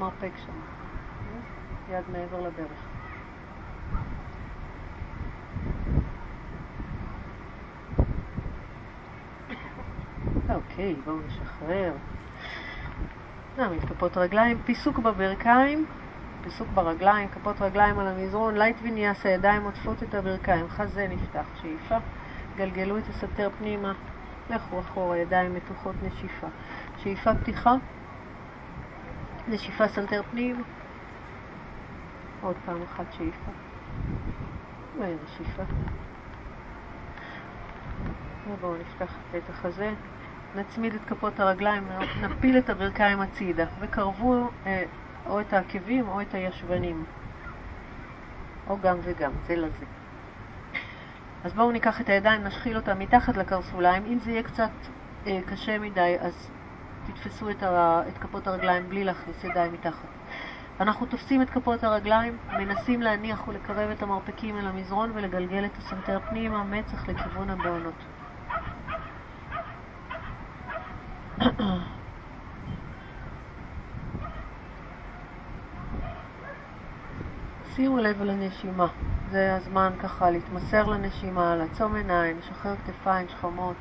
מרפק 0.04 0.32
שם, 0.46 0.52
יד 1.92 2.04
מעבר 2.12 2.40
לברך. 2.40 2.84
אוקיי, 10.54 10.94
בואו 11.04 11.16
נשחרר. 11.26 11.92
נעמיד 13.58 13.84
כפות 13.84 14.16
רגליים, 14.16 14.58
פיסוק 14.64 14.98
בברכיים, 14.98 15.86
פיסוק 16.42 16.68
ברגליים, 16.74 17.28
כפות 17.28 17.62
רגליים 17.62 17.98
על 17.98 18.06
המזרון, 18.06 18.54
light 18.54 18.76
vinyasa, 18.82 19.26
הידיים 19.26 19.62
עוטפות 19.62 20.02
את 20.02 20.14
הברכיים, 20.14 20.68
חזה 20.68 21.06
נפתח, 21.10 21.46
שאיפה, 21.62 21.96
גלגלו 22.56 22.98
את 22.98 23.08
הסנטר 23.08 23.50
פנימה, 23.58 23.92
לכו 24.50 24.80
אחורה, 24.80 25.18
ידיים 25.18 25.54
מתוחות, 25.54 25.94
נשיפה. 26.02 26.46
שאיפה 26.96 27.34
פתיחה, 27.34 27.74
נשיפה 29.48 29.88
סנטר 29.88 30.22
פנימה, 30.30 30.62
עוד 32.42 32.56
פעם 32.64 32.82
אחת 32.82 33.04
שאיפה, 33.12 33.50
ונשיפה. 34.98 35.62
ובואו 38.48 38.74
נפתח 38.76 39.14
את 39.36 39.50
החזה, 39.50 39.92
נצמיד 40.54 40.94
את 40.94 41.00
כפות 41.06 41.40
הרגליים, 41.40 41.88
נפיל 42.22 42.58
את 42.58 42.70
הברכיים 42.70 43.20
הצידה, 43.20 43.64
וקרבו 43.80 44.50
אה, 44.66 44.84
או 45.26 45.40
את 45.40 45.52
העקבים 45.52 46.08
או 46.08 46.20
את 46.20 46.34
הישבנים, 46.34 47.04
או 48.66 48.78
גם 48.80 48.96
וגם, 49.02 49.30
זה 49.46 49.56
לזה. 49.56 49.84
אז 51.44 51.52
בואו 51.52 51.72
ניקח 51.72 52.00
את 52.00 52.08
הידיים, 52.08 52.44
נשחיל 52.44 52.76
אותם 52.76 52.98
מתחת 52.98 53.36
לקרסוליים, 53.36 54.04
אם 54.06 54.18
זה 54.18 54.30
יהיה 54.30 54.42
קצת 54.42 54.70
אה, 55.26 55.40
קשה 55.46 55.78
מדי, 55.78 56.16
אז 56.20 56.50
תתפסו 57.06 57.50
את, 57.50 57.62
ה, 57.62 58.02
את 58.08 58.18
כפות 58.18 58.46
הרגליים 58.46 58.88
בלי 58.88 59.04
להכניס 59.04 59.44
ידיים 59.44 59.72
מתחת. 59.72 60.08
אנחנו 60.80 61.06
תופסים 61.06 61.42
את 61.42 61.50
כפות 61.50 61.84
הרגליים, 61.84 62.36
מנסים 62.58 63.02
להניח 63.02 63.48
ולקרב 63.48 63.90
את 63.90 64.02
המרפקים 64.02 64.58
אל 64.58 64.66
המזרון 64.66 65.10
ולגלגל 65.14 65.64
את 65.64 65.78
הסנטר 65.78 66.18
פנימה, 66.30 66.64
מצח 66.64 67.08
לכיוון 67.08 67.50
הבעונות. 67.50 67.94
שימו 77.74 77.98
לב 77.98 78.22
לנשימה, 78.22 78.86
זה 79.30 79.56
הזמן 79.56 79.92
ככה 80.02 80.30
להתמסר 80.30 80.84
לנשימה, 80.86 81.56
לעצום 81.56 81.94
עיניים, 81.94 82.38
לשחרר 82.38 82.74
כתפיים 82.86 83.28
שכמות 83.28 83.76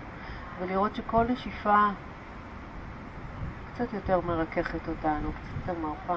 ולראות 0.59 0.95
שכל 0.95 1.25
נשיפה 1.29 1.87
קצת 3.73 3.93
יותר 3.93 4.21
מרככת 4.21 4.87
אותנו, 4.87 5.31
קצת 5.31 5.67
יותר 5.67 5.79
מעופה, 5.79 6.15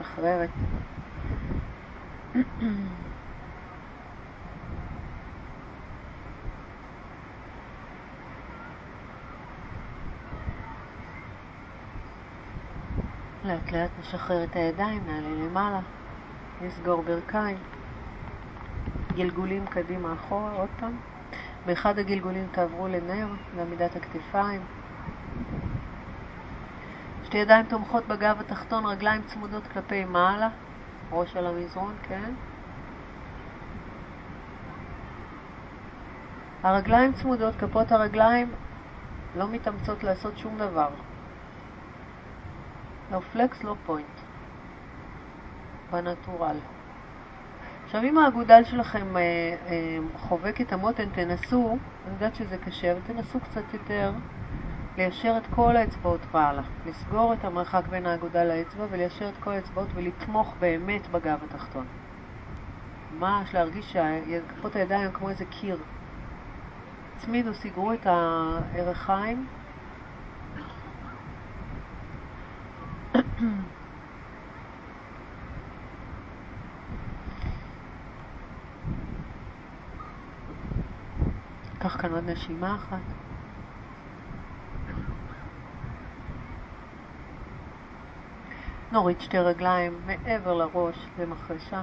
משחררת. 0.00 0.50
לאט 13.44 13.72
לאט 13.72 13.90
נשחרר 14.00 14.44
את 14.44 14.56
הידיים, 14.56 15.02
נעלה 15.06 15.44
למעלה, 15.44 15.80
נסגור 16.62 17.02
ברכיים, 17.02 17.58
גלגולים 19.16 19.66
קדימה 19.66 20.14
אחורה, 20.14 20.52
עוד 20.52 20.68
פעם. 20.80 20.96
באחד 21.66 21.98
הגלגולים 21.98 22.46
תעברו 22.52 22.88
לנר, 22.88 23.26
לעמידת 23.56 23.96
הכתפיים. 23.96 24.79
שתי 27.30 27.38
ידיים 27.38 27.66
תומכות 27.66 28.08
בגב 28.08 28.40
התחתון, 28.40 28.86
רגליים 28.86 29.22
צמודות 29.22 29.66
כלפי 29.66 30.04
מעלה, 30.04 30.48
ראש 31.10 31.36
על 31.36 31.46
המזרון, 31.46 31.94
כן. 32.02 32.32
הרגליים 36.62 37.12
צמודות, 37.12 37.54
כפות 37.56 37.92
הרגליים 37.92 38.52
לא 39.36 39.48
מתאמצות 39.48 40.04
לעשות 40.04 40.38
שום 40.38 40.58
דבר. 40.58 40.88
לא 43.12 43.20
פלקס, 43.32 43.64
לא 43.64 43.74
פוינט. 43.86 44.20
בנטורל. 45.90 46.56
עכשיו, 47.84 48.02
אם 48.02 48.18
האגודל 48.18 48.64
שלכם 48.64 49.16
אה, 49.16 49.22
אה, 49.22 49.98
חובק 50.16 50.60
את 50.60 50.72
המותן, 50.72 51.08
תנסו, 51.14 51.78
אני 52.06 52.14
יודעת 52.14 52.34
שזה 52.34 52.58
קשה, 52.58 52.92
אבל 52.92 53.00
תנסו 53.06 53.40
קצת 53.40 53.74
יותר 53.74 54.12
ליישר 55.00 55.34
את 55.36 55.46
כל 55.54 55.76
האצבעות 55.76 56.20
מעלה. 56.34 56.62
לסגור 56.86 57.32
את 57.32 57.44
המרחק 57.44 57.82
בין 57.90 58.06
האגודל 58.06 58.44
לאצבע 58.44 58.86
וליישר 58.90 59.28
את 59.28 59.34
כל 59.40 59.50
האצבעות 59.50 59.88
ולתמוך 59.94 60.54
באמת 60.58 61.08
בגב 61.08 61.38
התחתון. 61.44 61.86
ממש 63.18 63.54
להרגיש 63.54 63.92
שכפות 63.92 64.76
הידיים 64.76 65.12
כמו 65.12 65.30
איזה 65.30 65.44
קיר. 65.44 65.78
הצמידו, 67.16 67.54
סגרו 67.54 67.92
את 67.92 68.06
הערכיים. 68.06 69.46
קח 81.78 81.96
כאן 82.02 82.12
עוד 82.12 82.30
נשימה 82.30 82.74
אחת. 82.74 83.29
נוריד 88.92 89.20
שתי 89.20 89.38
רגליים 89.38 89.92
מעבר 90.06 90.54
לראש 90.54 90.96
למחרשה. 91.18 91.82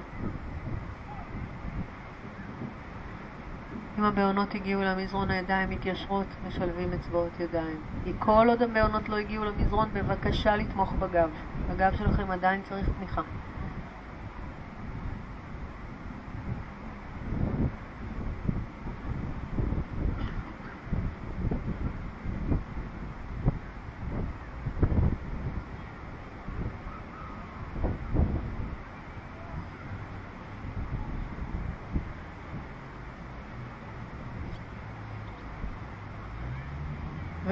אם 3.99 4.03
הבעונות 4.03 4.55
הגיעו 4.55 4.81
למזרון, 4.81 5.31
הידיים 5.31 5.69
מתיישרות, 5.69 6.27
משלבים 6.47 6.93
אצבעות 6.93 7.39
ידיים. 7.39 7.81
כל 8.19 8.47
עוד 8.49 8.61
הבעונות 8.61 9.09
לא 9.09 9.17
הגיעו 9.17 9.45
למזרון, 9.45 9.89
בבקשה 9.93 10.55
לתמוך 10.55 10.93
בגב. 10.93 11.29
הגב 11.69 11.93
שלכם 11.97 12.31
עדיין 12.31 12.61
צריך 12.69 12.89
תמיכה. 12.97 13.21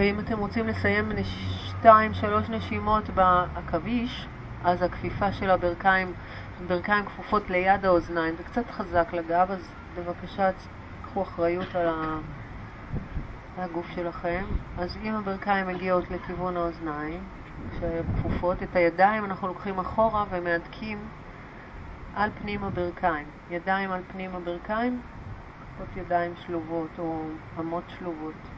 ואם 0.05 0.19
אתם 0.19 0.39
רוצים 0.39 0.67
לסיים 0.67 1.11
שתיים, 1.65 2.13
שלוש 2.13 2.49
נשימות 2.49 3.09
בעכביש, 3.09 4.27
אז 4.63 4.81
הכפיפה 4.81 5.31
של 5.33 5.49
הברכיים, 5.49 6.13
ברכיים 6.67 7.05
כפופות 7.05 7.49
ליד 7.49 7.85
האוזניים, 7.85 8.35
זה 8.35 8.43
קצת 8.43 8.71
חזק 8.71 9.13
לגב, 9.13 9.51
אז 9.51 9.67
בבקשה 9.97 10.49
קחו 11.03 11.21
אחריות 11.21 11.75
על 11.75 11.87
הגוף 13.57 13.85
שלכם. 13.95 14.43
אז 14.77 14.97
אם 15.03 15.13
הברכיים 15.15 15.67
מגיעות 15.67 16.11
לכיוון 16.11 16.57
האוזניים, 16.57 17.23
כפופות, 18.15 18.63
את 18.63 18.75
הידיים 18.75 19.25
אנחנו 19.25 19.47
לוקחים 19.47 19.79
אחורה 19.79 20.25
ומהדקים 20.29 20.97
על 22.15 22.29
פנים 22.41 22.63
הברכיים. 22.63 23.27
ידיים 23.49 23.91
על 23.91 24.01
פנים 24.11 24.35
הברכיים, 24.35 25.01
כפות 25.61 25.97
ידיים 25.97 26.33
שלובות 26.45 26.99
או 26.99 27.23
אמות 27.59 27.83
שלובות. 27.99 28.54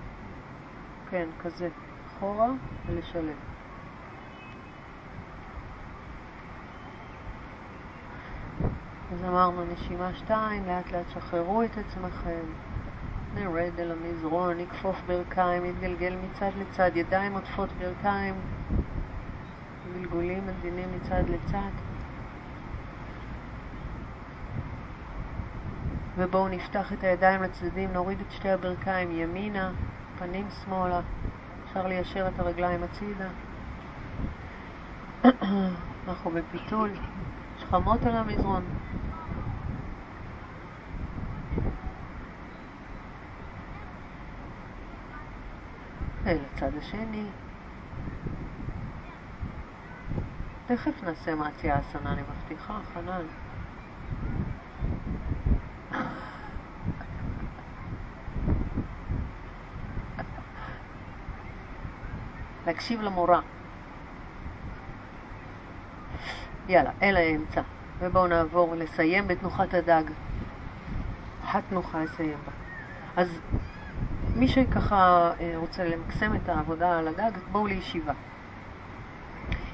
כן, 1.10 1.28
כזה. 1.44 1.70
אחורה 2.18 2.50
ולשלם. 2.88 3.38
אז 9.14 9.24
אמרנו 9.24 9.66
נשימה 9.66 10.10
שתיים, 10.16 10.66
לאט 10.66 10.92
לאט 10.92 11.10
שחררו 11.14 11.64
את 11.64 11.78
עצמכם, 11.78 12.46
נרד 13.36 13.80
אל 13.80 13.92
המזרון, 13.92 14.58
נכפוף 14.58 14.96
ברכיים, 15.08 15.66
נתגלגל 15.66 16.16
מצד 16.16 16.52
לצד, 16.60 16.92
ידיים 16.96 17.34
עוטפות 17.34 17.70
ברכיים, 17.80 18.36
גלגולים 19.94 20.44
עדינים 20.50 20.90
מצד 20.96 21.24
לצד. 21.30 21.72
ובואו 26.18 26.48
נפתח 26.48 26.94
את 26.94 27.04
הידיים 27.04 27.44
לצדדים, 27.44 27.94
נוריד 27.94 28.20
את 28.20 28.32
שתי 28.32 28.50
הברכיים 28.50 29.12
ימינה, 29.12 29.72
פנים 30.20 30.48
שמאלה, 30.64 31.02
אפשר 31.64 31.88
ליישר 31.88 32.28
את 32.28 32.40
הרגליים 32.40 32.84
הצידה. 32.84 33.30
אנחנו 36.08 36.32
בפיתול, 36.32 36.90
שכמות 37.60 38.06
על 38.06 38.16
המזרון. 38.16 38.64
אל 46.26 46.38
הצד 46.56 46.78
השני. 46.78 47.26
תכף 50.68 51.04
נעשה 51.04 51.36
מעצייה 51.36 51.80
אסנה, 51.80 52.14
אני 52.14 52.22
מבטיחה, 52.22 52.80
חנן. 52.94 53.26
להקשיב 62.68 63.02
למורה. 63.02 63.40
יאללה, 66.70 66.92
אל 67.02 67.18
האמצע. 67.18 67.62
ובואו 68.00 68.28
נעבור 68.28 68.76
לסיים 68.76 69.28
בתנוחת 69.28 69.74
הדג. 69.74 70.04
אחת 71.46 71.64
תנוחה 71.70 72.04
לסיים 72.04 72.38
בה. 72.46 72.52
אז 73.22 73.40
מי 74.36 74.48
שככה 74.48 75.32
אה, 75.40 75.54
רוצה 75.56 75.84
למקסם 75.84 76.36
את 76.36 76.50
העבודה 76.50 77.00
על 77.00 77.08
הדג, 77.08 77.32
בואו 77.52 77.68
לישיבה. 77.68 78.14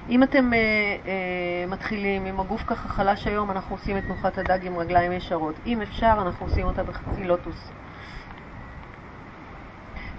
אם 0.09 0.23
אתם 0.23 0.53
אה, 0.53 0.59
אה, 0.59 1.65
מתחילים 1.67 2.25
עם 2.25 2.39
הגוף 2.39 2.63
ככה 2.67 2.89
חלש 2.89 3.27
היום, 3.27 3.51
אנחנו 3.51 3.75
עושים 3.75 3.97
את 3.97 4.03
תנוחת 4.03 4.37
הדג 4.37 4.65
עם 4.65 4.77
רגליים 4.77 5.11
ישרות. 5.11 5.55
אם 5.65 5.81
אפשר, 5.81 6.17
אנחנו 6.21 6.45
עושים 6.45 6.65
אותה 6.65 6.83
בחצי 6.83 7.23
לוטוס. 7.23 7.71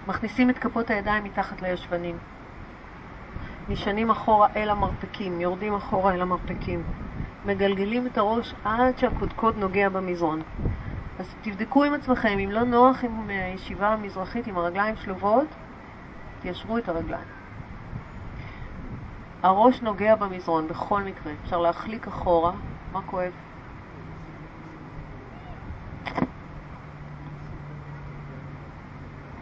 מכניסים 0.06 0.50
את 0.50 0.58
כפות 0.58 0.90
הידיים 0.90 1.24
מתחת 1.24 1.62
לישבנים. 1.62 2.18
נשענים 3.68 4.10
אחורה 4.10 4.48
אל 4.56 4.70
המרפקים, 4.70 5.40
יורדים 5.40 5.74
אחורה 5.74 6.14
אל 6.14 6.22
המרפקים. 6.22 6.82
מגלגלים 7.46 8.06
את 8.06 8.18
הראש 8.18 8.54
עד 8.64 8.98
שהקודקוד 8.98 9.56
נוגע 9.58 9.88
במזרון. 9.88 10.42
אז 11.18 11.34
תבדקו 11.42 11.84
עם 11.84 11.94
עצמכם, 11.94 12.38
אם 12.38 12.50
לא 12.50 12.64
נוח 12.64 13.04
עם 13.04 13.28
הישיבה 13.28 13.88
המזרחית 13.88 14.46
עם 14.46 14.58
הרגליים 14.58 14.96
שלובות, 14.96 15.46
תיישרו 16.42 16.78
את 16.78 16.88
הרגליים. 16.88 17.28
הראש 19.42 19.82
נוגע 19.82 20.14
במזרון 20.14 20.68
בכל 20.68 21.02
מקרה, 21.02 21.32
אפשר 21.44 21.60
להחליק 21.60 22.06
אחורה, 22.06 22.52
מה 22.92 23.02
כואב? 23.02 23.32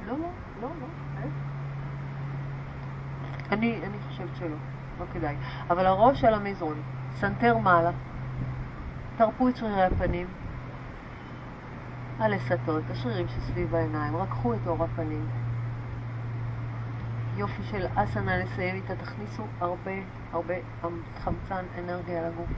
לא, 0.07 0.13
לא, 0.13 0.29
לא, 0.63 0.69
לא, 0.81 1.02
אני, 3.53 3.81
אני 3.83 3.99
חושבת 4.09 4.37
שלא, 4.39 4.57
לא 5.01 5.05
כדאי. 5.13 5.37
אבל 5.71 5.87
הראש 5.87 6.25
על 6.25 6.35
המזרון, 6.35 6.83
סנטר 7.15 7.59
מעלה, 7.59 7.91
תרפו 9.17 9.49
את 9.49 9.57
שרירי 9.57 9.83
הפנים, 9.83 10.27
הלסתות, 12.19 12.83
השרירים 12.91 13.29
שסביב 13.29 13.75
העיניים, 13.75 14.17
רככו 14.17 14.55
את 14.55 14.67
עור 14.67 14.85
הפנים. 14.85 15.27
יופי 17.37 17.63
של 17.63 17.87
אסאנה 17.95 18.37
לסיים 18.37 18.75
איתה, 18.75 18.97
תכניסו 18.97 19.43
הרבה 19.61 19.93
הרבה 20.33 20.55
חמצן, 21.25 21.65
אנרגיה 21.79 22.29
לגוף. 22.29 22.49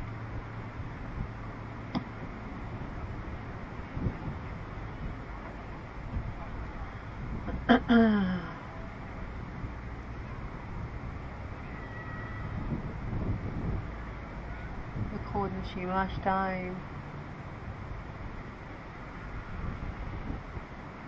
לקחו 15.14 15.38
עוד 15.38 15.50
נשימה 15.74 16.08
שתיים. 16.08 16.74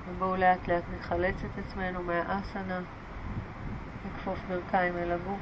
ובואו 0.08 0.36
לאט 0.36 0.68
לאט 0.68 0.82
נחלץ 0.98 1.34
את 1.44 1.58
עצמנו 1.58 2.02
מהאסנה, 2.02 2.80
נכפוף 4.06 4.38
ברכיים 4.48 4.96
אל 4.96 5.12
הגוף, 5.12 5.40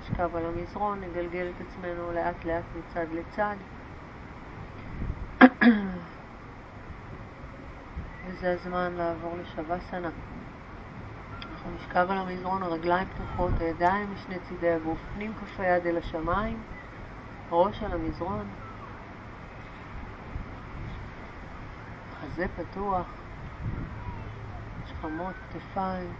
נשכב 0.00 0.36
על 0.36 0.46
המזרון, 0.46 1.00
נגלגל 1.00 1.50
את 1.56 1.66
עצמנו 1.66 2.12
לאט 2.12 2.44
לאט 2.44 2.64
מצד 2.76 3.06
לצד. 3.12 3.56
וזה 8.26 8.52
הזמן 8.52 8.92
לעבור 8.96 9.36
לשווסנה. 9.42 10.10
אנחנו 11.52 11.70
נשכב 11.76 12.06
על 12.10 12.18
המזרון, 12.18 12.62
הרגליים 12.62 13.08
פתוחות, 13.08 13.52
הידיים 13.60 14.14
משני 14.14 14.36
צידי 14.48 14.70
הגוף, 14.70 14.98
פנים 15.14 15.32
כף 15.34 15.60
היד 15.60 15.86
אל 15.86 15.96
השמיים, 15.96 16.58
ראש 17.52 17.82
על 17.82 17.92
המזרון. 17.92 18.48
חזה 22.20 22.46
פתוח, 22.56 23.06
שכמות, 24.86 25.34
כתפיים. 25.52 26.12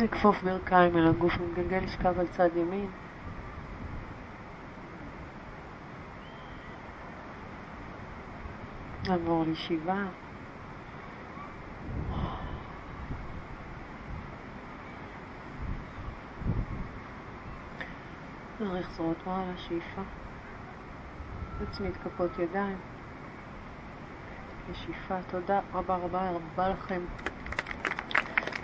נכפוף 0.00 0.42
ברכיים 0.42 0.96
אל 0.96 1.06
הגוף, 1.06 1.32
נגלגל 1.40 1.78
לשכב 1.78 2.18
על 2.18 2.26
צד 2.26 2.56
ימין. 2.56 2.90
נעבור 9.08 9.44
לישיבה. 9.44 10.04
נעריך 18.60 18.90
זרועות 18.90 19.26
מעלה, 19.26 19.56
שאיפה. 19.56 20.02
נצמיד 21.62 21.96
כפות 21.96 22.38
ידיים. 22.38 22.78
לשאיפה. 24.70 25.22
תודה 25.22 25.60
רבה 25.74 25.96
רבה 25.96 26.30
רבה 26.30 26.68
לכם. 26.68 27.00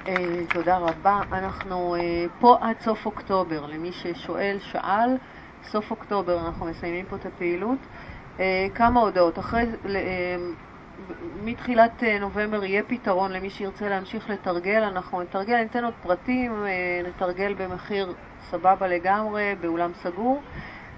אה, 0.08 0.44
תודה 0.52 0.76
רבה. 0.76 1.20
אנחנו 1.32 1.94
אה, 1.94 2.00
פה 2.38 2.56
עד 2.60 2.80
סוף 2.80 3.06
אוקטובר. 3.06 3.66
למי 3.66 3.92
ששואל, 3.92 4.56
שאל, 4.60 5.16
סוף 5.62 5.90
אוקטובר 5.90 6.46
אנחנו 6.46 6.66
מסיימים 6.66 7.06
פה 7.06 7.16
את 7.16 7.26
הפעילות. 7.26 7.78
אה, 8.40 8.66
כמה 8.74 9.00
הודעות. 9.00 9.38
אחרי, 9.38 9.66
מתחילת 11.44 12.02
נובמבר 12.20 12.64
יהיה 12.64 12.82
פתרון 12.82 13.32
למי 13.32 13.50
שירצה 13.50 13.88
להמשיך 13.88 14.30
לתרגל. 14.30 14.82
אנחנו 14.82 15.22
נתרגל, 15.22 15.62
ניתן 15.62 15.84
עוד 15.84 15.94
פרטים, 16.02 16.64
נתרגל 17.08 17.54
במחיר 17.54 18.14
סבבה 18.50 18.86
לגמרי, 18.86 19.54
באולם 19.60 19.90
סגור, 20.02 20.42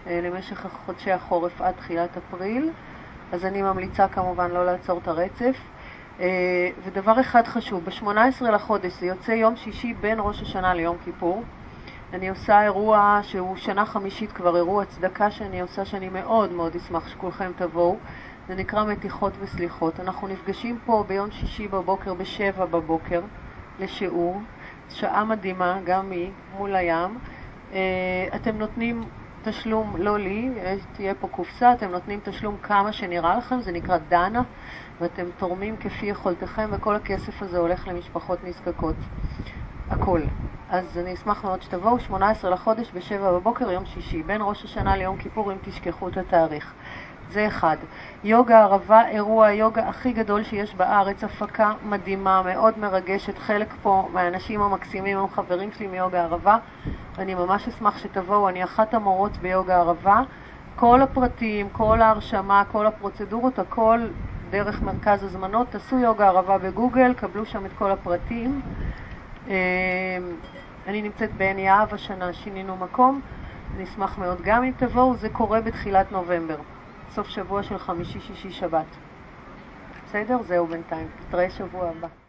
למשך 0.06 0.66
חודשי 0.86 1.12
החורף 1.12 1.60
עד 1.60 1.74
תחילת 1.74 2.16
אפריל. 2.16 2.70
אז 3.32 3.44
אני 3.44 3.62
ממליצה 3.62 4.08
כמובן 4.08 4.50
לא 4.50 4.66
לעצור 4.66 4.98
את 4.98 5.08
הרצף. 5.08 5.56
אה, 6.20 6.70
ודבר 6.84 7.20
אחד 7.20 7.46
חשוב, 7.46 7.84
ב-18 7.84 8.50
לחודש 8.52 8.92
זה 9.00 9.06
יוצא 9.06 9.32
יום 9.32 9.56
שישי 9.56 9.94
בין 9.94 10.18
ראש 10.20 10.42
השנה 10.42 10.74
ליום 10.74 10.96
כיפור. 11.04 11.42
אני 12.12 12.28
עושה 12.28 12.62
אירוע 12.62 13.20
שהוא 13.22 13.56
שנה 13.56 13.86
חמישית 13.86 14.32
כבר, 14.32 14.56
אירוע 14.56 14.84
צדקה 14.84 15.30
שאני 15.30 15.60
עושה 15.60 15.84
שאני 15.84 16.08
מאוד 16.08 16.52
מאוד 16.52 16.76
אשמח 16.76 17.08
שכולכם 17.08 17.52
תבואו. 17.56 17.96
זה 18.48 18.54
נקרא 18.54 18.84
מתיחות 18.84 19.32
וסליחות. 19.40 20.00
אנחנו 20.00 20.28
נפגשים 20.28 20.78
פה 20.84 21.04
ביום 21.08 21.30
שישי 21.30 21.68
בבוקר, 21.68 22.14
בשבע 22.14 22.64
בבוקר, 22.64 23.20
לשיעור. 23.78 24.40
שעה 24.90 25.24
מדהימה, 25.24 25.78
גם 25.84 26.10
היא, 26.10 26.30
מול 26.56 26.76
הים. 26.76 27.18
אה, 27.72 27.78
אתם 28.34 28.58
נותנים 28.58 29.04
תשלום, 29.42 29.96
לא 29.98 30.18
לי, 30.18 30.50
תהיה 30.92 31.14
פה 31.14 31.28
קופסה, 31.28 31.72
אתם 31.72 31.90
נותנים 31.90 32.20
תשלום 32.24 32.56
כמה 32.62 32.92
שנראה 32.92 33.36
לכם, 33.38 33.60
זה 33.60 33.72
נקרא 33.72 33.98
דנה, 34.08 34.42
ואתם 35.00 35.24
תורמים 35.36 35.76
כפי 35.76 36.06
יכולתכם, 36.06 36.68
וכל 36.72 36.96
הכסף 36.96 37.42
הזה 37.42 37.58
הולך 37.58 37.88
למשפחות 37.88 38.38
נזקקות. 38.44 38.96
הכל. 39.90 40.20
אז 40.70 40.98
אני 40.98 41.14
אשמח 41.14 41.44
מאוד 41.44 41.62
שתבואו, 41.62 42.00
18 42.00 42.50
לחודש 42.50 42.90
בשבע 42.94 43.32
בבוקר, 43.32 43.70
יום 43.70 43.84
שישי, 43.86 44.22
בין 44.22 44.40
ראש 44.44 44.64
השנה 44.64 44.96
ליום 44.96 45.16
כיפור, 45.16 45.52
אם 45.52 45.56
תשכחו 45.62 46.08
את 46.08 46.16
התאריך. 46.16 46.74
זה 47.30 47.46
אחד. 47.46 47.76
יוגה 48.24 48.60
ערבה, 48.60 49.08
אירוע 49.08 49.46
היוגה 49.46 49.88
הכי 49.88 50.12
גדול 50.12 50.44
שיש 50.44 50.74
בארץ, 50.74 51.24
הפקה 51.24 51.72
מדהימה, 51.82 52.42
מאוד 52.42 52.78
מרגשת. 52.78 53.38
חלק 53.38 53.74
פה 53.82 54.08
מהאנשים 54.12 54.62
המקסימים 54.62 55.18
הם 55.18 55.28
חברים 55.28 55.72
שלי 55.72 55.86
מיוגה 55.86 56.22
ערבה. 56.22 56.58
אני 57.18 57.34
ממש 57.34 57.68
אשמח 57.68 57.98
שתבואו, 57.98 58.48
אני 58.48 58.64
אחת 58.64 58.94
המורות 58.94 59.36
ביוגה 59.36 59.76
ערבה. 59.76 60.22
כל 60.76 61.02
הפרטים, 61.02 61.68
כל 61.72 62.02
ההרשמה, 62.02 62.62
כל 62.72 62.86
הפרוצדורות, 62.86 63.58
הכל 63.58 64.00
דרך 64.50 64.82
מרכז 64.82 65.22
הזמנות. 65.22 65.68
תעשו 65.70 65.98
יוגה 65.98 66.26
ערבה 66.26 66.58
בגוגל, 66.58 67.14
קבלו 67.14 67.46
שם 67.46 67.66
את 67.66 67.70
כל 67.78 67.90
הפרטים. 67.90 68.60
אמ, 69.46 69.52
אני 70.86 71.02
נמצאת 71.02 71.34
בעין 71.34 71.58
יהב 71.58 71.94
השנה, 71.94 72.32
שינינו 72.32 72.76
מקום. 72.76 73.20
אני 73.76 73.84
אשמח 73.84 74.18
מאוד 74.18 74.38
גם 74.42 74.64
אם 74.64 74.72
תבואו, 74.76 75.16
זה 75.16 75.28
קורה 75.28 75.60
בתחילת 75.60 76.12
נובמבר. 76.12 76.56
סוף 77.14 77.28
שבוע 77.28 77.62
של 77.62 77.78
חמישי, 77.78 78.20
שישי, 78.20 78.50
שבת. 78.50 78.96
בסדר? 80.06 80.42
זהו 80.42 80.66
בינתיים. 80.66 81.08
נתראה 81.28 81.50
שבוע 81.50 81.88
הבא. 81.88 82.19